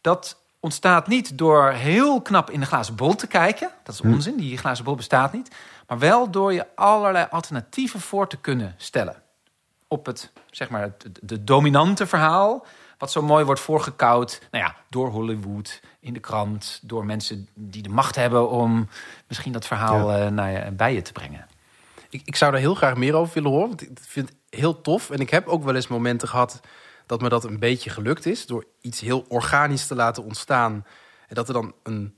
Dat 0.00 0.40
ontstaat 0.60 1.06
niet 1.06 1.38
door 1.38 1.70
heel 1.70 2.22
knap 2.22 2.50
in 2.50 2.60
de 2.60 2.66
glazen 2.66 2.94
bol 2.94 3.14
te 3.14 3.26
kijken. 3.26 3.70
Dat 3.82 3.94
is 3.94 4.00
onzin, 4.00 4.36
die 4.36 4.58
glazen 4.58 4.84
bol 4.84 4.94
bestaat 4.94 5.32
niet. 5.32 5.54
Maar 5.86 5.98
wel 5.98 6.30
door 6.30 6.52
je 6.52 6.66
allerlei 6.74 7.26
alternatieven 7.30 8.00
voor 8.00 8.28
te 8.28 8.36
kunnen 8.36 8.74
stellen. 8.76 9.22
Op 9.88 10.06
het, 10.06 10.32
zeg 10.50 10.68
maar, 10.68 10.82
het 10.82 11.08
de 11.22 11.44
dominante 11.44 12.06
verhaal 12.06 12.66
wat 12.98 13.12
zo 13.12 13.22
mooi 13.22 13.44
wordt 13.44 13.60
voorgekoud 13.60 14.40
nou 14.50 14.64
ja, 14.64 14.75
door 14.88 15.08
Hollywood, 15.08 15.80
in 16.00 16.12
de 16.12 16.20
krant, 16.20 16.80
door 16.82 17.06
mensen 17.06 17.48
die 17.54 17.82
de 17.82 17.88
macht 17.88 18.16
hebben 18.16 18.50
om 18.50 18.88
misschien 19.28 19.52
dat 19.52 19.66
verhaal 19.66 20.12
eh, 20.12 20.30
naar 20.30 20.50
je, 20.50 20.70
bij 20.70 20.94
je 20.94 21.02
te 21.02 21.12
brengen. 21.12 21.46
Ik, 22.10 22.22
ik 22.24 22.36
zou 22.36 22.52
daar 22.52 22.60
heel 22.60 22.74
graag 22.74 22.96
meer 22.96 23.14
over 23.14 23.34
willen 23.34 23.50
horen. 23.50 23.68
Want 23.68 23.82
ik 23.82 23.98
vind 24.00 24.28
het 24.28 24.38
heel 24.60 24.80
tof. 24.80 25.10
En 25.10 25.18
ik 25.18 25.30
heb 25.30 25.46
ook 25.46 25.64
wel 25.64 25.74
eens 25.74 25.88
momenten 25.88 26.28
gehad 26.28 26.60
dat 27.06 27.20
me 27.20 27.28
dat 27.28 27.44
een 27.44 27.58
beetje 27.58 27.90
gelukt 27.90 28.26
is. 28.26 28.46
Door 28.46 28.64
iets 28.80 29.00
heel 29.00 29.24
organisch 29.28 29.86
te 29.86 29.94
laten 29.94 30.24
ontstaan. 30.24 30.84
En 31.28 31.34
dat 31.34 31.48
er 31.48 31.54
dan 31.54 31.74
een, 31.82 32.16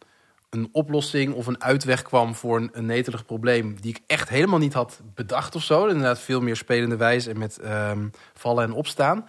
een 0.50 0.68
oplossing 0.72 1.34
of 1.34 1.46
een 1.46 1.62
uitweg 1.62 2.02
kwam 2.02 2.34
voor 2.34 2.56
een, 2.56 2.70
een 2.72 2.86
netelig 2.86 3.24
probleem. 3.24 3.80
Die 3.80 3.90
ik 3.90 4.02
echt 4.06 4.28
helemaal 4.28 4.58
niet 4.58 4.72
had 4.72 5.00
bedacht 5.14 5.54
of 5.54 5.62
zo. 5.62 5.86
Inderdaad 5.86 6.20
veel 6.20 6.40
meer 6.40 6.56
spelende 6.56 6.96
wijze 6.96 7.30
en 7.30 7.38
met 7.38 7.58
ehm, 7.58 8.08
vallen 8.34 8.64
en 8.64 8.72
opstaan. 8.72 9.28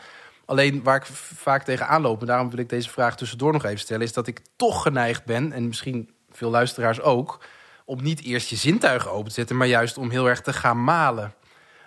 Alleen 0.49 0.83
waar 0.83 0.95
ik 0.95 1.05
vaak 1.35 1.63
tegen 1.63 1.87
aanloop, 1.87 2.21
en 2.21 2.27
daarom 2.27 2.49
wil 2.49 2.59
ik 2.59 2.69
deze 2.69 2.89
vraag 2.89 3.15
tussendoor 3.15 3.53
nog 3.53 3.65
even 3.65 3.79
stellen, 3.79 4.03
is 4.03 4.13
dat 4.13 4.27
ik 4.27 4.41
toch 4.55 4.81
geneigd 4.81 5.25
ben, 5.25 5.51
en 5.51 5.67
misschien 5.67 6.09
veel 6.29 6.49
luisteraars 6.49 7.01
ook, 7.01 7.43
om 7.85 8.03
niet 8.03 8.23
eerst 8.23 8.49
je 8.49 8.55
zintuigen 8.55 9.11
open 9.11 9.27
te 9.27 9.33
zetten, 9.33 9.57
maar 9.57 9.67
juist 9.67 9.97
om 9.97 10.09
heel 10.09 10.29
erg 10.29 10.41
te 10.41 10.53
gaan 10.53 10.83
malen. 10.83 11.33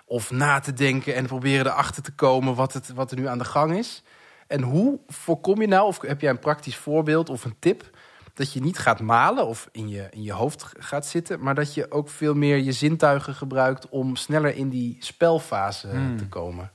Of 0.05 0.31
na 0.31 0.61
te 0.61 0.73
denken 0.73 1.15
en 1.15 1.27
proberen 1.27 1.67
erachter 1.67 2.03
te 2.03 2.13
komen 2.13 2.55
wat, 2.55 2.73
het, 2.73 2.93
wat 2.93 3.11
er 3.11 3.17
nu 3.17 3.27
aan 3.27 3.39
de 3.39 3.45
gang 3.45 3.77
is. 3.77 4.03
En 4.47 4.63
hoe 4.63 5.01
voorkom 5.07 5.61
je 5.61 5.67
nou, 5.67 5.87
of 5.87 6.01
heb 6.01 6.21
jij 6.21 6.31
een 6.31 6.39
praktisch 6.39 6.77
voorbeeld 6.77 7.29
of 7.29 7.45
een 7.45 7.57
tip, 7.59 7.91
dat 8.35 8.53
je 8.53 8.61
niet 8.61 8.79
gaat 8.79 9.01
malen 9.01 9.47
of 9.47 9.69
in 9.73 9.89
je, 9.89 10.09
in 10.11 10.23
je 10.23 10.33
hoofd 10.33 10.67
gaat 10.79 11.07
zitten, 11.07 11.43
maar 11.43 11.55
dat 11.55 11.75
je 11.75 11.91
ook 11.91 12.09
veel 12.09 12.35
meer 12.35 12.57
je 12.57 12.73
zintuigen 12.73 13.35
gebruikt 13.35 13.89
om 13.89 14.17
sneller 14.17 14.57
in 14.57 14.69
die 14.69 14.97
spelfase 15.01 15.89
Hmm. 15.89 16.17
te 16.17 16.29
komen? 16.29 16.73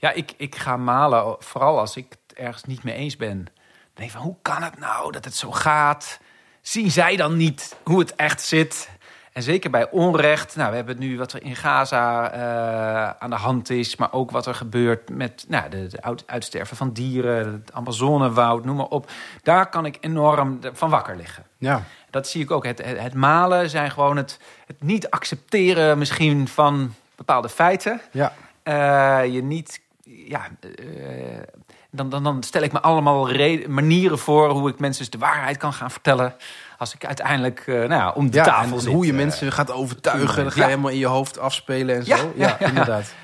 Ja, 0.00 0.10
ik, 0.10 0.32
ik 0.36 0.56
ga 0.56 0.76
malen, 0.76 1.36
vooral 1.38 1.78
als 1.78 1.96
ik 1.96 2.06
het 2.26 2.38
ergens 2.38 2.64
niet 2.64 2.82
mee 2.82 2.94
eens 2.94 3.16
ben. 3.16 3.36
Dan 3.44 3.94
denk 3.94 4.08
ik 4.08 4.16
van, 4.16 4.24
hoe 4.24 4.36
kan 4.42 4.62
het 4.62 4.78
nou 4.78 5.12
dat 5.12 5.24
het 5.24 5.34
zo 5.34 5.50
gaat? 5.50 6.20
Zien 6.60 6.90
zij 6.90 7.16
dan 7.16 7.36
niet 7.36 7.76
hoe 7.84 7.98
het 7.98 8.14
echt 8.14 8.42
zit? 8.42 8.88
En 9.32 9.42
zeker 9.42 9.70
bij 9.70 9.90
onrecht. 9.90 10.56
Nou, 10.56 10.70
we 10.70 10.76
hebben 10.76 10.94
het 10.96 11.04
nu 11.04 11.18
wat 11.18 11.32
er 11.32 11.42
in 11.42 11.56
Gaza 11.56 12.30
eh, 12.30 13.10
aan 13.18 13.30
de 13.30 13.36
hand 13.36 13.70
is. 13.70 13.96
Maar 13.96 14.12
ook 14.12 14.30
wat 14.30 14.46
er 14.46 14.54
gebeurt 14.54 15.10
met 15.10 15.44
nou, 15.48 15.68
de, 15.68 15.86
de 15.86 16.02
uit- 16.02 16.22
uitsterven 16.26 16.76
van 16.76 16.92
dieren. 16.92 17.52
Het 17.52 17.72
Amazonewoud, 17.72 18.64
noem 18.64 18.76
maar 18.76 18.86
op. 18.86 19.10
Daar 19.42 19.68
kan 19.68 19.86
ik 19.86 19.96
enorm 20.00 20.58
van 20.72 20.90
wakker 20.90 21.16
liggen. 21.16 21.44
Ja. 21.58 21.82
Dat 22.10 22.28
zie 22.28 22.42
ik 22.42 22.50
ook. 22.50 22.64
Het, 22.64 22.84
het, 22.84 22.98
het 23.00 23.14
malen 23.14 23.70
zijn 23.70 23.90
gewoon 23.90 24.16
het, 24.16 24.38
het 24.66 24.82
niet 24.82 25.10
accepteren 25.10 25.98
misschien 25.98 26.48
van 26.48 26.94
bepaalde 27.16 27.48
feiten. 27.48 28.00
Ja. 28.10 28.32
Eh, 28.62 29.32
je 29.32 29.42
niet, 29.42 29.80
ja, 30.08 30.48
eh, 30.60 31.42
dan, 31.90 32.08
dan, 32.10 32.22
dan 32.22 32.42
stel 32.42 32.62
ik 32.62 32.72
me 32.72 32.80
allemaal 32.80 33.30
re- 33.30 33.64
manieren 33.68 34.18
voor 34.18 34.48
hoe 34.50 34.68
ik 34.70 34.78
mensen 34.78 35.02
dus 35.02 35.10
de 35.12 35.18
waarheid 35.18 35.56
kan 35.56 35.72
gaan 35.72 35.90
vertellen. 35.90 36.34
Als 36.78 36.94
ik 36.94 37.04
uiteindelijk 37.06 37.60
eh, 37.66 37.74
nou 37.74 37.88
ja, 37.88 38.10
om 38.10 38.30
de 38.30 38.36
Ja, 38.36 38.44
tafel 38.44 38.74
en 38.76 38.80
zit. 38.82 38.92
hoe 38.92 39.04
je 39.06 39.10
eh. 39.10 39.16
mensen 39.16 39.52
gaat 39.52 39.70
overtuigen, 39.70 40.42
dan 40.42 40.52
ga 40.52 40.54
je 40.54 40.60
Ja. 40.60 40.66
helemaal 40.68 40.90
in 40.90 40.98
je 40.98 41.06
hoofd 41.06 41.38
afspelen 41.38 41.96
en 41.96 42.04
zo. 42.04 42.32
ja, 42.36 42.58
inderdaad. 42.60 43.14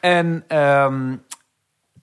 En 0.00 0.44
ehm, 0.48 1.16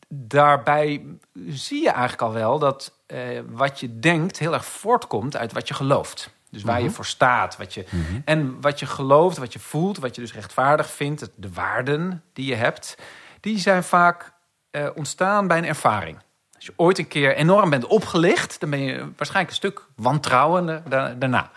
daarbij 0.07 1.05
zie 1.47 1.81
je 1.81 1.89
eigenlijk 1.89 2.21
al 2.21 2.33
wel 2.33 2.59
dat 2.59 2.93
eh, 3.05 3.19
wat 3.49 3.79
je 3.79 3.99
denkt 3.99 4.39
heel 4.39 4.53
erg 4.53 4.65
voortkomt 4.65 5.37
uit 5.37 5.53
wat 5.53 5.67
je 5.67 5.73
gelooft. 5.73 6.37
Dus 6.51 6.63
waar 6.63 6.81
je 6.81 6.89
voor 6.89 7.05
staat. 7.05 7.57
Wat 7.57 7.73
je, 7.73 7.85
En 8.25 8.61
wat 8.61 8.79
je 8.79 8.85
gelooft, 8.85 9.37
wat 9.37 9.53
je 9.53 9.59
voelt, 9.59 9.97
wat 9.99 10.15
je 10.15 10.21
dus 10.21 10.33
rechtvaardig 10.33 10.89
vindt, 10.89 11.29
de 11.35 11.49
waarden 11.53 12.23
die 12.33 12.45
je 12.45 12.55
hebt, 12.55 12.97
die 13.41 13.59
zijn 13.59 13.83
vaak 13.83 14.33
eh, 14.71 14.87
ontstaan 14.95 15.47
bij 15.47 15.57
een 15.57 15.65
ervaring. 15.65 16.17
Als 16.55 16.65
je 16.65 16.73
ooit 16.75 16.97
een 16.97 17.07
keer 17.07 17.35
enorm 17.35 17.69
bent 17.69 17.85
opgelicht, 17.85 18.59
dan 18.59 18.69
ben 18.69 18.79
je 18.79 19.11
waarschijnlijk 19.17 19.49
een 19.49 19.55
stuk 19.55 19.85
wantrouwender 19.95 20.81
da- 20.89 21.13
daarna. 21.13 21.51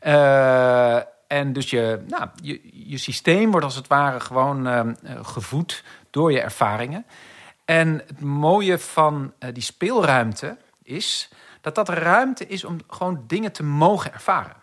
Eh, 0.00 0.96
en 1.26 1.52
dus 1.52 1.70
je, 1.70 2.04
nou, 2.08 2.28
je, 2.42 2.60
je 2.72 2.98
systeem 2.98 3.50
wordt 3.50 3.66
als 3.66 3.74
het 3.74 3.86
ware 3.86 4.20
gewoon 4.20 4.66
ehm, 4.66 4.94
eh, 5.02 5.24
gevoed 5.24 5.84
door 6.10 6.32
je 6.32 6.40
ervaringen. 6.40 7.06
En 7.64 8.02
het 8.06 8.20
mooie 8.20 8.78
van 8.78 9.32
die 9.52 9.62
speelruimte 9.62 10.56
is 10.82 11.30
dat 11.60 11.74
dat 11.74 11.88
ruimte 11.88 12.46
is 12.46 12.64
om 12.64 12.76
gewoon 12.88 13.24
dingen 13.26 13.52
te 13.52 13.62
mogen 13.62 14.12
ervaren. 14.12 14.56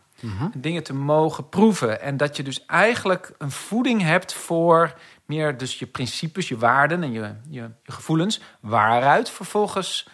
Dingen 0.53 0.84
te 0.84 0.93
mogen 0.93 1.49
proeven. 1.49 2.01
En 2.01 2.17
dat 2.17 2.38
je 2.38 2.43
dus 2.43 2.65
eigenlijk 2.65 3.32
een 3.38 3.51
voeding 3.51 4.01
hebt 4.01 4.34
voor 4.34 4.93
meer 5.28 5.58
dus 5.58 5.80
je 5.80 5.86
principes, 5.86 6.48
je 6.48 6.58
waarden 6.58 7.04
en 7.04 7.12
je, 7.12 7.34
je, 7.50 7.70
je 7.84 7.92
gevoelens. 7.92 8.42
Waaruit 8.60 9.30
vervolgens 9.30 10.08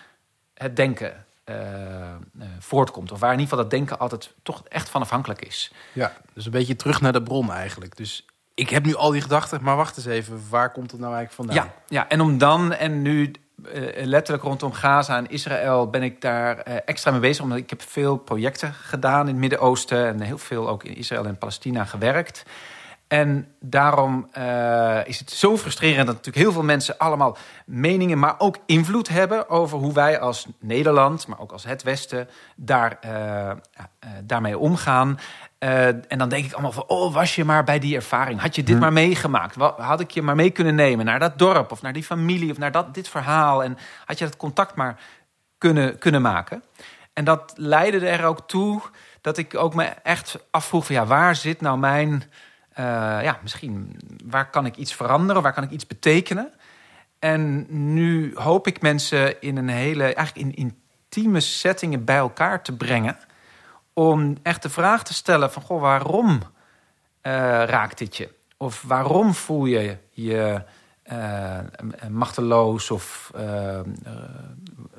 het 0.54 0.76
denken 0.76 1.26
eh, 1.43 2.12
eh, 2.12 2.17
voortkomt. 2.60 3.12
Of 3.12 3.19
waar 3.19 3.34
in 3.34 3.39
ieder 3.39 3.49
geval 3.49 3.69
dat 3.69 3.78
denken 3.80 3.99
altijd 3.99 4.34
toch 4.43 4.63
echt 4.67 4.89
van 4.89 5.02
afhankelijk 5.02 5.41
is. 5.41 5.71
Ja, 5.93 6.13
dus 6.34 6.45
een 6.45 6.52
beetje 6.52 6.76
terug 6.76 7.02
naar 7.02 7.13
de 7.13 7.23
bron 7.23 7.52
eigenlijk. 7.52 7.97
Dus 7.97 8.26
ik 8.54 8.69
heb 8.69 8.86
nu 8.86 8.95
al 8.95 9.12
die 9.12 9.21
gedachten, 9.21 9.63
maar 9.63 9.76
wacht 9.76 9.97
eens 9.97 10.06
even, 10.06 10.41
waar 10.49 10.71
komt 10.71 10.91
het 10.91 10.99
nou 10.99 11.15
eigenlijk 11.15 11.49
vandaan? 11.49 11.73
Ja, 11.76 11.97
ja, 11.99 12.10
en 12.10 12.21
om 12.21 12.38
dan, 12.38 12.73
en 12.73 13.02
nu 13.02 13.32
eh, 13.71 14.06
letterlijk 14.06 14.43
rondom 14.43 14.73
Gaza 14.73 15.17
en 15.17 15.30
Israël 15.30 15.89
ben 15.89 16.04
ik 16.04 16.21
daar 16.21 16.58
extra 16.58 17.12
mee 17.12 17.19
bezig. 17.19 17.43
Omdat 17.43 17.58
ik 17.58 17.69
heb 17.69 17.82
veel 17.82 18.17
projecten 18.17 18.73
gedaan 18.73 19.21
in 19.21 19.28
het 19.28 19.38
Midden-Oosten 19.38 20.08
en 20.08 20.21
heel 20.21 20.38
veel 20.38 20.69
ook 20.69 20.84
in 20.84 20.95
Israël 20.95 21.26
en 21.26 21.38
Palestina 21.38 21.86
gewerkt. 21.86 22.43
En 23.13 23.47
daarom 23.60 24.28
eh, 24.32 24.99
is 25.06 25.19
het 25.19 25.32
zo 25.32 25.58
frustrerend 25.58 26.06
dat 26.06 26.15
natuurlijk 26.15 26.43
heel 26.43 26.52
veel 26.52 26.63
mensen 26.63 26.97
allemaal 26.97 27.38
meningen, 27.65 28.19
maar 28.19 28.36
ook 28.38 28.58
invloed 28.65 29.10
hebben 29.10 29.49
over 29.49 29.78
hoe 29.78 29.93
wij 29.93 30.19
als 30.19 30.47
Nederland, 30.60 31.28
maar 31.28 31.39
ook 31.39 31.52
als 31.52 31.63
het 31.63 31.84
Westen, 31.84 32.30
daar, 32.56 32.97
eh, 33.02 33.49
eh, 33.49 33.56
daarmee 34.23 34.58
omgaan. 34.58 35.19
En 35.60 36.17
dan 36.17 36.30
denk 36.30 36.45
ik 36.45 36.54
allemaal 36.54 36.71
van, 36.71 36.88
oh, 36.88 37.13
was 37.13 37.36
je 37.36 37.45
maar 37.45 37.63
bij 37.63 37.80
die 37.80 37.95
ervaring? 37.95 38.39
Had 38.39 38.56
je 38.56 38.63
dit 38.63 38.80
maar 38.80 38.93
meegemaakt? 38.93 39.56
Wat, 39.56 39.78
had 39.78 39.99
ik 39.99 40.12
je 40.12 40.21
maar 40.21 40.36
mee 40.36 40.49
kunnen 40.49 40.76
nemen 40.76 41.06
naar 41.06 41.19
dat 41.19 41.38
dorp 41.38 41.71
of 41.71 41.82
naar 41.82 41.93
die 41.93 42.04
familie 42.04 42.52
of 42.52 42.58
naar 42.58 42.71
dat, 42.71 42.93
dit 42.93 43.10
verhaal? 43.10 43.63
En 43.63 43.78
had 44.06 44.19
je 44.19 44.26
dat 44.26 44.38
contact 44.38 44.76
maar 44.76 44.99
kunnen, 45.58 45.97
kunnen 45.97 46.21
maken? 46.21 46.63
En 47.13 47.23
dat 47.23 47.54
leidde 47.56 48.08
er 48.08 48.26
ook 48.26 48.47
toe 48.47 48.82
dat 49.21 49.38
ik 49.38 49.56
ook 49.56 49.76
me 49.76 49.84
echt 49.84 50.38
afvroeg 50.52 50.86
van, 50.86 50.95
ja, 50.95 51.06
waar 51.06 51.36
zit 51.36 51.62
nou 51.62 51.78
mijn 51.78 52.23
ja, 52.75 53.39
misschien 53.41 53.99
waar 54.23 54.49
kan 54.49 54.65
ik 54.65 54.75
iets 54.75 54.93
veranderen, 54.93 55.41
waar 55.41 55.53
kan 55.53 55.63
ik 55.63 55.71
iets 55.71 55.88
betekenen. 55.88 56.53
En 57.19 57.65
nu 57.93 58.36
hoop 58.36 58.67
ik 58.67 58.81
mensen 58.81 59.41
in 59.41 59.57
een 59.57 59.69
hele, 59.69 60.03
eigenlijk 60.03 60.47
in 60.47 60.55
intieme 60.55 61.39
settingen 61.39 62.03
bij 62.03 62.17
elkaar 62.17 62.63
te 62.63 62.75
brengen. 62.75 63.17
Om 63.93 64.38
echt 64.43 64.62
de 64.62 64.69
vraag 64.69 65.03
te 65.03 65.13
stellen 65.13 65.51
van, 65.51 65.62
goh, 65.62 65.81
waarom 65.81 66.29
uh, 66.36 66.43
raakt 67.63 67.97
dit 67.97 68.17
je? 68.17 68.29
Of 68.57 68.81
waarom 68.81 69.33
voel 69.33 69.65
je 69.65 69.97
je 70.09 70.63
uh, 71.12 71.59
machteloos? 72.09 72.91
Of 72.91 73.31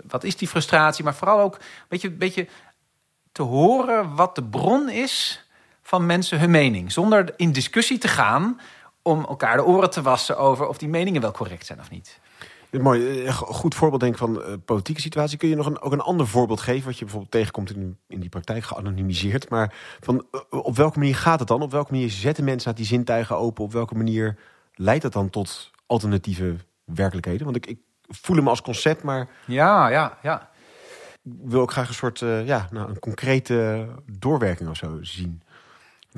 wat 0.09 0.25
is 0.25 0.37
die 0.37 0.49
frustratie? 0.49 1.05
Maar 1.05 1.15
vooral 1.15 1.41
ook 1.41 1.55
een 1.55 1.61
beetje, 1.89 2.09
een 2.09 2.19
beetje 2.19 2.49
te 3.33 3.43
horen 3.43 4.15
wat 4.15 4.35
de 4.35 4.45
bron 4.45 4.89
is 4.89 5.44
van 5.95 6.07
mensen 6.07 6.41
hun 6.41 6.51
mening. 6.51 6.93
Zonder 6.93 7.33
in 7.37 7.53
discussie 7.53 7.99
te 7.99 8.09
gaan 8.09 8.61
om 9.03 9.25
elkaar 9.25 9.57
de 9.57 9.65
oren 9.65 9.91
te 9.91 10.03
wassen 10.03 10.39
over 10.39 10.69
of 10.69 10.79
die 10.79 10.89
meningen 10.89 11.21
wel 11.21 11.31
correct 11.31 11.67
zijn 11.67 11.81
of 11.81 11.91
niet. 11.91 12.21
Mooi, 12.71 13.27
een 13.27 13.33
goed 13.33 13.75
voorbeeld 13.75 14.01
denk 14.01 14.13
ik 14.13 14.19
van 14.19 14.37
uh, 14.37 14.47
politieke 14.65 15.01
situatie. 15.01 15.39
Kun 15.39 15.49
je 15.49 15.57
nog 15.57 15.67
een, 15.67 15.81
ook 15.81 15.93
een 15.93 16.01
ander 16.01 16.27
voorbeeld 16.27 16.61
geven 16.61 16.85
wat 16.85 16.95
je 16.99 17.05
bijvoorbeeld 17.05 17.33
tegenkomt 17.33 17.75
in, 17.75 17.99
in 18.09 18.21
die 18.21 18.29
praktijk, 18.29 18.65
geanonimiseerd. 18.65 19.49
Maar 19.49 19.75
van, 20.01 20.27
uh, 20.33 20.41
op 20.51 20.77
welke 20.77 20.99
manier 20.99 21.17
gaat 21.17 21.39
het 21.39 21.49
dan? 21.49 21.63
Op 21.63 21.71
welke 21.71 21.93
manier 21.93 22.11
zetten 22.11 22.45
mensen 22.45 22.69
uit 22.69 22.77
die 22.77 22.87
zintuigen 22.87 23.37
open? 23.37 23.65
Op 23.65 23.73
welke 23.73 23.95
manier 23.95 24.39
leidt 24.75 25.03
dat 25.03 25.13
dan 25.13 25.31
tot 25.31 25.71
alternatieve 25.87 26.57
werkelijkheden? 26.85 27.45
Want 27.45 27.57
ik, 27.57 27.67
ik 27.67 27.79
voel 28.09 28.37
hem 28.37 28.49
als 28.49 28.63
concept, 28.63 29.03
maar... 29.03 29.29
Ja, 29.47 29.89
ja, 29.89 30.19
ja. 30.23 30.51
Ik 31.25 31.33
wil 31.45 31.61
ook 31.61 31.73
graag 31.73 31.89
een 31.89 31.95
soort, 31.95 32.21
uh, 32.21 32.47
ja, 32.47 32.69
nou, 32.71 32.89
een 32.89 32.99
concrete 32.99 33.89
doorwerking 34.07 34.69
of 34.69 34.77
zo 34.77 34.99
zien. 35.01 35.43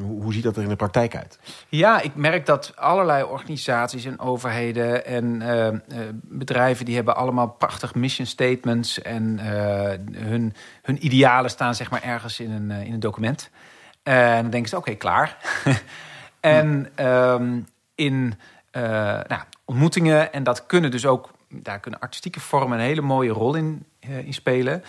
Hoe, 0.01 0.33
ziet 0.33 0.43
dat 0.43 0.57
er 0.57 0.63
in 0.63 0.69
de 0.69 0.77
praktijk 0.77 1.17
uit? 1.17 1.39
Ja, 1.69 2.01
ik 2.01 2.15
merk 2.15 2.47
dat 2.47 2.73
allerlei 2.77 3.25
organisaties 3.25 4.05
en 4.05 4.19
overheden 4.19 5.07
en 5.07 5.25
uh, 5.25 5.67
uh, 5.67 5.79
bedrijven... 6.13 6.85
die 6.85 6.95
hebben 6.95 7.17
allemaal 7.17 7.49
prachtig 7.49 7.95
mission 7.95 8.27
statements... 8.27 9.03
en 9.03 9.39
uh, 9.39 10.23
hun, 10.23 10.55
hun 10.83 11.05
idealen 11.05 11.51
staan 11.51 11.75
zeg 11.75 11.91
maar 11.91 12.03
ergens 12.03 12.41
in 12.41 12.51
een, 12.51 12.71
in 12.71 12.93
een 12.93 13.01
document. 13.01 13.51
En 14.03 14.43
dan 14.43 14.51
denken 14.51 14.69
ze, 14.69 14.77
oké, 14.77 14.95
klaar. 14.95 15.37
en 16.41 16.89
um, 17.07 17.67
in 17.95 18.35
nou, 19.27 19.41
ontmoetingen, 19.65 20.33
en 20.33 20.43
dat 20.43 20.67
kunnen 20.67 20.91
dus 20.91 21.07
ook... 21.07 21.31
daar 21.49 21.81
kunnen 21.81 22.01
artistieke 22.01 22.41
vormen 22.41 22.79
een 22.79 22.85
hele 22.85 23.01
mooie 23.01 23.33
rol 23.33 23.55
in, 23.55 23.87
in 24.01 24.35
spelen 24.35 24.83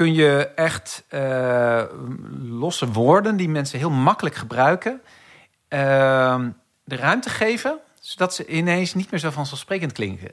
kun 0.00 0.14
je 0.14 0.50
echt 0.54 1.04
uh, 1.10 1.82
losse 2.42 2.92
woorden 2.92 3.36
die 3.36 3.48
mensen 3.48 3.78
heel 3.78 3.90
makkelijk 3.90 4.34
gebruiken, 4.34 5.00
uh, 5.68 5.78
de 6.84 6.96
ruimte 6.96 7.30
geven, 7.30 7.78
zodat 8.00 8.34
ze 8.34 8.46
ineens 8.46 8.94
niet 8.94 9.10
meer 9.10 9.20
zo 9.20 9.30
vanzelfsprekend 9.30 9.92
klinken. 9.92 10.30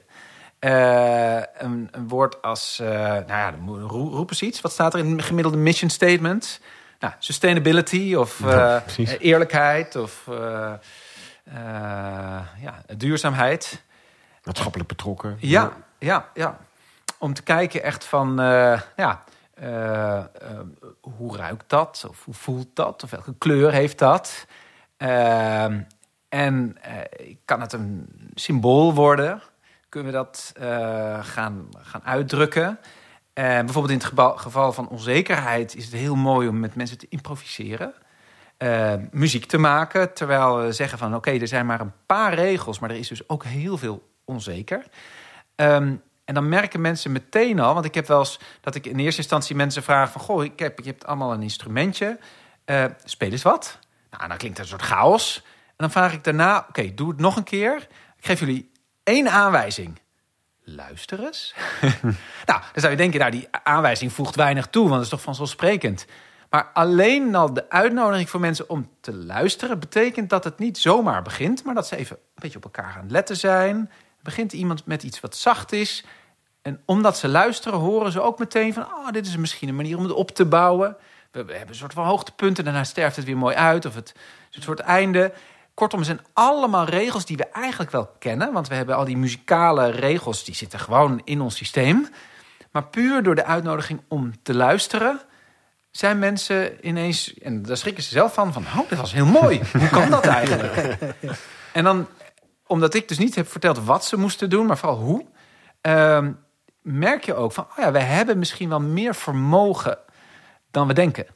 Uh, 0.60 1.34
een, 1.36 1.88
een, 1.90 2.08
woord 2.08 2.42
als, 2.42 2.78
nou 2.78 3.26
ja, 3.26 3.54
roepen 3.86 4.36
ze 4.36 4.46
iets. 4.46 4.60
Wat 4.60 4.72
staat 4.72 4.94
er 4.94 5.00
in 5.00 5.22
gemiddelde 5.22 5.58
mission 5.58 5.90
statement? 5.90 6.60
Nou, 7.00 7.12
sustainability 7.18 8.14
of 8.14 8.38
ja, 8.38 8.84
eerlijkheid 9.18 9.96
of 9.96 10.24
ja, 12.60 12.82
duurzaamheid. 12.96 13.82
Maatschappelijk 14.44 14.88
betrokken. 14.88 15.36
Ja, 15.40 15.72
ja, 15.98 16.28
ja. 16.34 16.58
Om 17.18 17.34
te 17.34 17.42
kijken 17.42 17.82
echt 17.82 18.04
van, 18.04 18.36
ja, 18.96 19.24
uh, 19.62 20.24
uh, 20.42 20.60
hoe 21.00 21.36
ruikt 21.36 21.68
dat? 21.68 22.06
Of 22.08 22.24
hoe 22.24 22.34
voelt 22.34 22.68
dat? 22.74 23.02
Of 23.02 23.10
welke 23.10 23.34
kleur 23.38 23.72
heeft 23.72 23.98
dat? 23.98 24.46
Uh, 24.98 25.64
en 26.28 26.76
kan 27.44 27.60
het 27.60 27.72
een 27.72 28.08
symbool 28.34 28.94
worden? 28.94 29.42
Kunnen 29.88 30.12
we 30.12 30.18
dat 30.18 30.52
gaan, 31.20 31.68
gaan 31.78 32.04
uitdrukken? 32.04 32.78
bijvoorbeeld 33.34 33.90
in 33.90 33.98
het 33.98 34.04
geval, 34.04 34.36
geval, 34.36 34.72
van 34.72 34.88
onzekerheid 34.88 35.76
is 35.76 35.84
het 35.84 35.94
heel 35.94 36.16
mooi 36.16 36.48
om 36.48 36.60
met 36.60 36.74
mensen 36.74 36.98
te 36.98 37.06
improviseren. 37.08 37.94
muziek 39.10 39.44
te 39.44 39.58
maken, 39.58 40.12
terwijl 40.12 40.58
we 40.58 40.72
zeggen 40.72 40.98
van 40.98 41.14
oké, 41.14 41.30
er 41.30 41.48
zijn 41.48 41.66
maar 41.66 41.80
een 41.80 41.92
paar 42.06 42.34
regels, 42.34 42.78
maar 42.78 42.90
er 42.90 42.96
is 42.96 43.08
dus 43.08 43.28
ook 43.28 43.44
heel 43.44 43.78
veel 43.78 44.08
onzeker. 44.24 44.86
Um, 45.56 46.02
en 46.28 46.34
dan 46.34 46.48
merken 46.48 46.80
mensen 46.80 47.12
meteen 47.12 47.60
al, 47.60 47.74
want 47.74 47.86
ik 47.86 47.94
heb 47.94 48.06
wel 48.06 48.18
eens 48.18 48.38
dat 48.60 48.74
ik 48.74 48.86
in 48.86 48.98
eerste 48.98 49.20
instantie 49.20 49.56
mensen 49.56 49.82
vraag 49.82 50.12
van, 50.12 50.20
goh, 50.20 50.44
ik 50.44 50.58
heb, 50.58 50.78
je 50.78 50.90
hebt 50.90 51.06
allemaal 51.06 51.32
een 51.32 51.42
instrumentje, 51.42 52.18
uh, 52.66 52.84
speel 53.04 53.30
eens 53.30 53.42
wat. 53.42 53.78
Nou, 54.10 54.28
dan 54.28 54.36
klinkt 54.36 54.58
het 54.58 54.66
een 54.66 54.78
soort 54.78 54.90
chaos. 54.90 55.42
En 55.66 55.74
dan 55.76 55.90
vraag 55.90 56.12
ik 56.12 56.24
daarna, 56.24 56.66
oké, 56.68 56.94
doe 56.94 57.08
het 57.08 57.18
nog 57.18 57.36
een 57.36 57.44
keer. 57.44 57.76
Ik 58.16 58.26
geef 58.26 58.40
jullie 58.40 58.70
één 59.02 59.30
aanwijzing. 59.30 60.00
Luister 60.64 61.24
eens. 61.24 61.54
nou, 62.50 62.60
dan 62.60 62.60
zou 62.74 62.90
je 62.90 62.96
denken, 62.96 63.20
nou, 63.20 63.30
die 63.30 63.48
aanwijzing 63.62 64.12
voegt 64.12 64.34
weinig 64.34 64.66
toe, 64.66 64.82
want 64.82 64.94
het 64.94 65.04
is 65.04 65.10
toch 65.10 65.22
vanzelfsprekend. 65.22 66.06
Maar 66.50 66.70
alleen 66.72 67.34
al 67.34 67.52
de 67.52 67.70
uitnodiging 67.70 68.30
voor 68.30 68.40
mensen 68.40 68.68
om 68.68 68.90
te 69.00 69.14
luisteren 69.14 69.78
betekent 69.78 70.30
dat 70.30 70.44
het 70.44 70.58
niet 70.58 70.78
zomaar 70.78 71.22
begint, 71.22 71.64
maar 71.64 71.74
dat 71.74 71.86
ze 71.86 71.96
even 71.96 72.16
een 72.16 72.22
beetje 72.34 72.56
op 72.56 72.64
elkaar 72.64 72.90
gaan 72.90 73.10
letten 73.10 73.36
zijn. 73.36 73.90
Begint 74.22 74.52
iemand 74.52 74.86
met 74.86 75.02
iets 75.02 75.20
wat 75.20 75.36
zacht 75.36 75.72
is, 75.72 76.04
en 76.62 76.80
omdat 76.84 77.18
ze 77.18 77.28
luisteren, 77.28 77.78
horen 77.78 78.12
ze 78.12 78.20
ook 78.20 78.38
meteen 78.38 78.72
van... 78.72 78.82
oh, 78.82 79.10
dit 79.10 79.26
is 79.26 79.36
misschien 79.36 79.68
een 79.68 79.76
manier 79.76 79.96
om 79.96 80.02
het 80.02 80.12
op 80.12 80.30
te 80.30 80.44
bouwen. 80.44 80.96
We, 81.30 81.44
we 81.44 81.52
hebben 81.52 81.68
een 81.68 81.74
soort 81.74 81.92
van 81.92 82.04
hoogtepunten, 82.04 82.64
daarna 82.64 82.84
sterft 82.84 83.16
het 83.16 83.24
weer 83.24 83.36
mooi 83.36 83.56
uit... 83.56 83.86
of 83.86 83.94
het 83.94 84.14
is 84.50 84.56
een 84.56 84.62
soort 84.62 84.80
einde. 84.80 85.32
Kortom, 85.74 86.02
zijn 86.02 86.20
allemaal 86.32 86.84
regels 86.84 87.24
die 87.24 87.36
we 87.36 87.46
eigenlijk 87.46 87.90
wel 87.90 88.10
kennen... 88.18 88.52
want 88.52 88.68
we 88.68 88.74
hebben 88.74 88.96
al 88.96 89.04
die 89.04 89.16
muzikale 89.16 89.90
regels, 89.90 90.44
die 90.44 90.54
zitten 90.54 90.78
gewoon 90.78 91.20
in 91.24 91.40
ons 91.40 91.56
systeem. 91.56 92.08
Maar 92.70 92.84
puur 92.84 93.22
door 93.22 93.34
de 93.34 93.44
uitnodiging 93.44 94.00
om 94.08 94.32
te 94.42 94.54
luisteren... 94.54 95.20
zijn 95.90 96.18
mensen 96.18 96.86
ineens, 96.86 97.34
en 97.34 97.62
daar 97.62 97.76
schrikken 97.76 98.02
ze 98.02 98.10
zelf 98.10 98.34
van... 98.34 98.52
van, 98.52 98.62
oh, 98.62 98.88
dat 98.88 98.98
was 98.98 99.12
heel 99.12 99.26
mooi. 99.26 99.60
Hoe 99.78 99.88
kan 99.88 100.10
dat 100.10 100.26
eigenlijk? 100.26 100.98
en 101.72 101.84
dan, 101.84 102.06
omdat 102.66 102.94
ik 102.94 103.08
dus 103.08 103.18
niet 103.18 103.34
heb 103.34 103.48
verteld 103.50 103.84
wat 103.84 104.04
ze 104.04 104.18
moesten 104.18 104.50
doen... 104.50 104.66
maar 104.66 104.78
vooral 104.78 104.98
hoe... 104.98 105.26
Uh, 105.82 106.26
merk 106.82 107.24
je 107.24 107.34
ook 107.34 107.52
van, 107.52 107.64
oh 107.64 107.76
ja, 107.76 107.92
we 107.92 108.00
hebben 108.00 108.38
misschien 108.38 108.68
wel 108.68 108.80
meer 108.80 109.14
vermogen 109.14 109.98
dan 110.70 110.86
we 110.86 110.94
denken. 110.94 111.26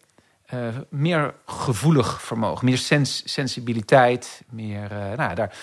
Uh, 0.55 0.69
meer 0.91 1.35
gevoelig 1.47 2.23
vermogen, 2.23 2.65
meer 2.65 2.79
sens 2.79 3.23
sensibiliteit, 3.25 4.43
meer, 4.51 4.93
uh, 4.93 5.17
nou, 5.17 5.35
daar, 5.35 5.57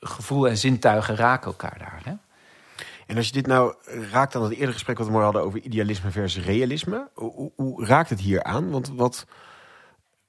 gevoel 0.00 0.48
en 0.48 0.58
zintuigen 0.58 1.16
raken 1.16 1.46
elkaar 1.46 1.78
daar. 1.78 2.00
Hè? 2.04 2.12
En 3.06 3.16
als 3.16 3.26
je 3.26 3.32
dit 3.32 3.46
nou 3.46 3.74
raakt 4.10 4.36
aan 4.36 4.42
het 4.42 4.52
eerdere 4.52 4.72
gesprek 4.72 4.98
wat 4.98 5.06
we 5.06 5.12
mooi 5.12 5.24
hadden 5.24 5.42
over 5.42 5.60
idealisme 5.60 6.10
versus 6.10 6.44
realisme, 6.44 7.08
hoe, 7.14 7.52
hoe 7.56 7.86
raakt 7.86 8.10
het 8.10 8.20
hier 8.20 8.42
aan? 8.42 8.70
Want 8.70 8.88
wat 8.88 9.26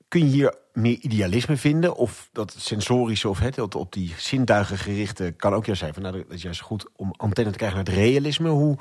kun 0.08 0.20
je 0.20 0.26
hier 0.26 0.56
meer 0.74 0.98
idealisme 1.02 1.58
vinden? 1.58 1.96
Of 1.96 2.30
dat 2.32 2.56
sensorische 2.58 3.30
of 3.30 3.40
het, 3.40 3.56
dat 3.56 3.76
op 3.76 3.94
die 3.94 4.14
zintuigen 4.18 4.78
gerichte 4.78 5.34
kan 5.38 5.54
ook 5.54 5.66
juist 5.66 5.82
zijn. 5.82 5.94
Van, 5.94 6.04
nou, 6.04 6.18
dat 6.18 6.26
is 6.30 6.42
juist 6.42 6.62
goed 6.62 6.86
om 6.96 7.14
antenne 7.18 7.52
te 7.52 7.58
krijgen 7.58 7.78
naar 7.78 7.88
het 7.88 7.96
realisme. 7.96 8.50
Hoe, 8.50 8.78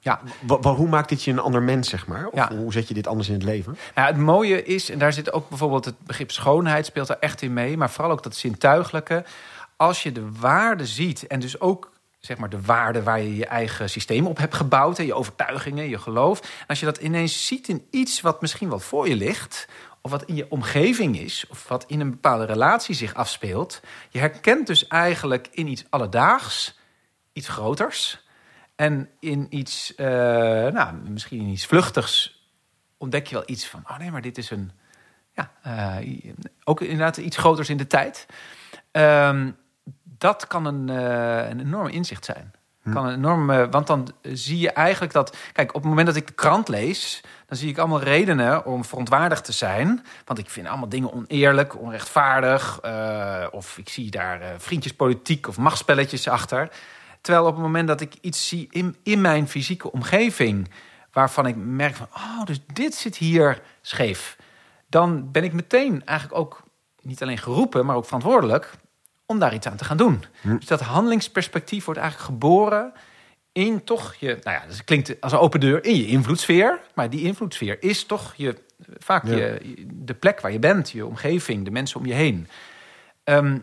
Ja. 0.00 0.20
hoe 0.62 0.88
maakt 0.88 1.08
dit 1.08 1.22
je 1.22 1.30
een 1.30 1.38
ander 1.38 1.62
mens, 1.62 1.88
zeg 1.88 2.06
maar? 2.06 2.26
Of 2.26 2.34
Ja. 2.34 2.56
hoe 2.56 2.72
zet 2.72 2.88
je 2.88 2.94
dit 2.94 3.06
anders 3.06 3.28
in 3.28 3.34
het 3.34 3.42
leven? 3.42 3.76
Ja, 3.94 4.06
het 4.06 4.16
mooie 4.16 4.64
is, 4.64 4.90
en 4.90 4.98
daar 4.98 5.12
zit 5.12 5.32
ook 5.32 5.48
bijvoorbeeld 5.48 5.84
het 5.84 5.98
begrip 6.06 6.30
schoonheid 6.30 6.86
speelt 6.86 7.06
daar 7.06 7.18
echt 7.20 7.42
in 7.42 7.52
mee, 7.52 7.76
maar 7.76 7.90
vooral 7.90 8.12
ook 8.12 8.22
dat 8.22 8.36
zintuigelijke. 8.36 9.24
Als 9.76 10.02
je 10.02 10.12
de 10.12 10.28
waarde 10.40 10.86
ziet 10.86 11.26
en 11.26 11.40
dus 11.40 11.60
ook 11.60 11.92
zeg 12.18 12.36
maar 12.38 12.48
de 12.50 12.60
waarde 12.60 13.02
waar 13.02 13.20
je 13.20 13.36
je 13.36 13.46
eigen 13.46 13.90
systeem 13.90 14.26
op 14.26 14.38
hebt 14.38 14.54
gebouwd, 14.54 14.98
en 14.98 15.06
je 15.06 15.14
overtuigingen, 15.14 15.88
je 15.88 15.98
geloof. 15.98 16.40
En 16.40 16.66
als 16.66 16.80
je 16.80 16.86
dat 16.86 16.96
ineens 16.98 17.46
ziet 17.46 17.68
in 17.68 17.86
iets 17.90 18.20
wat 18.20 18.40
misschien 18.40 18.68
wel 18.68 18.78
voor 18.80 19.08
je 19.08 19.16
ligt, 19.16 19.68
of 20.04 20.10
wat 20.10 20.24
in 20.24 20.34
je 20.34 20.50
omgeving 20.50 21.18
is, 21.18 21.46
of 21.48 21.68
wat 21.68 21.84
in 21.86 22.00
een 22.00 22.10
bepaalde 22.10 22.44
relatie 22.44 22.94
zich 22.94 23.14
afspeelt, 23.14 23.80
je 24.08 24.18
herkent 24.18 24.66
dus 24.66 24.86
eigenlijk 24.86 25.48
in 25.50 25.66
iets 25.66 25.84
alledaags 25.90 26.78
iets 27.32 27.48
groters. 27.48 28.26
En 28.76 29.10
in 29.20 29.46
iets, 29.50 29.94
eh, 29.94 30.06
nou, 30.66 30.94
misschien 30.94 31.40
in 31.40 31.48
iets 31.48 31.66
vluchtigs 31.66 32.42
ontdek 32.96 33.26
je 33.26 33.34
wel 33.34 33.44
iets 33.46 33.66
van, 33.66 33.82
oh 33.88 33.98
nee, 33.98 34.10
maar 34.10 34.20
dit 34.20 34.38
is 34.38 34.50
een, 34.50 34.72
ja, 35.32 35.52
eh, 35.62 36.24
ook 36.64 36.80
inderdaad 36.80 37.16
iets 37.16 37.36
groters 37.36 37.68
in 37.68 37.76
de 37.76 37.86
tijd. 37.86 38.26
Ehm, 38.90 39.50
dat 40.02 40.46
kan 40.46 40.64
een, 40.64 40.88
eh, 40.88 41.48
een 41.48 41.60
enorm 41.60 41.88
inzicht 41.88 42.24
zijn. 42.24 42.53
Kan 42.92 43.06
een 43.06 43.14
enorm, 43.14 43.50
eh, 43.50 43.66
want 43.70 43.86
dan 43.86 44.08
zie 44.22 44.58
je 44.58 44.70
eigenlijk 44.70 45.12
dat, 45.12 45.36
kijk, 45.52 45.68
op 45.68 45.80
het 45.80 45.88
moment 45.88 46.06
dat 46.06 46.16
ik 46.16 46.26
de 46.26 46.32
krant 46.32 46.68
lees, 46.68 47.20
dan 47.46 47.58
zie 47.58 47.68
ik 47.68 47.78
allemaal 47.78 48.02
redenen 48.02 48.66
om 48.66 48.84
verontwaardigd 48.84 49.44
te 49.44 49.52
zijn. 49.52 50.04
Want 50.24 50.38
ik 50.38 50.50
vind 50.50 50.66
allemaal 50.66 50.88
dingen 50.88 51.12
oneerlijk, 51.12 51.80
onrechtvaardig, 51.80 52.78
eh, 52.82 53.46
of 53.50 53.78
ik 53.78 53.88
zie 53.88 54.10
daar 54.10 54.40
eh, 54.40 54.48
vriendjespolitiek 54.58 55.48
of 55.48 55.58
machtspelletjes 55.58 56.28
achter. 56.28 56.68
Terwijl 57.20 57.46
op 57.46 57.54
het 57.54 57.62
moment 57.62 57.88
dat 57.88 58.00
ik 58.00 58.14
iets 58.20 58.48
zie 58.48 58.66
in, 58.70 58.96
in 59.02 59.20
mijn 59.20 59.48
fysieke 59.48 59.92
omgeving, 59.92 60.70
waarvan 61.12 61.46
ik 61.46 61.56
merk 61.56 61.94
van, 61.94 62.08
oh, 62.14 62.44
dus 62.44 62.60
dit 62.72 62.94
zit 62.94 63.16
hier 63.16 63.62
scheef. 63.80 64.36
Dan 64.86 65.32
ben 65.32 65.44
ik 65.44 65.52
meteen 65.52 66.04
eigenlijk 66.04 66.38
ook 66.38 66.62
niet 67.02 67.22
alleen 67.22 67.38
geroepen, 67.38 67.86
maar 67.86 67.96
ook 67.96 68.04
verantwoordelijk 68.04 68.70
om 69.26 69.38
daar 69.38 69.54
iets 69.54 69.66
aan 69.66 69.76
te 69.76 69.84
gaan 69.84 69.96
doen. 69.96 70.24
Dus 70.42 70.66
dat 70.66 70.80
handelingsperspectief 70.80 71.84
wordt 71.84 72.00
eigenlijk 72.00 72.30
geboren 72.30 72.92
in 73.52 73.84
toch 73.84 74.14
je, 74.14 74.38
nou 74.42 74.56
ja, 74.56 74.66
dat 74.66 74.84
klinkt 74.84 75.20
als 75.20 75.32
een 75.32 75.38
open 75.38 75.60
deur 75.60 75.84
in 75.84 75.96
je 75.96 76.06
invloedssfeer, 76.06 76.80
maar 76.94 77.10
die 77.10 77.22
invloedssfeer 77.22 77.82
is 77.82 78.04
toch 78.04 78.34
je, 78.36 78.54
vaak 78.98 79.26
Ja. 79.26 79.36
je, 79.36 79.86
de 79.92 80.14
plek 80.14 80.40
waar 80.40 80.52
je 80.52 80.58
bent, 80.58 80.90
je 80.90 81.06
omgeving, 81.06 81.64
de 81.64 81.70
mensen 81.70 82.00
om 82.00 82.06
je 82.06 82.14
heen. 82.14 82.48
Ehm, 83.24 83.58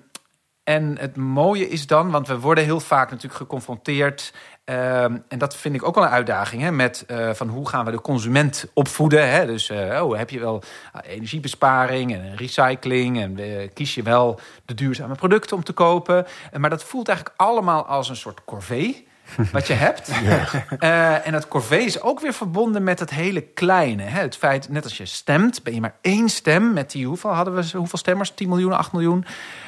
en 0.64 0.98
het 1.00 1.16
mooie 1.16 1.70
is 1.70 1.88
dan, 1.88 2.12
want 2.12 2.28
we 2.28 2.40
worden 2.40 2.64
heel 2.64 2.80
vaak 2.80 3.10
natuurlijk 3.10 3.36
geconfronteerd. 3.36 4.34
Ehm, 4.64 5.18
en 5.28 5.38
dat 5.38 5.56
vind 5.56 5.76
ik 5.76 5.84
ook 5.84 5.96
wel 5.96 6.04
een 6.04 6.10
uitdaging. 6.10 6.62
Hè, 6.62 6.72
met 6.72 7.04
eh, 7.08 7.30
van 7.34 7.48
hoe 7.48 7.70
gaan 7.70 7.86
we 7.86 7.92
de 7.92 8.02
consument 8.02 8.66
opvoeden. 8.74 9.30
Hè? 9.30 9.46
Dus 9.46 9.70
eh, 9.70 10.04
oh, 10.04 10.18
heb 10.18 10.30
je 10.30 10.40
wel 10.40 10.64
ah, 10.92 11.02
energiebesparing 11.08 12.14
en 12.14 12.36
recycling. 12.36 13.22
En 13.22 13.40
eh, 13.40 13.70
kies 13.74 13.96
je 13.96 14.04
wel 14.04 14.40
de 14.66 14.74
duurzame 14.74 15.16
producten 15.16 15.56
om 15.58 15.64
te 15.64 15.74
kopen. 15.74 16.26
Maar 16.58 16.70
dat 16.70 16.84
voelt 16.84 17.08
eigenlijk 17.08 17.40
allemaal 17.40 17.86
als 17.86 18.10
een 18.10 18.16
soort 18.16 18.44
corvée. 18.46 19.08
Wat 19.52 19.68
je 19.68 19.74
hebt. 19.74 20.12
En 21.26 21.32
dat 21.32 21.48
corvée 21.48 21.86
is 21.86 22.02
ook 22.02 22.20
weer 22.20 22.34
verbonden 22.34 22.84
met 22.84 23.00
het 23.00 23.10
hele 23.10 23.42
kleine. 23.42 24.04
Hè? 24.04 24.22
Het 24.22 24.38
feit, 24.38 24.70
net 24.70 24.84
als 24.84 24.98
je 24.98 25.06
stemt, 25.06 25.64
ben 25.64 25.74
je 25.74 25.82
maar 25.82 25.96
één 26.02 26.30
stem. 26.30 26.74
Met 26.74 26.92
die, 26.92 27.06
hoeveel 27.08 27.34
hadden 27.34 27.56
we? 27.56 27.78
Hoeveel 27.78 28.00
stemmers? 28.00 28.32
10 28.32 28.50
miljoen, 28.50 28.74
8 28.74 28.92
miljoen. 28.92 29.26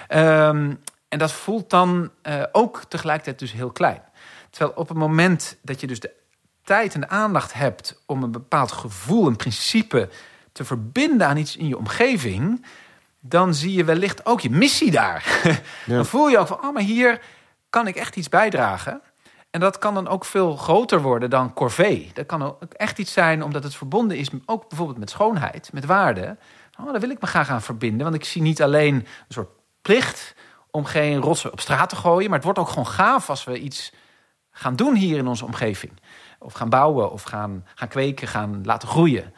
Ehm, 0.07 0.73
en 1.09 1.17
dat 1.17 1.31
voelt 1.31 1.69
dan 1.69 2.11
ook 2.51 2.83
tegelijkertijd 2.87 3.39
dus 3.39 3.51
heel 3.51 3.71
klein. 3.71 4.01
Terwijl 4.53 4.77
op 4.77 4.87
het 4.87 4.97
moment 4.97 5.57
dat 5.61 5.81
je 5.81 5.87
dus 5.87 5.99
de 5.99 6.11
tijd 6.63 6.93
en 6.93 7.01
de 7.01 7.09
aandacht 7.09 7.53
hebt 7.53 8.01
om 8.05 8.23
een 8.23 8.31
bepaald 8.31 8.71
gevoel, 8.71 9.27
een 9.27 9.35
principe 9.35 10.09
te 10.51 10.65
verbinden 10.65 11.27
aan 11.27 11.37
iets 11.37 11.57
in 11.57 11.67
je 11.67 11.77
omgeving, 11.77 12.65
dan 13.19 13.53
zie 13.53 13.73
je 13.73 13.83
wellicht 13.83 14.25
ook 14.25 14.41
je 14.41 14.49
missie 14.49 14.91
daar. 14.91 15.41
Dan 15.85 16.05
voel 16.05 16.29
je 16.29 16.37
ook 16.37 16.47
van, 16.47 16.63
oh, 16.63 16.73
maar 16.73 16.81
hier 16.81 17.21
kan 17.69 17.87
ik 17.87 17.95
echt 17.95 18.15
iets 18.15 18.29
bijdragen. 18.29 19.01
En 19.49 19.59
dat 19.59 19.77
kan 19.77 19.93
dan 19.93 20.07
ook 20.07 20.25
veel 20.25 20.55
groter 20.55 21.01
worden 21.01 21.29
dan 21.29 21.53
corvée. 21.53 22.11
Dat 22.13 22.25
kan 22.25 22.43
ook 22.43 22.73
echt 22.73 22.99
iets 22.99 23.13
zijn 23.13 23.43
omdat 23.43 23.63
het 23.63 23.75
verbonden 23.75 24.17
is, 24.17 24.29
ook 24.45 24.69
bijvoorbeeld 24.69 24.99
met 24.99 25.09
schoonheid, 25.09 25.69
met 25.73 25.85
waarde. 25.85 26.37
Oh, 26.79 26.91
daar 26.91 26.99
wil 26.99 27.09
ik 27.09 27.21
me 27.21 27.27
graag 27.27 27.49
aan 27.49 27.61
verbinden, 27.61 28.03
want 28.03 28.15
ik 28.15 28.25
zie 28.25 28.41
niet 28.41 28.61
alleen 28.61 28.95
een 28.95 29.05
soort 29.27 29.49
plicht 29.81 30.35
om 30.71 30.85
geen 30.85 31.21
rotsen 31.21 31.51
op 31.51 31.59
straat 31.59 31.89
te 31.89 31.95
gooien, 31.95 32.25
maar 32.25 32.35
het 32.35 32.43
wordt 32.43 32.59
ook 32.59 32.69
gewoon 32.69 32.87
gaaf 32.87 33.29
als 33.29 33.43
we 33.43 33.59
iets 33.59 33.91
gaan 34.53 34.75
doen 34.75 34.95
hier 34.95 35.17
in 35.17 35.27
onze 35.27 35.45
omgeving. 35.45 35.91
Of 36.39 36.53
gaan 36.53 36.69
bouwen, 36.69 37.11
of 37.11 37.23
gaan, 37.23 37.65
gaan 37.75 37.87
kweken, 37.87 38.27
gaan 38.27 38.61
laten 38.63 38.87
groeien. 38.87 39.33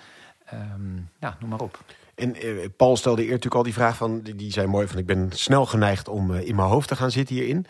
Ehm, 0.46 0.96
ja, 1.20 1.38
noem 1.40 1.50
maar 1.50 1.60
op. 1.60 1.84
En 2.16 2.36
eh, 2.36 2.70
Paul 2.78 2.98
stelde 2.98 3.22
eer 3.22 3.28
natuurlijk 3.28 3.56
al 3.56 3.64
die 3.64 3.74
vraag 3.74 3.96
van, 3.96 4.22
die, 4.22 4.36
die 4.36 4.52
zei 4.52 4.68
mooi 4.68 4.88
van, 4.88 4.98
ik 4.98 5.06
ben 5.06 5.30
snel 5.32 5.66
geneigd 5.66 6.08
om 6.08 6.34
eh, 6.34 6.48
in 6.48 6.56
mijn 6.56 6.68
hoofd 6.68 6.88
te 6.88 6.96
gaan 6.96 7.12
zitten 7.12 7.36
hierin. 7.36 7.66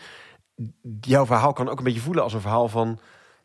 Jouw 1.00 1.26
verhaal 1.26 1.52
kan 1.52 1.68
ook 1.68 1.78
een 1.78 1.84
beetje 1.84 2.00
voelen 2.00 2.22
als 2.22 2.32
een 2.32 2.40
verhaal 2.40 2.68
van, 2.68 2.98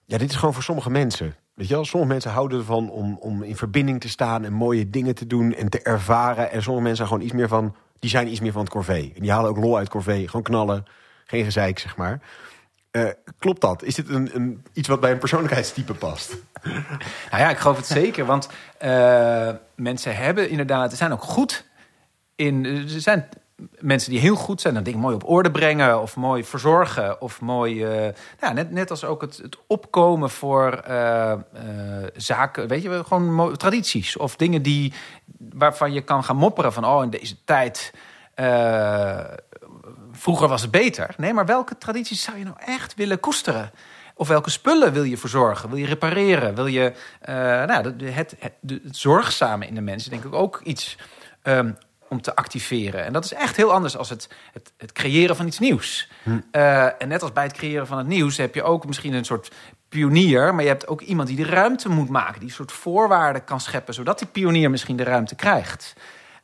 ja, 0.05 0.17
dit 0.17 0.29
is 0.29 0.35
gewoon 0.35 0.53
voor 0.53 0.63
sommige 0.63 0.89
mensen. 0.89 1.35
Weet 1.53 1.67
je 1.67 1.73
wel, 1.73 1.85
sommige 1.85 2.11
mensen 2.11 2.31
houden 2.31 2.59
ervan 2.59 2.89
om, 2.89 3.17
om 3.19 3.43
in 3.43 3.55
verbinding 3.55 4.01
te 4.01 4.09
staan 4.09 4.43
en 4.43 4.53
mooie 4.53 4.89
dingen 4.89 5.15
te 5.15 5.27
doen 5.27 5.53
en 5.53 5.69
te 5.69 5.81
ervaren. 5.81 6.51
En 6.51 6.63
sommige 6.63 6.85
mensen 6.85 6.95
zijn 6.95 7.07
gewoon 7.07 7.23
iets 7.23 7.33
meer 7.33 7.47
van, 7.47 7.75
die 7.99 8.09
zijn 8.09 8.27
iets 8.27 8.39
meer 8.39 8.51
van 8.51 8.61
het 8.61 8.71
corvée. 8.71 9.11
En 9.15 9.21
die 9.21 9.31
halen 9.31 9.49
ook 9.49 9.57
lol 9.57 9.77
uit 9.77 9.89
corvée, 9.89 10.25
gewoon 10.27 10.43
knallen, 10.43 10.85
geen 11.25 11.43
gezeik, 11.43 11.79
zeg 11.79 11.97
maar. 11.97 12.21
Eh, 12.91 13.07
klopt 13.39 13.61
dat? 13.61 13.83
Is 13.83 13.95
dit 13.95 14.09
een, 14.09 14.29
een, 14.33 14.63
iets 14.73 14.87
wat 14.87 14.99
bij 14.99 15.11
een 15.11 15.17
persoonlijkheidstype 15.17 15.93
past? 15.93 16.35
Nou 17.31 17.43
ja, 17.43 17.49
ik 17.49 17.57
geloof 17.57 17.77
het 17.77 17.85
zeker. 17.85 18.25
Want 18.25 18.49
eh, 18.77 19.49
mensen 19.75 20.15
hebben 20.15 20.49
inderdaad, 20.49 20.91
ze 20.91 20.97
zijn 20.97 21.11
ook 21.11 21.23
goed 21.23 21.65
in. 22.35 22.65
Er 22.65 22.83
zijn 22.87 23.29
mensen 23.79 24.11
die 24.11 24.19
heel 24.19 24.35
goed 24.35 24.61
zijn, 24.61 24.73
dan 24.73 24.83
dingen 24.83 24.99
mooi 24.99 25.15
op 25.15 25.29
orde 25.29 25.51
brengen 25.51 26.01
of 26.01 26.15
mooi 26.15 26.43
verzorgen 26.43 27.21
of 27.21 27.41
mooi. 27.41 27.85
ja, 28.39 28.53
net, 28.53 28.71
net 28.71 28.89
als 28.89 29.03
ook 29.03 29.21
het, 29.21 29.37
het 29.37 29.57
opkomen 29.67 30.29
voor 30.29 30.83
zaken, 32.15 32.67
weet 32.67 32.83
je, 32.83 33.03
gewoon 33.03 33.57
tradities 33.57 34.17
of 34.17 34.35
dingen 34.35 34.61
die 34.61 34.93
waarvan 35.37 35.93
je 35.93 36.01
kan 36.01 36.23
gaan 36.23 36.35
mopperen 36.35 36.73
van 36.73 36.85
oh 36.85 37.03
in 37.03 37.09
deze 37.09 37.35
tijd. 37.43 37.93
Vroeger 40.21 40.47
was 40.47 40.61
het 40.61 40.71
beter. 40.71 41.13
Nee, 41.17 41.33
maar 41.33 41.45
welke 41.45 41.77
tradities 41.77 42.21
zou 42.21 42.37
je 42.37 42.43
nou 42.43 42.55
echt 42.65 42.95
willen 42.95 43.19
koesteren? 43.19 43.71
Of 44.15 44.27
welke 44.27 44.49
spullen 44.49 44.93
wil 44.93 45.03
je 45.03 45.17
verzorgen? 45.17 45.69
Wil 45.69 45.77
je 45.77 45.85
repareren? 45.85 46.55
Wil 46.55 46.67
je 46.67 46.93
eh, 47.21 47.35
nou, 47.35 47.93
het, 48.03 48.35
het, 48.39 48.53
zorgzame 48.91 49.67
in 49.67 49.75
de 49.75 49.81
mensen, 49.81 50.11
denk 50.11 50.23
ik 50.23 50.33
ook 50.33 50.61
iets 50.63 50.97
ehm, 51.41 51.71
om 52.07 52.21
te 52.21 52.35
activeren. 52.35 53.05
En 53.05 53.13
dat 53.13 53.23
is 53.23 53.33
echt 53.33 53.55
heel 53.55 53.71
anders 53.71 53.97
als 53.97 54.09
het, 54.09 54.29
het, 54.53 54.73
het 54.77 54.91
creëren 54.91 55.35
van 55.35 55.47
iets 55.47 55.59
nieuws. 55.59 56.09
Eh, 56.51 57.01
en 57.01 57.07
net 57.07 57.21
als 57.21 57.33
bij 57.33 57.43
het 57.43 57.53
creëren 57.53 57.87
van 57.87 57.97
het 57.97 58.07
nieuws 58.07 58.37
heb 58.37 58.55
je 58.55 58.63
ook 58.63 58.85
misschien 58.85 59.13
een 59.13 59.25
soort 59.25 59.51
pionier, 59.89 60.53
maar 60.53 60.63
je 60.63 60.69
hebt 60.69 60.87
ook 60.87 61.01
iemand 61.01 61.27
die 61.27 61.37
de 61.37 61.45
ruimte 61.45 61.89
moet 61.89 62.09
maken, 62.09 62.39
die 62.39 62.49
een 62.49 62.55
soort 62.55 62.71
voorwaarden 62.71 63.43
kan 63.43 63.59
scheppen, 63.59 63.93
zodat 63.93 64.19
die 64.19 64.27
pionier 64.27 64.69
misschien 64.69 64.97
de 64.97 65.03
ruimte 65.03 65.35
krijgt. 65.35 65.93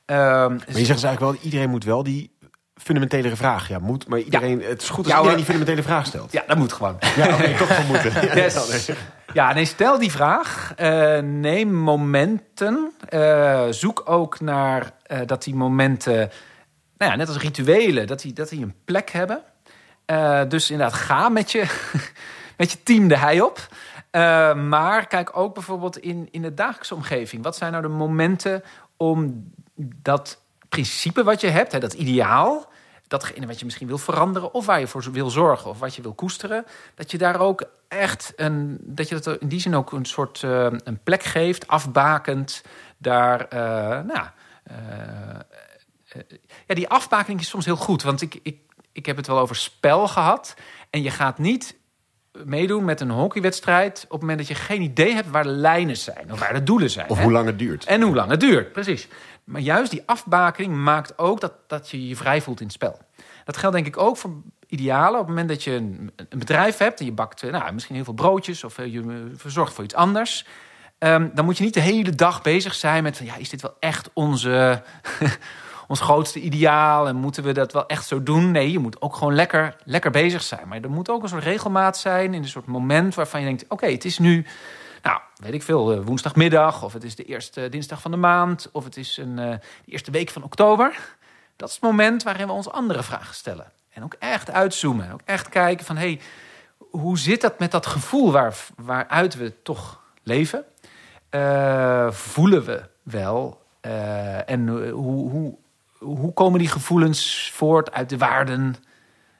Ehm, 0.05 0.19
Maar 0.49 0.67
je 0.67 0.73
zegt 0.73 0.75
dus 0.75 1.03
eigenlijk 1.03 1.19
wel, 1.19 1.36
iedereen 1.43 1.69
moet 1.69 1.84
wel 1.84 2.03
die 2.03 2.32
fundamentele 2.78 3.36
vraag. 3.36 3.67
Ja, 3.67 3.80
moet, 3.80 4.07
maar 4.07 4.19
iedereen, 4.19 4.61
het 4.61 4.82
is 4.82 4.89
goed 4.89 5.03
als 5.03 5.07
Ja, 5.07 5.15
iedereen 5.15 5.38
die 5.38 5.45
fundamentele 5.45 5.84
vraag 5.84 6.05
stelt. 6.05 6.32
ja, 6.32 6.43
dat 6.47 6.57
moet 6.57 6.73
gewoon. 6.73 6.97
Ja, 7.15 7.34
oké, 7.34 7.55
toch 7.57 7.67
wel 7.67 7.86
moeten. 7.88 8.11
Ja, 8.28 8.36
Yes. 8.36 8.89
Ja, 9.34 9.53
nee, 9.53 9.65
stel 9.65 9.99
die 9.99 10.11
vraag. 10.11 10.73
Eh, 10.75 11.19
neem 11.19 11.73
momenten. 11.73 12.91
Eh, 13.09 13.67
zoek 13.69 14.01
ook 14.05 14.39
naar 14.39 14.91
eh, 15.03 15.19
dat 15.25 15.43
die 15.43 15.55
momenten, 15.55 16.15
nou 16.97 17.11
ja, 17.11 17.15
net 17.15 17.28
als 17.28 17.38
rituelen, 17.38 18.07
dat 18.07 18.21
die, 18.21 18.34
dat 18.34 18.49
die 18.49 18.61
een 18.61 18.75
plek 18.86 19.09
hebben. 19.09 19.41
Dus 20.49 20.71
inderdaad, 20.71 20.95
ga 20.99 21.30
met 21.30 21.51
je, 21.51 21.63
met 22.57 22.71
je 22.71 22.84
team 22.84 23.07
de 23.07 23.17
hei 23.17 23.41
op. 23.41 23.67
Maar 24.55 25.07
kijk 25.07 25.38
ook 25.38 25.53
bijvoorbeeld 25.53 25.97
in, 25.97 26.28
in 26.32 26.41
de 26.41 26.53
dagelijkse 26.53 26.95
omgeving. 26.95 27.43
Wat 27.43 27.55
zijn 27.55 27.71
nou 27.71 27.84
de 27.84 27.89
momenten 27.89 28.63
om 28.97 29.51
dat 30.01 30.41
principe 30.70 31.24
wat 31.24 31.41
je 31.41 31.47
hebt, 31.47 31.72
hè, 31.72 31.80
dat 31.80 31.93
ideaal, 31.93 32.70
datgene 33.07 33.47
wat 33.47 33.59
je 33.59 33.65
misschien 33.65 33.88
wil 33.88 33.97
veranderen 33.97 34.53
of 34.53 34.65
waar 34.65 34.80
je 34.80 34.88
voor 34.88 35.11
wil 35.11 35.30
zorgen 35.30 35.70
of 35.70 35.80
wat 35.80 35.95
je 35.95 36.01
wil 36.01 36.13
koesteren, 36.13 36.65
dat 36.95 37.11
je 37.11 37.18
daar 37.18 37.39
ook 37.39 37.63
echt 37.88 38.34
een, 38.36 38.78
dat 38.82 39.09
je 39.09 39.20
dat 39.20 39.41
in 39.41 39.47
die 39.47 39.59
zin 39.59 39.76
ook 39.76 39.91
een 39.91 40.05
soort 40.05 40.43
eh, 40.43 40.68
een 40.84 40.99
plek 41.03 41.24
geeft, 41.24 41.68
afbakend, 41.68 42.63
daar, 42.97 43.41
eh, 43.41 43.59
nou, 44.03 44.28
eh, 44.63 44.76
ja, 46.68 46.76
die 46.76 46.89
afbakening 46.89 47.39
is 47.39 47.49
soms 47.49 47.65
heel 47.65 47.76
goed, 47.76 48.03
want 48.03 48.22
ik, 48.22 48.39
ik, 48.43 48.57
ik 48.91 49.05
heb 49.05 49.18
het 49.18 49.28
wel 49.28 49.39
over 49.39 49.55
spel 49.55 50.07
gehad 50.07 50.55
en 50.89 51.01
je 51.01 51.09
gaat 51.09 51.38
niet 51.38 51.76
meedoen 52.45 52.86
met 52.86 53.01
een 53.01 53.09
hockeywedstrijd... 53.09 54.03
op 54.03 54.11
het 54.11 54.20
moment 54.20 54.38
dat 54.38 54.47
je 54.47 54.55
geen 54.55 54.82
idee 54.82 55.13
hebt 55.13 55.30
waar 55.30 55.43
de 55.43 55.49
lijnen 55.49 55.97
zijn... 55.97 56.32
of 56.32 56.39
waar 56.39 56.53
de 56.53 56.63
doelen 56.63 56.89
zijn. 56.89 57.09
Of 57.09 57.18
hè? 57.18 57.24
hoe 57.24 57.32
lang 57.32 57.45
het 57.45 57.59
duurt. 57.59 57.86
En 57.86 58.01
hoe 58.01 58.15
lang 58.15 58.30
het 58.30 58.39
duurt, 58.39 58.72
precies. 58.72 59.07
Maar 59.47 59.61
juist 59.61 59.91
die 59.91 60.03
afbakening 60.05 60.75
maakt 60.75 61.17
ook 61.17 61.41
dat, 61.41 61.53
dat 61.67 61.89
je 61.89 62.07
je 62.07 62.15
vrij 62.15 62.41
voelt 62.41 62.59
in 62.59 62.65
het 62.65 62.75
spel. 62.75 62.99
Dat 63.45 63.57
geldt 63.57 63.75
denk 63.75 63.87
ik 63.87 63.97
ook 63.97 64.17
voor 64.17 64.31
idealen. 64.67 65.13
Op 65.13 65.19
het 65.19 65.27
moment 65.27 65.49
dat 65.49 65.63
je 65.63 65.71
een, 65.71 66.11
een 66.29 66.39
bedrijf 66.39 66.77
hebt 66.77 66.99
en 66.99 67.05
je 67.05 67.11
bakt 67.11 67.43
eh, 67.43 67.51
nou, 67.51 67.73
misschien 67.73 67.95
heel 67.95 68.03
veel 68.03 68.13
broodjes... 68.13 68.63
of 68.63 68.77
eh, 68.77 68.93
je 68.93 69.01
eh, 69.01 69.15
verzorgt 69.35 69.73
voor 69.73 69.83
iets 69.83 69.93
anders... 69.93 70.45
ehm, 70.97 71.29
dan 71.33 71.45
moet 71.45 71.57
je 71.57 71.63
niet 71.63 71.73
de 71.73 71.79
hele 71.79 72.09
dag 72.09 72.41
bezig 72.41 72.73
zijn 72.73 73.03
met... 73.03 73.17
Ja, 73.23 73.35
is 73.35 73.49
dit 73.49 73.61
wel 73.61 73.75
echt 73.79 74.09
onze, 74.13 74.83
ons 75.87 75.99
grootste 75.99 76.39
ideaal 76.39 77.07
en 77.07 77.15
moeten 77.15 77.43
we 77.43 77.51
dat 77.51 77.73
wel 77.73 77.87
echt 77.87 78.07
zo 78.07 78.23
doen? 78.23 78.51
Nee, 78.51 78.71
je 78.71 78.79
moet 78.79 79.01
ook 79.01 79.15
gewoon 79.15 79.35
lekker, 79.35 79.75
lekker 79.83 80.11
bezig 80.11 80.43
zijn. 80.43 80.67
Maar 80.67 80.81
er 80.81 80.89
moet 80.89 81.09
ook 81.09 81.23
een 81.23 81.29
soort 81.29 81.43
regelmaat 81.43 81.97
zijn 81.97 82.33
in 82.33 82.41
een 82.41 82.49
soort 82.49 82.65
moment 82.65 83.15
waarvan 83.15 83.39
je 83.39 83.45
denkt... 83.45 83.65
oké, 83.67 83.87
het 83.87 84.05
is 84.05 84.19
nu, 84.19 84.45
nou, 85.08 85.22
weet 85.36 85.53
ik 85.53 85.64
veel, 85.64 85.91
eh, 85.91 85.99
woensdagmiddag... 85.99 86.84
of 86.84 86.93
het 86.93 87.03
is 87.03 87.16
de 87.16 87.24
eerste 87.24 87.70
dinsdag 87.70 88.01
van 88.01 88.12
de 88.12 88.18
maand... 88.18 88.70
of 88.72 88.84
het 88.84 88.97
is 88.97 89.18
een, 89.18 89.39
eh, 89.39 89.51
de 89.86 89.91
eerste 89.91 90.12
week 90.12 90.30
van 90.30 90.43
oktober. 90.43 91.16
Dat 91.55 91.68
is 91.70 91.76
het 91.76 91.84
moment 91.84 92.24
waarin 92.24 92.47
we 92.47 92.53
ons 92.53 92.70
andere 92.70 93.03
vragen 93.03 93.36
stellen. 93.36 93.72
En 93.89 94.03
ook 94.03 94.16
echt 94.20 94.51
uitzoomen. 94.51 95.12
Ook 95.12 95.22
echt 95.26 95.49
kijken 95.49 95.86
van, 95.86 95.97
hey, 95.97 96.20
hoe 96.78 97.18
zit 97.18 97.41
dat 97.41 97.60
met 97.60 97.72
dat 97.72 97.86
gevoel 97.86 98.32
waar, 98.32 98.58
waaruit 98.76 99.36
we 99.36 99.62
toch 99.62 100.01
leven? 100.24 100.66
Eh, 101.30 102.12
voelen 102.12 102.66
we 102.66 102.84
wel? 103.03 103.66
Eh, 103.82 104.49
en 104.49 104.68
eh, 104.68 104.91
hoe, 104.91 105.30
hoe, 105.30 105.58
hoe 105.99 106.34
komen 106.34 106.60
die 106.60 106.68
gevoelens 106.68 107.51
voort 107.53 107.91
uit 107.91 108.10
de 108.10 108.18
waarden 108.18 108.76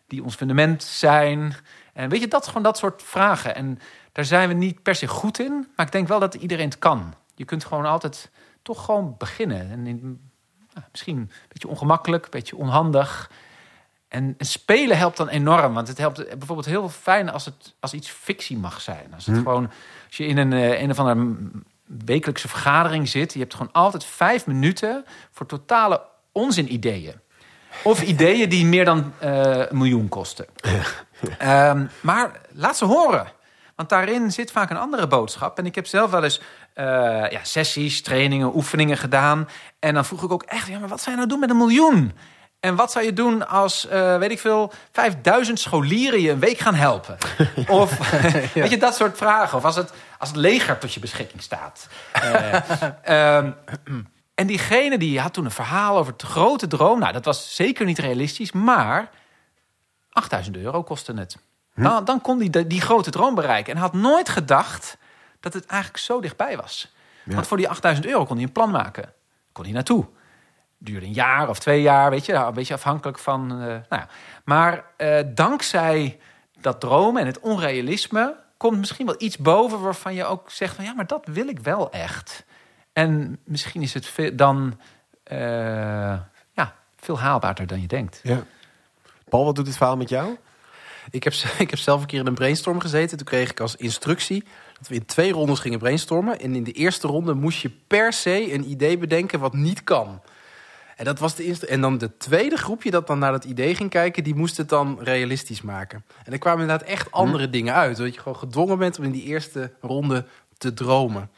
die 0.08 0.24
ons 0.24 0.36
fundament 0.36 0.84
zijn? 0.84 1.56
En 1.94 2.10
weet 2.10 2.20
je, 2.20 2.28
dat 2.28 2.48
gewoon 2.48 2.64
dat 2.64 2.78
soort 2.78 3.04
vragen. 3.04 3.56
En 3.56 3.80
daar 4.18 4.26
zijn 4.26 4.48
we 4.48 4.54
niet 4.54 4.84
per 4.84 4.96
se 4.96 5.08
goed 5.08 5.40
in, 5.40 5.68
maar 5.76 5.86
ik 5.86 5.92
denk 5.92 6.08
wel 6.08 6.20
dat 6.20 6.34
iedereen 6.34 6.70
het 6.70 6.80
kan. 6.80 7.14
Je 7.36 7.46
kunt 7.46 7.66
gewoon 7.66 7.86
altijd 7.86 8.30
toch 8.62 8.86
gewoon 8.86 9.16
beginnen. 9.18 9.72
En 9.72 9.88
in, 9.88 10.00
nou, 10.74 10.86
misschien 10.92 11.18
een 11.18 11.32
beetje 11.48 11.68
ongemakkelijk, 11.68 12.24
een 12.24 12.30
beetje 12.30 12.56
onhandig. 12.56 13.32
En, 14.08 14.36
en 14.38 14.46
spelen 14.46 14.98
helpt 14.98 15.18
dan 15.18 15.28
enorm. 15.28 15.74
Want 15.74 15.88
het 15.88 15.98
helpt 15.98 16.30
bijvoorbeeld 16.30 16.68
heel 16.68 16.90
fijn 16.90 17.30
als 17.30 17.46
het 17.46 17.76
als 17.80 17.94
iets 17.94 18.10
fictie 18.10 18.58
mag 18.58 18.82
zijn. 18.82 19.14
Als 19.14 19.26
het 19.26 19.38
gewoon, 19.38 19.70
als 20.08 20.18
je 20.18 20.26
in 20.26 20.38
een, 20.38 20.54
eh, 20.54 20.82
een 20.82 20.92
of 20.92 21.00
andere 21.00 21.38
wekelijkse 21.86 22.48
vergadering 22.48 23.10
zit, 23.10 23.34
je 23.34 23.40
hebt 23.40 23.54
gewoon 23.54 23.72
altijd 23.72 24.06
vijf 24.06 24.46
minuten 24.46 25.06
voor 25.32 25.46
totale 25.46 26.02
onzin-ideeën. 26.32 27.16
Of 27.84 28.02
ideeën 28.02 28.50
die 28.50 28.66
meer 28.66 28.86
dan 28.86 29.14
eh, 29.18 29.58
een 29.70 29.78
miljoen 29.78 30.10
kosten. 30.10 30.46
Ehm, 31.38 31.86
maar 32.02 32.42
laat 32.52 32.78
ze 32.78 32.86
horen. 32.86 33.36
Want 33.78 33.90
daarin 33.90 34.32
zit 34.32 34.52
vaak 34.52 34.70
een 34.70 34.78
andere 34.78 35.08
boodschap. 35.08 35.58
En 35.58 35.66
ik 35.66 35.76
heb 35.76 35.88
zelf 35.88 36.12
wel 36.12 36.24
eens 36.24 36.42
eh, 36.74 36.86
ja, 37.30 37.40
sessies, 37.44 38.02
trainingen, 38.02 38.56
oefeningen 38.56 38.98
gedaan. 38.98 39.50
En 39.80 39.94
dan 39.94 40.06
vroeg 40.06 40.24
ik 40.24 40.32
ook 40.32 40.44
echt, 40.44 40.68
ja, 40.68 40.80
maar 40.80 40.90
wat 40.90 41.02
zou 41.02 41.10
je 41.10 41.16
nou 41.16 41.28
doen 41.28 41.40
met 41.40 41.50
een 41.50 41.58
miljoen? 41.58 42.14
En 42.60 42.76
wat 42.76 42.92
zou 42.92 43.06
je 43.06 43.14
doen 43.14 43.48
als, 43.48 43.88
eh, 43.88 44.18
weet 44.18 44.32
ik 44.32 44.40
veel, 44.40 44.74
5000 44.92 45.60
scholieren 45.60 46.22
je 46.22 46.32
een 46.32 46.40
week 46.40 46.58
gaan 46.58 46.76
helpen? 46.76 47.18
Of, 47.68 48.12
weet 48.54 48.70
je, 48.70 48.78
dat 48.78 48.96
soort 48.96 49.18
vragen. 49.18 49.58
Of 49.58 49.66
als 49.66 49.76
het, 49.76 49.94
als 50.20 50.30
het 50.30 50.38
leger 50.38 50.78
tot 50.78 50.94
je 50.94 51.00
beschikking 51.00 51.42
staat. 51.42 51.88
Eh, 52.12 52.54
ehm, 53.38 53.52
en 54.36 54.48
diegene 54.48 54.98
die 54.98 55.20
had 55.20 55.34
toen 55.34 55.46
een 55.46 55.52
verhaal 55.52 55.98
over 55.98 56.14
de 56.18 56.26
grote 56.26 56.68
droom. 56.68 57.00
Nou, 57.00 57.14
dat 57.14 57.26
was 57.26 57.56
zeker 57.56 57.86
niet 57.86 58.00
realistisch, 58.00 58.52
maar 58.52 59.10
8000 60.10 60.58
euro 60.58 60.84
kostte 60.84 61.14
het. 61.14 61.38
Dan, 61.84 62.06
dan 62.06 62.22
kon 62.22 62.40
hij 62.40 62.50
die, 62.50 62.68
die 62.68 62.82
grote 62.82 63.12
droom 63.12 63.36
bereiken. 63.36 63.74
En 63.74 63.80
had 63.80 63.94
nooit 63.94 64.30
gedacht 64.30 64.98
dat 65.40 65.54
het 65.54 65.66
eigenlijk 65.66 66.04
zo 66.04 66.22
dichtbij 66.22 66.58
was. 66.58 66.96
Want 67.24 67.48
voor 67.48 67.58
die 67.58 67.70
8000 67.70 68.06
euro 68.08 68.26
kon 68.26 68.36
hij 68.36 68.46
een 68.46 68.52
plan 68.52 68.72
maken. 68.72 69.14
Kon 69.52 69.64
hij 69.64 69.74
naartoe. 69.74 70.06
Duurde 70.78 71.06
een 71.06 71.14
jaar 71.14 71.50
of 71.50 71.60
twee 71.60 71.82
jaar, 71.82 72.10
weet 72.10 72.26
je, 72.26 72.34
een 72.34 72.54
beetje 72.54 72.74
afhankelijk 72.74 73.20
van. 73.20 73.52
eh, 73.52 73.58
nou 73.58 73.82
ja. 73.90 74.08
Maar 74.44 74.84
eh, 74.98 75.20
dankzij 75.28 76.20
dat 76.60 76.80
dromen 76.80 77.22
en 77.22 77.28
het 77.28 77.40
onrealisme 77.40 78.36
komt 78.58 78.78
misschien 78.78 79.06
wel 79.06 79.16
iets 79.18 79.38
boven 79.38 79.82
waarvan 79.82 80.14
je 80.14 80.26
ook 80.26 80.52
zegt 80.52 80.76
van 80.76 80.84
ja, 80.86 80.94
maar 80.94 81.08
dat 81.08 81.26
wil 81.26 81.48
ik 81.48 81.60
wel 81.60 81.92
echt. 81.92 82.46
En 82.94 83.40
misschien 83.44 83.82
is 83.82 83.94
het 83.94 84.38
dan 84.38 84.80
eh, 85.24 85.38
ja, 86.52 86.76
veel 86.98 87.20
haalbaarder 87.20 87.68
dan 87.68 87.82
je 87.82 87.88
denkt. 87.88 88.20
Ja. 88.24 88.44
Paul, 89.30 89.46
wat 89.46 89.56
doet 89.56 89.66
dit 89.66 89.78
verhaal 89.78 89.98
met 89.98 90.10
jou? 90.10 90.38
Ik 91.10 91.24
heb, 91.24 91.34
ik 91.60 91.70
heb 91.70 91.80
zelf 91.80 92.02
een 92.02 92.08
keer 92.08 92.20
in 92.20 92.28
een 92.28 92.34
brainstorm 92.34 92.80
gezeten. 92.80 93.18
Toen 93.18 93.26
kreeg 93.26 93.50
ik 93.50 93.60
als 93.60 93.76
instructie 93.76 94.44
dat 94.78 94.88
we 94.88 94.96
in 94.96 95.06
twee 95.06 95.32
rondes 95.32 95.60
gingen 95.60 95.80
brainstormen. 95.80 96.40
En 96.40 96.56
in 96.56 96.64
de 96.64 96.72
eerste 96.72 97.08
ronde 97.08 97.34
moest 97.34 97.62
je 97.62 97.72
per 97.88 98.14
se 98.14 98.54
een 98.54 98.70
idee 98.70 98.98
bedenken 98.98 99.40
wat 99.40 99.54
niet 99.54 99.84
kan. 99.84 100.22
En, 100.96 101.06
dat 101.06 101.20
was 101.20 101.36
de 101.36 101.46
inst- 101.46 101.64
en 101.64 101.82
dan 101.82 101.98
de 101.98 102.18
tweede 102.18 102.58
groepje 102.58 102.92
dat 102.92 103.08
dan 103.08 103.20
naar 103.20 103.32
dat 103.32 103.44
idee 103.44 103.76
ging 103.76 103.90
kijken... 103.90 104.24
die 104.24 104.36
moest 104.36 104.58
het 104.58 104.70
dan 104.70 104.98
realistisch 105.02 105.62
maken. 105.62 106.06
En 106.24 106.32
er 106.32 106.40
kwamen 106.40 106.62
inderdaad 106.62 106.88
echt 106.88 107.12
andere 107.12 107.50
dingen 107.50 107.74
uit. 107.74 107.98
Dat 107.98 108.14
je 108.14 108.20
gewoon 108.20 108.38
gedwongen 108.38 108.78
bent 108.78 108.98
om 108.98 109.04
in 109.04 109.12
die 109.12 109.24
eerste 109.24 109.72
ronde 109.82 110.26
te 110.58 110.74
dromen. 110.74 111.32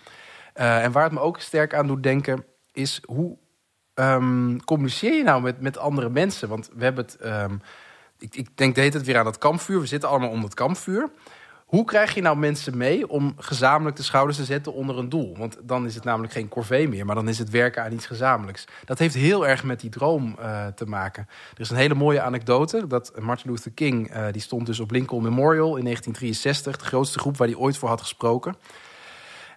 Eh, 0.53 0.84
en 0.84 0.91
waar 0.91 1.03
het 1.03 1.11
me 1.11 1.20
ook 1.20 1.39
sterk 1.39 1.74
aan 1.74 1.88
doet 1.88 2.03
denken... 2.03 2.45
is 2.72 3.01
hoe 3.05 3.38
ehm, 3.93 4.57
communiceer 4.57 5.13
je 5.13 5.24
nou 5.24 5.41
met, 5.41 5.61
met 5.61 5.78
andere 5.78 6.09
mensen? 6.09 6.49
Want 6.49 6.70
we 6.74 6.84
hebben 6.84 7.05
het... 7.05 7.15
ehm, 7.15 7.55
ik, 8.20 8.36
ik 8.36 8.57
denk 8.57 8.76
de 8.76 8.80
hele 8.80 8.93
tijd 8.93 9.05
weer 9.05 9.17
aan 9.17 9.24
dat 9.24 9.38
kampvuur. 9.38 9.80
We 9.80 9.86
zitten 9.86 10.09
allemaal 10.09 10.30
om 10.30 10.43
het 10.43 10.53
kampvuur. 10.53 11.09
Hoe 11.65 11.86
krijg 11.86 12.13
je 12.13 12.22
nou 12.22 12.38
mensen 12.38 12.78
mee 12.78 13.09
om 13.09 13.34
gezamenlijk 13.38 13.95
de 13.95 14.03
schouders 14.03 14.38
te 14.38 14.45
zetten 14.45 14.74
onder 14.74 14.97
een 14.97 15.09
doel? 15.09 15.38
Want 15.38 15.57
dan 15.61 15.86
is 15.86 15.95
het 15.95 16.03
namelijk 16.03 16.34
geen 16.34 16.47
corvée 16.47 16.88
meer, 16.88 17.05
maar 17.05 17.15
dan 17.15 17.30
is 17.30 17.39
het 17.39 17.49
werken 17.49 17.84
aan 17.84 17.91
iets 17.91 18.05
gezamenlijks. 18.05 18.65
Dat 18.86 18.99
heeft 18.99 19.15
heel 19.15 19.47
erg 19.47 19.63
met 19.63 19.80
die 19.80 19.89
droom 19.89 20.36
eh, 20.39 20.67
te 20.67 20.86
maken. 20.86 21.28
Er 21.53 21.59
is 21.59 21.70
een 21.70 21.76
hele 21.76 21.93
mooie 21.93 22.22
anekdote 22.22 22.88
dat 22.88 23.11
Martin 23.20 23.51
Luther 23.51 23.72
King, 23.72 24.09
eh, 24.09 24.26
die 24.32 24.41
stond 24.41 24.65
dus 24.65 24.80
op 24.80 24.91
Lincoln 24.91 25.24
Memorial 25.24 25.76
in 25.76 25.84
1963, 25.84 26.78
de 26.78 26.86
grootste 26.86 27.20
groep 27.20 27.38
waar 27.38 27.47
hij 27.47 27.57
ooit 27.57 27.78
voor 27.78 27.89
had 27.89 28.01
gesproken. 28.01 28.55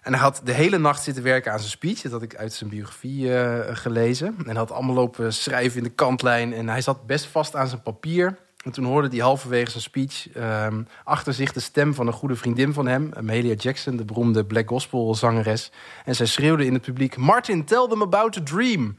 En 0.01 0.13
hij 0.13 0.21
had 0.21 0.41
de 0.43 0.53
hele 0.53 0.77
nacht 0.77 1.03
zitten 1.03 1.23
werken 1.23 1.51
aan 1.51 1.59
zijn 1.59 1.71
speech. 1.71 2.01
Dat 2.01 2.11
had 2.11 2.21
ik 2.21 2.35
uit 2.35 2.53
zijn 2.53 2.69
biografie 2.69 3.35
eh, 3.37 3.75
gelezen. 3.75 4.35
En 4.45 4.55
had 4.55 4.71
allemaal 4.71 4.95
lopen 4.95 5.33
schrijven 5.33 5.77
in 5.77 5.83
de 5.83 5.89
kantlijn. 5.89 6.53
En 6.53 6.69
hij 6.69 6.81
zat 6.81 7.05
best 7.05 7.25
vast 7.25 7.55
aan 7.55 7.67
zijn 7.67 7.81
papier. 7.81 8.37
En 8.63 8.71
toen 8.71 8.85
hoorde 8.85 9.07
hij 9.07 9.19
halverwege 9.19 9.71
zijn 9.71 9.83
speech 9.83 10.29
ehm, 10.29 10.81
achter 11.03 11.33
zich 11.33 11.53
de 11.53 11.59
stem 11.59 11.93
van 11.93 12.07
een 12.07 12.13
goede 12.13 12.35
vriendin 12.35 12.73
van 12.73 12.87
hem, 12.87 13.11
Amelia 13.13 13.53
Jackson, 13.53 13.95
de 13.95 14.05
beroemde 14.05 14.45
black 14.45 14.67
gospel 14.67 15.15
zangeres. 15.15 15.71
En 16.05 16.15
zij 16.15 16.25
schreeuwde 16.25 16.65
in 16.65 16.73
het 16.73 16.81
publiek: 16.81 17.17
Martin, 17.17 17.65
tell 17.65 17.87
them 17.89 18.01
about 18.01 18.33
the 18.33 18.43
dream. 18.43 18.97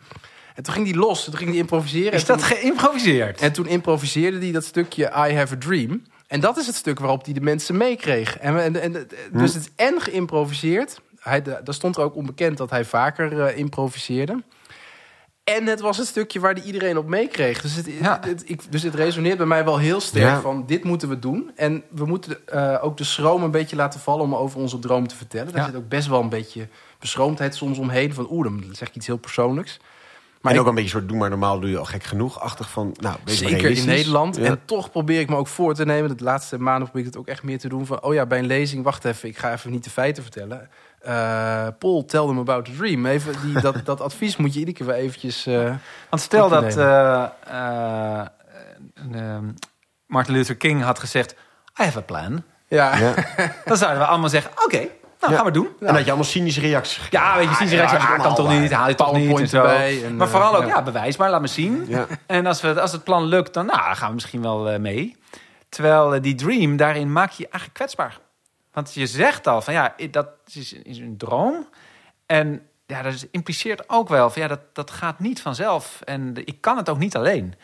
En 0.55 0.63
toen 0.63 0.75
ging 0.75 0.87
hij 0.87 0.97
los, 0.97 1.25
toen 1.25 1.37
ging 1.37 1.51
hij 1.51 1.59
improviseren. 1.59 2.13
Is 2.13 2.25
dat 2.25 2.39
toen- 2.39 2.47
geïmproviseerd? 2.47 3.41
en 3.41 3.53
toen 3.53 3.67
improviseerde 3.67 4.39
hij 4.39 4.53
dat 4.53 4.65
stukje 4.65 5.05
I 5.05 5.35
Have 5.35 5.55
a 5.55 5.59
Dream. 5.59 6.03
En 6.27 6.41
dat 6.41 6.57
is 6.57 6.67
het 6.67 6.75
stuk 6.75 6.99
waarop 6.99 7.25
hij 7.25 7.35
de 7.35 7.41
mensen 7.41 7.77
meekreeg. 7.77 8.39
En, 8.39 8.63
en, 8.63 8.83
en, 8.83 9.09
dus 9.33 9.55
het 9.55 9.63
is 9.63 9.71
en 9.77 10.01
geïmproviseerd. 10.01 11.01
Hij, 11.21 11.43
daar 11.43 11.63
stond 11.75 11.97
er 11.97 12.03
ook 12.03 12.15
onbekend 12.15 12.57
dat 12.57 12.71
hij 12.71 12.85
vaker 12.85 13.41
eh, 13.41 13.59
improviseerde. 13.59 14.43
En 15.45 15.67
het 15.67 15.81
was 15.81 15.97
het 15.97 16.07
stukje 16.07 16.41
waar 16.41 16.55
hij 16.55 16.63
iedereen 16.63 16.99
op 16.99 17.07
meekreeg. 17.09 17.61
Dus 17.61 17.75
het, 17.75 17.87
Ja. 18.01 18.19
het, 18.27 18.43
ik, 18.47 18.61
dus 18.73 18.83
het 18.83 18.95
resoneert 18.95 19.37
bij 19.37 19.47
mij 19.47 19.65
wel 19.65 19.79
heel 19.79 20.01
sterk 20.01 20.25
Ja. 20.25 20.41
van 20.41 20.65
dit 20.67 20.85
moeten 20.85 21.09
we 21.09 21.19
doen. 21.19 21.51
En 21.57 21.83
we 21.91 22.05
moeten 22.07 22.47
eh, 22.47 22.79
ook 22.85 22.97
de 22.97 23.05
schroom 23.05 23.43
een 23.43 23.51
beetje 23.51 23.77
laten 23.77 24.01
vallen 24.01 24.25
om 24.25 24.35
over 24.35 24.61
onze 24.61 24.79
droom 24.79 25.07
te 25.09 25.17
vertellen. 25.17 25.53
Daar 25.53 25.61
Ja. 25.61 25.67
zit 25.67 25.77
ook 25.77 25.89
best 25.89 26.09
wel 26.09 26.21
een 26.21 26.29
beetje 26.29 26.69
beschroomdheid 26.99 27.55
soms 27.55 27.79
omheen. 27.79 28.15
Van 28.15 28.27
oeh, 28.31 28.45
dan 28.45 28.65
zeg 28.73 28.89
ik 28.89 28.95
iets 28.95 29.07
heel 29.07 29.17
persoonlijks. 29.17 29.79
Maar 30.41 30.59
ook 30.59 30.67
een 30.67 30.75
beetje 30.75 30.91
soort 30.91 31.09
doe 31.09 31.17
maar 31.17 31.31
normaal, 31.31 31.61
doe 31.61 31.71
je 31.71 31.79
al 31.79 31.85
gek 31.85 32.03
genoeg. 32.05 32.41
Achtig 32.41 32.71
van, 32.71 32.95
nou, 33.01 33.17
Zeker 33.25 33.71
in. 33.71 33.87
Nederland. 33.87 34.39
En 34.39 34.61
toch 34.65 34.91
probeer 34.91 35.21
ik 35.21 35.29
me 35.29 35.37
ook 35.37 35.47
voor 35.49 35.75
te 35.75 35.85
nemen. 35.85 36.17
De 36.17 36.25
laatste 36.25 36.59
maanden 36.59 36.83
probeer 36.85 37.01
ik 37.07 37.07
het 37.07 37.17
ook 37.17 37.27
echt 37.29 37.43
meer 37.43 37.59
te 37.59 37.69
doen. 37.69 37.87
Van, 37.87 38.03
oh 38.03 38.15
ja, 38.15 38.27
bij 38.27 38.39
een 38.39 38.47
lezing, 38.47 38.85
wacht 38.85 39.05
even, 39.05 39.29
ik 39.29 39.39
ga 39.39 39.53
even 39.53 39.71
niet 39.71 39.85
de 39.85 39.91
feiten 39.91 40.23
vertellen. 40.23 40.69
Eh, 41.05 41.67
Paul, 41.79 42.05
tell 42.05 42.27
them 42.27 42.39
about 42.39 42.65
the 42.65 42.73
dream. 42.77 43.07
Even 43.07 43.35
die, 43.43 43.61
dat, 43.67 43.75
dat 43.85 44.01
advies 44.01 44.37
moet 44.37 44.53
je 44.53 44.59
iedere 44.59 44.77
keer 44.77 44.87
wel 44.87 44.97
eventjes... 44.97 45.47
eh, 45.47 45.75
Want 46.11 46.23
stel 46.23 46.49
dat 46.49 46.77
eh, 46.77 47.25
eh, 47.47 48.21
eh, 49.13 49.39
Martin 50.07 50.35
Luther 50.35 50.57
King 50.57 50.83
had 50.83 50.99
gezegd... 50.99 51.33
I 51.81 51.85
have 51.85 51.99
a 51.99 52.03
plan. 52.03 52.43
ja. 52.69 52.97
Ja. 52.97 53.15
Dan 53.65 53.77
zouden 53.77 54.01
we 54.01 54.07
allemaal 54.07 54.29
zeggen, 54.29 54.51
oké, 54.65 54.77
nou 55.21 55.33
Ja. 55.33 55.37
gaan 55.37 55.45
we 55.45 55.51
doen. 55.51 55.69
En 55.81 55.87
dat 55.95 55.99
je 55.99 56.05
allemaal 56.07 56.25
cynische 56.25 56.61
reacties 56.61 56.97
gekregen. 56.97 57.27
Ja, 57.27 57.37
weet 57.37 57.49
je, 57.49 57.55
zien 57.55 57.69
ze 57.69 57.77
rechts, 57.77 57.93
ja, 57.93 57.99
ja, 57.99 58.17
kan 58.17 58.35
toch 58.35 58.49
niet, 58.61 58.73
haal 58.73 58.89
je 58.89 58.95
toch 58.95 59.17
niet 59.17 59.39
en 59.41 59.49
zo. 59.49 59.57
erbij 59.57 60.05
en, 60.05 60.17
maar 60.17 60.29
vooral 60.29 60.57
ook, 60.57 60.63
ja. 60.63 60.69
ja, 60.69 60.83
bewijsbaar, 60.83 61.31
laat 61.31 61.41
me 61.41 61.47
zien. 61.47 61.85
Ja. 61.89 62.07
En 62.27 62.47
als, 62.47 62.61
we, 62.61 62.81
als 62.81 62.93
het 62.93 63.05
plan 63.05 63.25
lukt, 63.25 63.55
dan, 63.55 63.67
nou, 63.67 63.85
dan 63.85 63.97
gaan 63.97 64.09
we 64.09 64.15
misschien 64.15 64.43
wel 64.43 64.69
eh, 64.71 64.79
mee. 64.79 65.17
Terwijl 65.69 66.21
die 66.23 66.35
dream, 66.35 66.77
daarin 66.77 67.13
maak 67.13 67.31
je 67.31 67.43
je 67.43 67.49
eigenlijk 67.49 67.75
kwetsbaar. 67.75 68.19
Want 68.75 68.95
je 68.95 69.07
zegt 69.07 69.47
al 69.47 69.63
van, 69.63 69.75
ja, 69.75 69.95
dat 70.11 70.29
is, 70.53 70.73
is 70.73 70.99
een 70.99 71.17
droom. 71.17 71.69
En 72.27 72.63
ja, 72.87 73.03
dat 73.03 73.27
impliceert 73.31 73.89
ook 73.89 74.09
wel 74.09 74.31
van, 74.31 74.43
ja, 74.43 74.49
dat, 74.49 74.61
dat 74.73 74.91
gaat 74.91 75.19
niet 75.19 75.41
vanzelf. 75.41 76.01
En 76.05 76.37
ik 76.47 76.61
kan 76.61 76.77
het 76.77 76.89
ook 76.89 76.99
niet 76.99 77.17
alleen. 77.17 77.55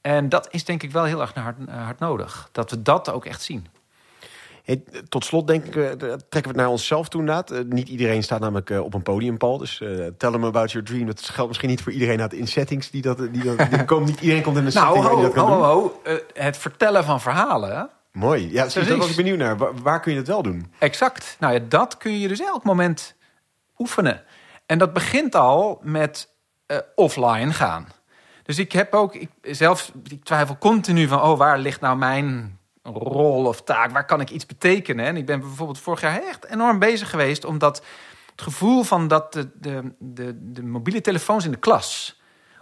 En 0.00 0.28
dat 0.28 0.48
is 0.50 0.64
denk 0.64 0.82
ik 0.82 0.90
wel 0.90 1.04
heel 1.04 1.20
erg 1.20 1.34
hard, 1.34 1.56
hard 1.70 1.98
nodig. 1.98 2.48
Dat 2.52 2.70
we 2.70 2.82
dat 2.82 3.10
ook 3.10 3.24
echt 3.24 3.42
zien. 3.42 3.66
Hey, 4.64 4.82
tot 5.08 5.24
slot 5.24 5.46
denk 5.46 5.64
ik, 5.64 5.76
eh, 5.76 5.90
trekken 5.92 6.18
we 6.30 6.48
het 6.48 6.56
naar 6.56 6.68
onszelf 6.68 7.08
toe 7.08 7.20
inderdaad. 7.20 7.50
Eh, 7.50 7.60
niet 7.64 7.88
iedereen 7.88 8.22
staat 8.22 8.40
namelijk 8.40 8.70
eh, 8.70 8.80
op 8.80 8.94
een 8.94 9.02
podium, 9.02 9.36
Paul. 9.36 9.58
Dus 9.58 9.80
eh, 9.80 9.88
tell 9.88 10.30
them 10.30 10.44
about 10.44 10.72
your 10.72 10.86
dream. 10.86 11.06
Dat 11.06 11.20
geldt 11.20 11.48
misschien 11.48 11.68
niet 11.68 11.82
voor 11.82 11.92
iedereen 11.92 12.20
uit 12.20 12.32
in 12.32 12.46
settings. 12.46 12.90
Die 12.90 13.02
dat, 13.02 13.18
die 13.18 13.42
dat, 13.42 13.70
die 13.70 13.84
komen, 13.84 14.08
niet 14.08 14.20
iedereen 14.20 14.42
komt 14.42 14.56
in 14.56 14.66
een 14.66 14.72
Nou, 14.82 14.86
setting 14.86 15.06
ho, 15.06 15.14
die 15.14 15.24
dat 15.24 15.34
kan 15.34 15.46
ho, 15.48 15.62
ho. 15.62 16.00
Eh, 16.04 16.14
het 16.34 16.56
vertellen 16.56 17.04
van 17.04 17.20
verhalen. 17.20 17.90
Mooi. 18.18 18.52
Ja, 18.52 18.62
precies, 18.62 18.88
daar 18.88 18.96
was 18.96 19.10
ik 19.10 19.16
benieuwd 19.16 19.38
naar. 19.38 19.56
Waar, 19.56 19.74
waar 19.74 20.00
kun 20.00 20.12
je 20.12 20.18
het 20.18 20.26
wel 20.26 20.42
doen? 20.42 20.72
Exact. 20.78 21.36
Nou 21.38 21.52
ja, 21.52 21.60
dat 21.68 21.96
kun 21.96 22.18
je 22.18 22.28
dus 22.28 22.40
elk 22.40 22.64
moment 22.64 23.14
oefenen. 23.78 24.24
En 24.66 24.78
dat 24.78 24.92
begint 24.92 25.34
al 25.34 25.80
met 25.82 26.28
eh, 26.66 26.78
offline 26.94 27.52
gaan. 27.52 27.88
Dus 28.42 28.58
ik 28.58 28.72
heb 28.72 28.94
ook, 28.94 29.14
ik, 29.14 29.30
zelf, 29.42 29.92
ik 30.08 30.24
twijfel 30.24 30.58
continu 30.58 31.08
van, 31.08 31.22
oh, 31.22 31.38
waar 31.38 31.58
ligt 31.58 31.80
nou 31.80 31.96
mijn 31.96 32.58
rol 32.82 33.46
of 33.46 33.62
taak? 33.62 33.90
Waar 33.90 34.06
kan 34.06 34.20
ik 34.20 34.30
iets 34.30 34.46
betekenen? 34.46 35.06
En 35.06 35.16
ik 35.16 35.26
ben 35.26 35.40
bijvoorbeeld 35.40 35.78
vorig 35.78 36.00
jaar 36.00 36.22
echt 36.22 36.44
enorm 36.44 36.78
bezig 36.78 37.10
geweest, 37.10 37.44
omdat 37.44 37.82
het 38.30 38.42
gevoel 38.42 38.82
van 38.82 39.08
dat 39.08 39.32
de, 39.32 39.50
de, 39.54 39.94
de, 39.98 40.52
de 40.52 40.62
mobiele 40.62 41.00
telefoons 41.00 41.44
in 41.44 41.50
de 41.50 41.56
klas, 41.56 42.20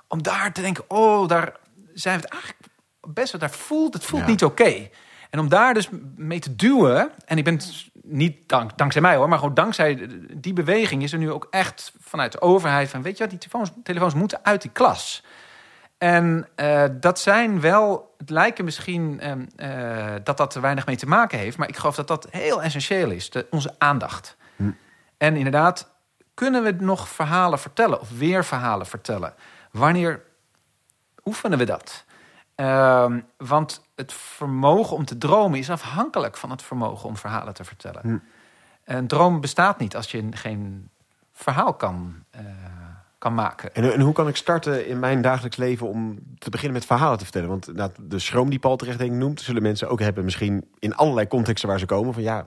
om 0.09 0.23
daar 0.23 0.53
te 0.53 0.61
denken, 0.61 0.85
oh, 0.89 1.29
daar 1.29 1.57
zijn 1.95 2.17
we 2.17 2.25
het 2.25 2.33
eigenlijk 2.33 2.63
best 3.01 3.33
wel, 3.33 3.41
daar 3.41 3.51
voelt 3.51 3.95
het 3.95 4.05
voelt 4.05 4.23
Ja. 4.23 4.29
niet 4.29 4.45
oké. 4.45 4.89
En 5.37 5.43
om 5.43 5.49
daar 5.49 5.75
dus 5.75 5.89
mee 6.17 6.39
te 6.39 6.57
duwen, 6.57 7.11
en 7.25 7.39
ik 7.39 7.45
ben 7.45 7.61
niet 8.03 8.49
dank, 8.49 8.79
dankzij 8.79 9.03
mij 9.03 9.17
hoor, 9.17 9.29
maar 9.29 9.39
gewoon 9.39 9.55
dankzij 9.55 10.09
die 10.35 10.53
beweging 10.53 11.03
is 11.03 11.13
er 11.13 11.19
nu 11.19 11.31
ook 11.31 11.47
echt 11.51 11.93
vanuit 12.01 12.33
de 12.33 12.41
overheid 12.41 12.89
van, 12.89 13.03
weet 13.03 13.17
je 13.17 13.23
wat, 13.23 13.31
die 13.31 13.39
telefoons, 13.39 13.71
telefoons 13.83 14.15
moeten 14.15 14.39
uit 14.43 14.63
die 14.63 14.71
klas. 14.71 15.25
En 15.99 16.49
eh, 16.55 16.85
dat 16.93 17.19
zijn 17.19 17.61
wel, 17.61 18.15
het 18.19 18.31
lijken 18.31 18.65
misschien 18.65 19.21
ehm, 19.21 19.45
eh, 19.57 20.15
dat 20.25 20.37
dat 20.37 20.55
er 20.55 20.61
weinig 20.61 20.87
mee 20.87 20.97
te 20.97 21.09
maken 21.09 21.39
heeft, 21.39 21.57
maar 21.57 21.69
ik 21.69 21.77
geloof 21.77 21.97
dat 21.97 22.09
dat 22.09 22.27
heel 22.31 22.63
essentieel 22.63 23.11
is, 23.11 23.31
de, 23.31 23.47
onze 23.51 23.75
aandacht. 23.79 24.37
Hm. 24.57 24.71
En 25.17 25.37
inderdaad, 25.37 25.91
kunnen 26.35 26.63
we 26.63 26.77
nog 26.79 27.09
verhalen 27.09 27.59
vertellen 27.59 28.01
of 28.01 28.19
weer 28.19 28.45
verhalen 28.45 28.87
vertellen? 28.87 29.35
Wanneer 29.71 30.23
oefenen 31.25 31.59
we 31.59 31.65
dat? 31.65 32.05
Ehm, 32.57 33.21
want 33.37 33.83
het 33.95 34.13
vermogen 34.13 34.97
om 34.97 35.05
te 35.05 35.19
dromen 35.19 35.59
is 35.59 35.71
afhankelijk 35.71 36.37
van 36.37 36.51
het 36.51 36.63
vermogen 36.63 37.09
om 37.09 37.17
verhalen 37.17 37.55
te 37.55 37.65
vertellen. 37.65 38.01
Hm. 38.03 38.19
Een 38.85 39.07
droom 39.07 39.41
bestaat 39.41 39.79
niet 39.79 39.97
als 39.97 40.11
je 40.11 40.27
geen 40.31 40.91
verhaal 41.33 41.75
kan, 41.75 42.15
eh, 42.31 42.41
kan 43.19 43.35
maken. 43.35 43.75
En, 43.75 43.93
en 43.93 44.01
hoe 44.01 44.13
kan 44.13 44.29
ik 44.29 44.37
starten 44.37 44.87
in 44.87 44.99
mijn 44.99 45.23
dagelijks 45.23 45.57
leven 45.57 45.89
om 45.89 46.19
te 46.39 46.51
beginnen 46.51 46.79
met 46.79 46.87
verhalen 46.87 47.19
te 47.19 47.25
vertellen? 47.25 47.49
Want 47.49 47.69
inderdaad, 47.69 47.97
de 48.01 48.19
schroom 48.19 48.51
die 48.51 48.59
Paul 48.59 48.77
terecht 48.77 48.99
denk 48.99 49.13
ik 49.13 49.19
noemt, 49.19 49.41
zullen 49.41 49.63
mensen 49.63 49.89
ook 49.89 50.01
hebben 50.01 50.25
misschien 50.25 50.71
in 50.79 50.95
allerlei 50.95 51.29
contexten 51.29 51.69
waar 51.69 51.79
ze 51.79 51.87
komen. 51.87 52.15
Van 52.15 52.23
ja, 52.23 52.47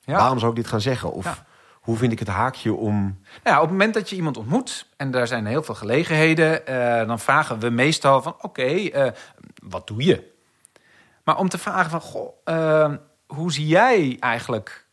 Ja. 0.00 0.16
waarom 0.16 0.38
zou 0.38 0.50
ik 0.50 0.56
dit 0.56 0.66
gaan 0.66 0.80
zeggen? 0.80 1.12
Of 1.12 1.24
Ja. 1.24 1.46
Hoe 1.88 1.96
vind 1.96 2.12
ik 2.12 2.18
het 2.18 2.28
haakje 2.28 2.74
om... 2.74 2.94
Nou 2.94 3.16
ja, 3.42 3.56
op 3.56 3.60
het 3.60 3.70
moment 3.70 3.94
dat 3.94 4.10
je 4.10 4.16
iemand 4.16 4.36
ontmoet, 4.36 4.86
en 4.96 5.10
daar 5.10 5.26
zijn 5.26 5.46
heel 5.46 5.62
veel 5.62 5.74
gelegenheden, 5.74 6.66
eh, 6.66 7.06
dan 7.06 7.20
vragen 7.20 7.58
we 7.58 7.70
meestal 7.70 8.22
van: 8.22 8.36
oké, 8.40 8.62
eh, 8.62 9.12
wat 9.62 9.86
doe 9.86 10.04
je? 10.04 10.32
Maar 11.24 11.38
om 11.38 11.48
te 11.48 11.58
vragen 11.58 11.90
van: 11.90 12.00
goh, 12.00 12.32
eh, 12.44 12.92
hoe 13.26 13.52
zie 13.52 13.66
jij 13.66 14.16
eigenlijk 14.20 14.86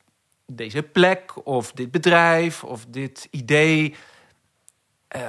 deze 0.45 0.83
plek 0.83 1.45
of 1.47 1.71
dit 1.71 1.91
bedrijf 1.91 2.63
of 2.63 2.85
dit 2.85 3.27
idee 3.31 3.95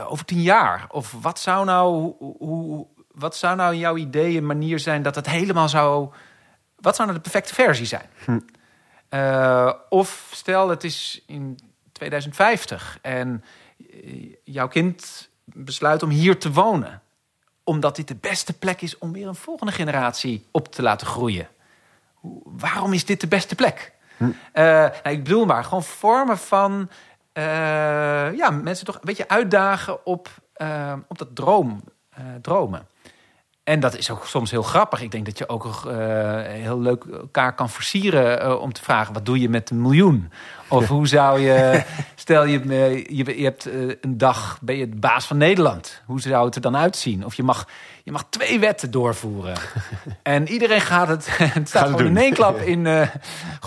over 0.08 0.24
tien 0.24 0.42
jaar? 0.42 0.86
Of 0.90 1.14
wat 1.22 1.38
zou 1.38 1.64
nou, 1.64 2.14
hoe, 2.18 2.36
hoe, 2.38 2.86
wat 3.12 3.36
zou 3.36 3.56
nou 3.56 3.74
jouw 3.74 3.96
idee 3.96 4.36
een 4.36 4.46
manier 4.46 4.78
zijn 4.78 5.02
dat 5.02 5.14
het 5.14 5.26
helemaal 5.26 5.68
zou. 5.68 6.12
Wat 6.76 6.96
zou 6.96 7.08
nou 7.08 7.22
de 7.22 7.30
perfecte 7.30 7.54
versie 7.54 7.86
zijn? 7.86 8.08
Eh, 9.08 9.72
of 9.88 10.28
stel, 10.32 10.68
het 10.68 10.84
is 10.84 11.22
in 11.26 11.58
2050 11.92 12.98
en 13.02 13.44
eh, 13.78 14.32
jouw 14.44 14.68
kind 14.68 15.28
besluit 15.44 16.02
om 16.02 16.10
hier 16.10 16.38
te 16.38 16.52
wonen. 16.52 17.02
Omdat 17.64 17.96
dit 17.96 18.08
de 18.08 18.14
beste 18.14 18.52
plek 18.52 18.80
is 18.80 18.98
om 18.98 19.12
weer 19.12 19.26
een 19.26 19.34
volgende 19.34 19.72
generatie 19.72 20.46
op 20.50 20.72
te 20.74 20.82
laten 20.82 21.06
groeien. 21.06 21.48
Waarom 22.44 22.92
is 22.92 23.04
dit 23.04 23.20
de 23.20 23.26
beste 23.26 23.54
plek? 23.54 23.94
Eh, 24.52 24.64
nou, 24.64 25.10
ik 25.10 25.24
bedoel 25.24 25.44
maar, 25.44 25.64
gewoon 25.64 25.84
vormen 25.84 26.38
van... 26.38 26.88
ja, 28.34 28.50
mensen 28.50 28.86
toch 28.86 28.94
een 28.94 29.00
beetje 29.04 29.28
uitdagen 29.28 30.06
op, 30.06 30.28
op 31.08 31.18
dat 31.18 31.34
droom, 31.34 31.82
dromen. 32.40 32.86
En 33.66 33.80
dat 33.80 33.96
is 33.96 34.10
ook 34.10 34.26
soms 34.26 34.50
heel 34.50 34.62
grappig. 34.62 35.00
Ik 35.00 35.10
denk 35.10 35.24
dat 35.24 35.38
je 35.38 35.48
ook 35.48 35.64
eh, 35.64 35.94
heel 36.42 36.80
leuk 36.80 37.04
elkaar 37.04 37.54
kan 37.54 37.70
versieren 37.70 38.40
eh, 38.40 38.60
om 38.60 38.72
te 38.72 38.82
vragen: 38.82 39.14
wat 39.14 39.26
doe 39.26 39.40
je 39.40 39.48
met 39.48 39.70
een 39.70 39.82
miljoen? 39.82 40.30
Of 40.68 40.88
hoe 40.88 41.06
zou 41.06 41.40
je, 41.40 41.82
stel 42.14 42.44
je, 42.44 42.60
eh, 42.60 43.04
je, 43.04 43.38
je 43.38 43.44
hebt 43.44 43.68
een 44.00 44.18
dag, 44.18 44.58
ben 44.60 44.76
je 44.76 44.88
de 44.88 44.96
baas 44.96 45.26
van 45.26 45.36
Nederland. 45.36 46.02
Hoe 46.04 46.20
zou 46.20 46.44
het 46.44 46.54
er 46.54 46.60
dan 46.60 46.76
uitzien? 46.76 47.24
Of 47.24 47.34
je 47.34 47.42
mag, 47.42 47.68
je 48.02 48.12
mag 48.12 48.24
twee 48.30 48.58
wetten 48.58 48.90
doorvoeren. 48.90 49.56
en 50.22 50.48
iedereen 50.48 50.80
gaat 50.80 51.08
het, 51.08 51.26
het 51.38 51.68
staat 51.68 51.86
gewoon 51.86 52.06
in 52.06 52.16
één 52.16 52.34
klap 52.34 52.58
in, 52.58 53.08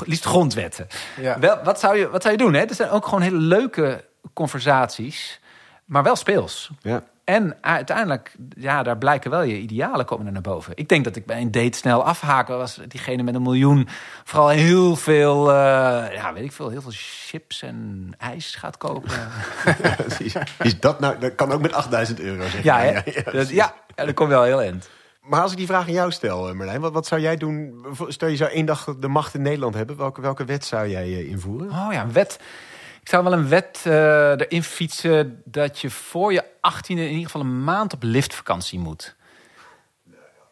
liefst 0.06 0.26
grondwetten. 0.26 0.88
Ja. 1.22 1.40
Wel, 1.40 1.60
wat, 1.64 1.80
zou 1.80 1.98
je, 1.98 2.10
wat 2.10 2.22
zou 2.22 2.34
je 2.34 2.44
doen? 2.44 2.54
Hè? 2.54 2.62
Er 2.62 2.76
zijn 2.76 2.90
ook 2.90 3.06
gewoon 3.06 3.22
hele 3.22 3.38
leuke 3.38 4.06
conversaties, 4.34 5.40
maar 5.86 6.04
wel 6.04 6.16
speels. 6.16 6.70
Ja. 6.82 7.04
En 7.30 7.58
uiteindelijk, 7.62 8.36
ja, 8.50 8.84
daar 8.84 8.98
blijken 8.98 9.32
wel 9.32 9.42
je 9.42 9.58
idealen 9.58 10.06
komen 10.06 10.26
er 10.26 10.32
naar 10.32 10.42
boven. 10.42 10.72
Ik 10.76 10.90
denk 10.90 11.04
dat 11.04 11.16
ik 11.16 11.26
bij 11.26 11.42
een 11.42 11.52
date 11.52 11.78
snel 11.78 12.04
afhaken 12.06 12.58
was 12.58 12.80
diegene 12.88 13.24
met 13.24 13.36
een 13.36 13.42
miljoen. 13.42 13.88
Vooral 14.24 14.48
heel 14.50 14.96
veel, 14.96 15.50
eh, 15.50 15.56
ja, 16.14 16.34
weet 16.34 16.44
ik 16.44 16.52
veel, 16.52 16.70
heel 16.70 16.82
veel 16.82 16.92
chips 16.94 17.62
en 17.62 18.10
ijs 18.18 18.56
gaat 18.56 18.78
kopen. 18.78 19.12
Is 20.62 20.80
dat 20.80 21.00
nou, 21.00 21.20
dat 21.20 21.36
kan 21.36 21.52
ook 21.52 21.62
met 21.62 21.74
8000 21.74 22.20
euro 22.20 22.42
zeg 22.50 22.64
ja, 22.64 22.82
ja, 22.84 22.92
ja, 22.92 23.02
Dat- 23.04 23.24
precies. 23.24 23.50
ja, 23.56 23.74
ja, 23.96 24.06
dat 24.06 24.14
komt 24.14 24.30
wel 24.30 24.44
heel 24.44 24.62
eind. 24.62 24.90
Maar 25.22 25.42
als 25.42 25.52
ik 25.52 25.58
die 25.58 25.68
vraag 25.68 25.88
aan 25.88 25.94
jou 25.94 26.12
stel, 26.12 26.50
eh, 26.50 26.56
Merlijn, 26.56 26.82
wat, 26.82 26.94
wat 26.94 27.08
zou 27.08 27.22
jij 27.22 27.38
doen? 27.38 27.86
Stel 28.08 28.28
je 28.30 28.36
zou 28.36 28.52
één 28.52 28.66
dag 28.66 28.96
de 29.00 29.08
macht 29.08 29.34
in 29.34 29.42
Nederland 29.42 29.74
hebben, 29.76 29.98
welke, 29.98 30.22
welke 30.22 30.46
wet 30.46 30.66
zou 30.66 30.88
jij 30.88 31.04
eh, 31.04 31.30
invoeren? 31.30 31.70
Oh 31.70 31.88
ja, 31.92 32.02
een 32.02 32.14
wet. 32.14 32.40
Ik 33.02 33.10
zou 33.10 33.24
wel 33.24 33.34
een 33.34 33.48
wet 33.50 33.82
eh, 33.84 34.30
erin 34.32 34.64
fietsen 34.64 35.42
dat 35.46 35.80
je 35.80 35.90
voor 35.90 36.34
je 36.34 36.44
18e 36.44 36.86
in 36.88 36.98
ieder 36.98 37.26
geval 37.26 37.42
een 37.42 37.64
maand 37.64 37.94
op 37.94 38.04
liftvakantie 38.04 38.80
moet. 38.80 39.16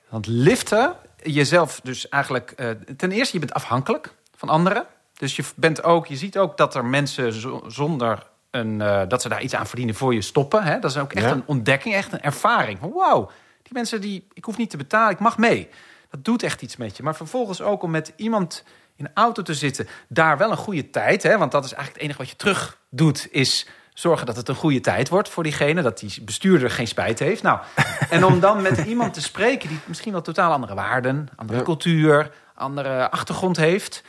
Want 0.09 0.27
liften, 0.27 0.95
jezelf 1.23 1.79
dus 1.83 2.09
eigenlijk... 2.09 2.51
eh, 2.51 2.69
ten 2.97 3.11
eerste, 3.11 3.33
je 3.33 3.39
bent 3.39 3.53
afhankelijk 3.53 4.13
van 4.35 4.49
anderen. 4.49 4.85
Dus 5.13 5.35
je 5.35 5.43
bent 5.55 5.83
ook, 5.83 6.07
je 6.07 6.15
ziet 6.15 6.37
ook 6.37 6.57
dat 6.57 6.75
er 6.75 6.85
mensen 6.85 7.33
zo- 7.33 7.63
zonder 7.67 8.27
een, 8.51 8.81
eh, 8.81 9.01
dat 9.07 9.21
ze 9.21 9.29
daar 9.29 9.41
iets 9.41 9.55
aan 9.55 9.67
verdienen 9.67 9.95
voor 9.95 10.13
je 10.13 10.21
stoppen. 10.21 10.63
Hè? 10.63 10.79
Dat 10.79 10.91
is 10.91 10.97
ook 10.97 11.13
echt 11.13 11.25
Ja. 11.25 11.31
een 11.31 11.43
ontdekking, 11.45 11.95
echt 11.95 12.13
een 12.13 12.21
ervaring. 12.21 12.79
Van 12.79 12.91
wauw, 12.91 13.25
die 13.63 13.73
mensen 13.73 14.01
die, 14.01 14.27
ik 14.33 14.43
hoef 14.45 14.57
niet 14.57 14.69
te 14.69 14.77
betalen, 14.77 15.11
ik 15.13 15.19
mag 15.19 15.37
mee. 15.37 15.69
Dat 16.09 16.25
doet 16.25 16.43
echt 16.43 16.61
iets 16.61 16.75
met 16.77 16.97
je. 16.97 17.03
Maar 17.03 17.15
vervolgens 17.15 17.61
ook 17.61 17.83
om 17.83 17.91
met 17.91 18.13
iemand 18.15 18.63
in 18.97 19.05
een 19.05 19.11
auto 19.13 19.41
te 19.41 19.53
zitten, 19.53 19.87
daar 20.07 20.37
wel 20.37 20.51
een 20.51 20.57
goede 20.57 20.89
tijd. 20.89 21.23
Hè? 21.23 21.37
Want 21.37 21.51
dat 21.51 21.65
is 21.65 21.73
eigenlijk 21.73 21.93
het 21.93 22.03
enige 22.03 22.17
wat 22.21 22.29
je 22.29 22.35
terug 22.35 22.77
doet, 22.89 23.27
is 23.31 23.67
zorgen 23.93 24.25
dat 24.25 24.35
het 24.35 24.49
een 24.49 24.55
goede 24.55 24.79
tijd 24.79 25.09
wordt 25.09 25.29
voor 25.29 25.43
diegene. 25.43 25.81
Dat 25.81 25.99
die 25.99 26.21
bestuurder 26.23 26.69
geen 26.69 26.87
spijt 26.87 27.19
heeft. 27.19 27.43
Nou, 27.43 27.59
en 28.09 28.23
om 28.23 28.39
dan 28.39 28.61
met 28.61 28.77
iemand 28.77 29.13
te 29.13 29.21
spreken 29.21 29.69
die 29.69 29.79
misschien 29.85 30.11
wel 30.11 30.21
totaal 30.21 30.51
andere 30.51 30.73
waarden, 30.75 31.27
andere 31.35 31.59
Ja. 31.59 31.65
cultuur, 31.65 32.31
andere 32.55 33.09
achtergrond 33.09 33.57
heeft. 33.57 34.03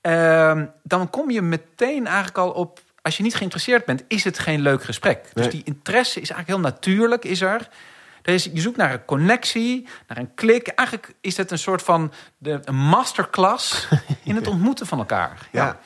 Ehm, 0.00 0.66
dan 0.82 1.10
kom 1.10 1.30
je 1.30 1.42
meteen 1.42 2.06
eigenlijk 2.06 2.38
al 2.38 2.50
op. 2.50 2.80
Als 3.02 3.16
je 3.16 3.22
niet 3.22 3.34
geïnteresseerd 3.34 3.84
bent, 3.84 4.04
is 4.08 4.24
het 4.24 4.38
geen 4.38 4.60
leuk 4.60 4.84
gesprek. 4.84 5.30
Dus 5.32 5.50
die 5.50 5.62
interesse 5.64 6.20
is 6.20 6.30
eigenlijk 6.30 6.48
heel 6.48 6.70
natuurlijk. 6.72 7.24
Is 7.24 7.40
er. 7.40 7.68
Er 8.22 8.34
is, 8.34 8.44
je 8.52 8.60
zoekt 8.60 8.76
naar 8.76 8.92
een 8.92 9.04
connectie, 9.04 9.88
naar 10.08 10.18
een 10.18 10.34
klik. 10.34 10.68
Eigenlijk 10.68 11.14
is 11.20 11.36
het 11.36 11.50
een 11.50 11.58
soort 11.58 11.82
van 11.82 12.12
de, 12.38 12.60
een 12.64 12.76
masterclass 12.76 13.88
in 14.24 14.34
het 14.34 14.46
ontmoeten 14.46 14.86
van 14.86 14.98
elkaar. 14.98 15.48
Ja. 15.50 15.78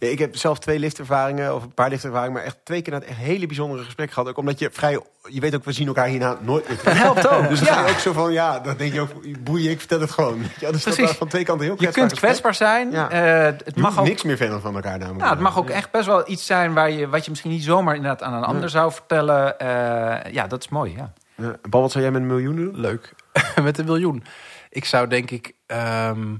Ja, 0.00 0.08
ik 0.08 0.18
heb 0.18 0.36
zelf 0.36 0.58
twee 0.58 0.78
liftervaringen, 0.78 1.54
of 1.54 1.62
een 1.62 1.74
paar 1.74 1.88
liftervaringen, 1.88 2.32
maar 2.32 2.42
echt 2.42 2.58
twee 2.64 2.82
keer 2.82 2.92
het 2.92 3.04
echt 3.04 3.18
hele 3.18 3.46
bijzondere 3.46 3.84
gesprek 3.84 4.10
gehad. 4.10 4.28
Ook 4.28 4.36
omdat 4.36 4.58
je 4.58 4.70
vrij, 4.72 5.00
je 5.24 5.40
weet 5.40 5.54
ook, 5.54 5.64
we 5.64 5.72
zien 5.72 5.86
elkaar 5.86 6.06
hierna 6.06 6.36
nooit 6.40 6.68
meer. 6.68 6.80
Dat 6.84 6.94
helpt 7.06 7.28
ook. 7.28 7.48
Dus 7.48 7.60
dan 7.60 7.74
ja. 7.74 7.88
ook 7.88 7.98
zo 7.98 8.12
van, 8.12 8.32
ja, 8.32 8.60
dan 8.60 8.76
denk 8.76 8.92
je 8.92 9.00
ook, 9.00 9.10
boeien, 9.44 9.70
ik 9.70 9.78
vertel 9.78 10.00
het 10.00 10.10
gewoon. 10.10 10.38
Ja, 10.38 10.70
dus 10.70 10.84
dat 10.84 10.94
Precies. 10.94 11.04
was 11.04 11.16
van 11.16 11.28
twee 11.28 11.44
kanten 11.44 11.66
heel 11.66 11.76
je 11.78 11.90
kunt 11.90 12.14
kwetsbaar 12.14 12.54
zijn. 12.54 12.90
Ja. 12.90 13.10
Eh, 13.10 13.44
het 13.44 13.62
Je 13.74 13.80
mag 13.80 13.98
ook 13.98 14.04
niks 14.04 14.22
meer 14.22 14.36
verder 14.36 14.60
van 14.60 14.74
elkaar 14.74 14.98
namelijk. 14.98 15.24
Ja, 15.24 15.30
het 15.30 15.40
mag 15.40 15.58
ook 15.58 15.70
echt 15.70 15.90
best 15.90 16.06
wel 16.06 16.30
iets 16.30 16.46
zijn 16.46 16.72
waar 16.74 16.90
je, 16.90 17.08
wat 17.08 17.24
je 17.24 17.30
misschien 17.30 17.50
niet 17.50 17.64
zomaar 17.64 17.94
inderdaad 17.94 18.22
aan 18.22 18.34
een 18.34 18.44
ander 18.44 18.70
zou 18.70 18.92
vertellen. 18.92 19.58
Eh, 19.58 20.32
ja, 20.32 20.46
dat 20.46 20.62
is 20.62 20.68
mooi. 20.68 20.94
Ja. 20.96 21.12
Ja. 21.40 21.56
Paul, 21.70 21.82
wat 21.82 21.90
zou 21.92 22.04
jij 22.04 22.12
met 22.12 22.20
een 22.22 22.26
miljoen 22.26 22.56
doen? 22.56 22.80
Leuk. 22.80 23.14
Met 23.62 23.78
een 23.78 23.84
miljoen. 23.84 24.24
Ik 24.70 24.84
zou 24.84 25.06
denk 25.08 25.30
ik 25.30 25.54
ehm, 25.66 26.36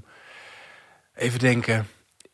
even 1.13 1.39
denken. 1.39 1.87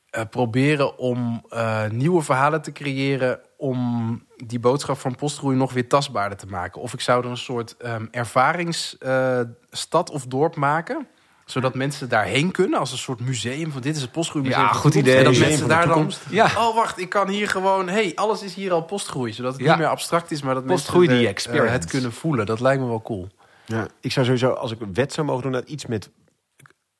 eh, 0.09 0.24
proberen 0.30 0.97
om 0.97 1.45
eh, 1.49 1.89
nieuwe 1.89 2.22
verhalen 2.22 2.61
te 2.61 2.72
creëren 2.72 3.39
om 3.57 4.26
die 4.45 4.59
boodschap 4.59 4.97
van 4.97 5.15
Postroei 5.15 5.55
nog 5.57 5.74
weer 5.74 5.88
tastbaarder 5.88 6.38
te 6.38 6.47
maken. 6.47 6.82
Of 6.82 6.93
ik 6.93 7.01
zou 7.01 7.24
er 7.24 7.30
een 7.30 7.38
soort 7.38 7.78
ehm, 7.78 8.05
ervaringsstad 8.11 10.09
of 10.11 10.26
dorp 10.26 10.55
maken. 10.55 11.07
Zodat 11.47 11.75
mensen 11.75 12.09
daarheen 12.09 12.51
kunnen 12.51 12.79
als 12.79 12.91
een 12.91 12.97
soort 12.97 13.19
museum. 13.19 13.71
Van 13.71 13.81
dit 13.81 13.95
is 13.95 14.01
het 14.01 14.11
postgroeimuseum. 14.11 14.63
Ja, 14.63 14.71
goed 14.71 14.95
idee. 14.95 15.15
En 15.15 15.23
dat 15.23 15.31
Museum 15.31 15.49
mensen 15.49 15.67
daar 15.67 15.87
dan... 15.87 16.11
Ja. 16.29 16.45
Oh, 16.57 16.75
wacht, 16.75 16.99
ik 16.99 17.09
kan 17.09 17.27
hier 17.29 17.49
gewoon... 17.49 17.89
hey, 17.89 18.11
alles 18.15 18.43
is 18.43 18.53
hier 18.53 18.71
al 18.71 18.81
postgroei. 18.83 19.33
Zodat 19.33 19.53
het 19.53 19.61
Ja. 19.61 19.69
niet 19.69 19.77
meer 19.79 19.87
abstract 19.87 20.31
is, 20.31 20.41
maar 20.41 20.53
dat 20.53 20.65
Postgroei, 20.65 20.99
mensen 20.99 21.17
die 21.17 21.25
eh, 21.25 21.31
experience. 21.33 21.71
het 21.71 21.85
kunnen 21.85 22.11
voelen. 22.13 22.45
Dat 22.45 22.59
lijkt 22.59 22.81
me 22.81 22.87
wel 22.87 23.01
cool. 23.01 23.27
Ja, 23.65 23.87
ik 24.01 24.11
zou 24.11 24.25
sowieso, 24.25 24.49
als 24.49 24.71
ik 24.71 24.81
een 24.81 24.93
wet 24.93 25.13
zou 25.13 25.27
mogen 25.27 25.43
doen, 25.43 25.51
dat 25.51 25.69
iets 25.69 25.85
met 25.85 26.09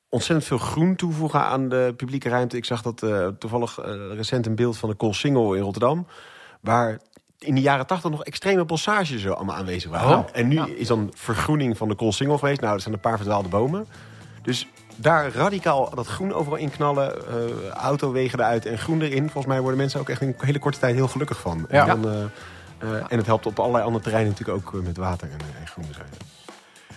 ontzettend 0.08 0.48
veel 0.48 0.58
groen 0.58 0.96
toevoegen 0.96 1.40
aan 1.40 1.68
de 1.68 1.94
publieke 1.96 2.28
ruimte. 2.28 2.56
Ik 2.56 2.64
zag 2.64 2.82
dat 2.82 3.02
eh, 3.02 3.26
toevallig 3.38 3.78
eh, 3.78 3.92
recent 4.12 4.46
een 4.46 4.54
beeld 4.54 4.78
van 4.78 4.88
de 4.88 4.94
Koolsingel 4.94 5.54
in 5.54 5.62
Rotterdam, 5.62 6.06
waar 6.60 6.98
in 7.38 7.54
de 7.54 7.60
jaren 7.60 7.86
tachtig 7.86 8.10
nog 8.10 8.24
extreme 8.24 8.64
bossages 8.64 9.22
zo 9.22 9.32
allemaal 9.32 9.56
aanwezig 9.56 9.90
waren. 9.90 10.18
Oh. 10.18 10.24
En 10.32 10.48
nu 10.48 10.60
is 10.60 10.86
dan 10.86 11.10
vergroening 11.14 11.76
van 11.76 11.88
de 11.88 11.94
Koolsingel 11.94 12.38
geweest. 12.38 12.60
Nou, 12.60 12.74
er 12.74 12.80
zijn 12.80 12.94
een 12.94 13.00
paar 13.00 13.16
verdwaalde 13.16 13.48
bomen. 13.48 13.86
Dus 14.48 14.68
daar 14.96 15.32
radicaal 15.32 15.90
dat 15.94 16.06
groen 16.06 16.32
overal 16.32 16.58
in 16.58 16.70
knallen, 16.70 17.28
eh, 17.28 17.68
autowegen 17.68 18.38
eruit 18.38 18.66
en 18.66 18.78
groen 18.78 19.02
erin. 19.02 19.22
Volgens 19.22 19.46
mij 19.46 19.60
worden 19.60 19.78
mensen 19.78 20.00
ook 20.00 20.08
echt 20.08 20.20
in 20.20 20.28
een 20.28 20.34
hele 20.38 20.58
korte 20.58 20.78
tijd 20.78 20.94
heel 20.94 21.08
gelukkig 21.08 21.40
van. 21.40 21.66
Ja. 21.70 21.88
En, 21.88 22.00
dan, 22.00 22.12
eh, 22.12 22.22
eh, 22.78 23.04
en 23.08 23.16
het 23.16 23.26
helpt 23.26 23.46
op 23.46 23.58
allerlei 23.58 23.84
andere 23.84 24.02
terreinen 24.04 24.32
natuurlijk 24.32 24.58
ook 24.58 24.82
met 24.82 24.96
water 24.96 25.28
en, 25.30 25.38
en 25.60 25.66
groen 25.66 25.84
zijn. 25.90 26.06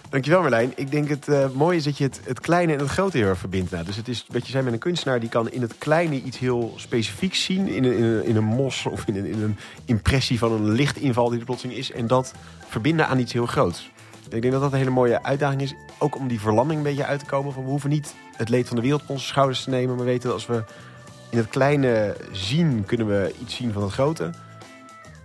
Dankjewel 0.10 0.42
Merlijn. 0.42 0.72
Ik 0.76 0.92
denk 0.92 1.10
het 1.10 1.54
mooie 1.54 1.78
is 1.78 1.84
dat 1.84 1.98
je 1.98 2.04
het, 2.04 2.22
het 2.24 2.40
kleine 2.40 2.74
en 2.74 2.80
het 2.80 2.90
grote 2.90 3.18
heel 3.18 3.28
erg 3.28 3.38
verbindt. 3.38 3.72
Nou, 3.72 3.86
dus 3.86 3.96
het 3.96 4.08
is 4.08 4.26
wat 4.30 4.46
je 4.46 4.52
zei 4.52 4.64
met 4.64 4.74
een 4.74 4.80
kunstenaar, 4.80 5.20
die 5.20 5.30
kan 5.30 5.52
in 5.52 5.62
het 5.62 5.78
kleine 5.78 6.22
iets 6.22 6.38
heel 6.38 6.74
specifieks 6.76 7.44
zien. 7.44 7.68
In 7.68 7.84
een, 7.84 7.98
in 7.98 8.04
een, 8.04 8.26
in 8.26 8.36
een 8.36 8.44
mos 8.44 8.86
of 8.86 9.06
in 9.06 9.16
een, 9.16 9.26
in 9.26 9.42
een 9.42 9.58
impressie 9.86 10.40
van 10.40 10.52
een 10.52 10.72
lichtinval 10.72 11.30
die 11.30 11.40
er 11.40 11.46
plotseling 11.46 11.80
is. 11.80 11.92
En 11.92 12.08
dat 12.08 12.34
verbinden 12.68 13.08
aan 13.08 13.20
iets 13.20 13.34
heel 13.34 13.46
groots. 13.46 13.92
Ik 14.30 14.42
denk 14.42 14.54
dat 14.54 14.62
dat 14.62 14.72
een 14.72 14.78
hele 14.78 14.90
mooie 14.90 15.24
uitdaging 15.24 15.62
is. 15.62 15.74
Ook 15.98 16.16
om 16.16 16.28
die 16.28 16.40
verlamming 16.40 16.78
een 16.78 16.86
beetje 16.86 17.06
uit 17.06 17.20
te 17.20 17.26
komen. 17.26 17.54
Van 17.54 17.64
we 17.64 17.70
hoeven 17.70 17.90
niet 17.90 18.16
het 18.36 18.50
leed 18.50 18.68
van 18.68 18.76
de 18.76 18.82
wereld 18.82 19.02
op 19.02 19.10
onze 19.10 19.26
schouders 19.26 19.64
te 19.64 19.70
nemen. 19.70 19.96
Maar 19.96 20.06
weten 20.06 20.24
dat 20.24 20.34
als 20.34 20.46
we 20.46 20.64
in 21.30 21.38
het 21.38 21.48
kleine 21.48 22.16
zien, 22.32 22.86
kunnen 22.86 23.08
we 23.08 23.34
iets 23.42 23.56
zien 23.56 23.74
van 23.74 23.84
het 23.84 23.92
grote. 23.92 24.30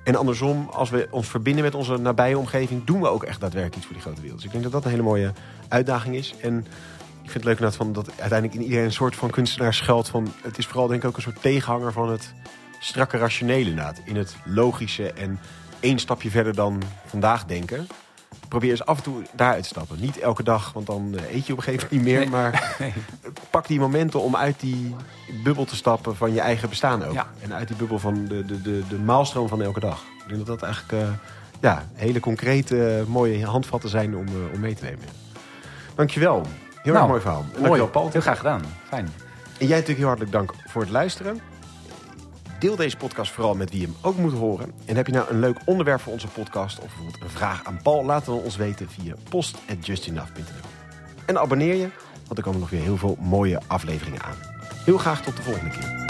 En 0.05 0.17
andersom, 0.17 0.69
als 0.73 0.91
we 0.91 1.09
ons 1.11 1.29
verbinden 1.29 1.65
met 1.65 1.75
onze 1.75 1.97
nabije 1.97 2.39
omgeving, 2.39 2.85
doen 2.85 3.01
we 3.01 3.09
ook 3.09 3.25
echt 3.25 3.41
daadwerkelijk 3.41 3.77
iets 3.77 3.85
voor 3.85 3.95
die 3.95 4.03
grote 4.03 4.21
wereld. 4.21 4.39
Dus 4.39 4.47
ik 4.47 4.53
denk 4.53 4.65
dat 4.65 4.73
dat 4.73 4.85
een 4.85 4.91
hele 4.91 5.03
mooie 5.03 5.33
uitdaging 5.69 6.15
is. 6.17 6.35
En 6.41 6.59
ik 7.23 7.31
vind 7.31 7.45
het 7.45 7.61
leuk 7.61 7.73
van 7.73 7.93
dat 7.93 8.09
uiteindelijk 8.09 8.55
in 8.55 8.63
iedereen 8.63 8.85
een 8.85 8.93
soort 8.93 9.17
van 9.17 9.31
kunstenaar 9.31 9.75
schuilt. 9.75 10.09
Van, 10.09 10.33
het 10.43 10.59
is 10.59 10.67
vooral 10.67 10.87
denk 10.87 11.03
ik 11.03 11.09
ook 11.09 11.17
een 11.17 11.23
soort 11.23 11.43
tegenhanger 11.43 11.93
van 11.93 12.11
het 12.11 12.35
strakke 12.81 13.17
rationele 13.17 13.71
inderdaad. 13.71 14.01
In 14.05 14.17
het 14.17 14.37
logische 14.45 15.13
en 15.13 15.39
één 15.81 15.99
stapje 15.99 16.31
verder 16.31 16.55
dan 16.55 16.83
vandaag 17.07 17.45
denken. 17.45 17.87
Probeer 18.49 18.71
eens 18.71 18.87
af 18.87 18.97
en 18.97 19.03
toe 19.03 19.23
daaruit 19.33 19.63
te 19.63 19.69
stappen. 19.69 20.01
Niet 20.01 20.19
elke 20.19 20.43
dag, 20.43 20.73
want 20.73 20.87
dan 20.87 21.15
eh, 21.17 21.35
eet 21.35 21.47
je 21.47 21.53
op 21.53 21.59
een 21.59 21.65
gegeven 21.65 21.89
moment 21.91 22.05
niet 22.05 22.15
meer. 22.15 22.19
Nee. 22.19 22.29
Maar 22.29 22.77
pak 23.51 23.67
die 23.67 23.81
momenten 23.81 24.21
om 24.21 24.37
uit 24.37 24.61
die 24.61 24.95
bubbel 25.45 25.65
te 25.65 25.77
stappen 25.77 26.17
van 26.17 26.33
je 26.33 26.41
eigen 26.41 26.69
bestaan 26.69 27.05
ook. 27.05 27.13
Ja. 27.13 27.27
En 27.41 27.55
uit 27.55 27.69
die 27.69 27.77
bubbel 27.77 27.99
van 27.99 28.25
de, 28.25 28.45
de, 28.45 28.63
de, 28.63 28.83
de 28.89 28.99
maalstroom 28.99 29.49
van 29.49 29.63
elke 29.63 29.81
dag. 29.81 30.05
Ik 30.23 30.29
denk 30.29 30.47
dat 30.47 30.61
dat 30.61 30.63
eigenlijk 30.63 31.03
eh, 31.03 31.09
ja, 31.61 31.85
hele 31.95 32.21
concrete, 32.21 33.05
mooie 33.09 33.47
handvatten 33.47 33.91
zijn 33.91 34.17
om, 34.17 34.27
eh, 34.27 34.55
om 34.55 34.61
mee 34.61 34.75
te 34.75 34.85
nemen. 34.85 35.05
Dankjewel. 35.95 36.37
Heel 36.37 36.95
erg 36.95 36.95
Nou, 36.95 37.09
mooi 37.09 37.21
verhaal. 37.21 37.41
En 37.41 37.47
Mooi, 37.47 37.63
dankjewel 37.63 37.89
Paul. 37.89 38.11
Heel 38.13 38.21
graag 38.21 38.37
gedaan. 38.37 38.63
Fijn. 38.89 39.09
En 39.59 39.67
jij 39.67 39.69
natuurlijk 39.69 39.99
heel 39.99 40.07
hartelijk 40.07 40.33
dank 40.33 40.55
voor 40.67 40.83
het 40.83 40.91
luisteren. 40.91 41.41
Deel 42.59 42.77
deze 42.77 42.97
podcast 42.97 43.33
vooral 43.33 43.55
met 43.55 43.71
wie 43.71 43.83
hem 43.83 43.97
ook 44.03 44.17
moet 44.17 44.33
horen. 44.33 44.73
En 44.85 44.97
heb 44.97 45.07
je 45.07 45.13
nou 45.13 45.31
een 45.31 45.41
leuk 45.41 45.59
onderwerp 45.65 46.01
voor 46.01 46.13
onze 46.13 46.29
podcast... 46.29 46.79
of 46.79 46.85
bijvoorbeeld 46.87 47.21
een 47.23 47.31
vraag 47.31 47.65
aan 47.65 47.81
Paul... 47.83 48.05
laat 48.05 48.17
het 48.17 48.27
dan 48.27 48.45
ons 48.45 48.57
weten 48.57 48.89
via 48.91 49.15
post.justenough.nl. 49.29 50.71
En 51.27 51.39
abonneer 51.39 51.75
je, 51.75 51.89
want 52.27 52.39
er 52.39 52.45
komen 52.45 52.61
nog 52.61 52.71
weer 52.71 52.83
heel 52.83 52.97
veel 52.97 53.17
mooie 53.21 53.61
afleveringen 53.67 54.23
aan. 54.23 54.37
Heel 54.85 54.99
graag 54.99 55.23
tot 55.23 55.37
de 55.37 55.43
volgende 55.43 55.71
keer. 55.71 56.05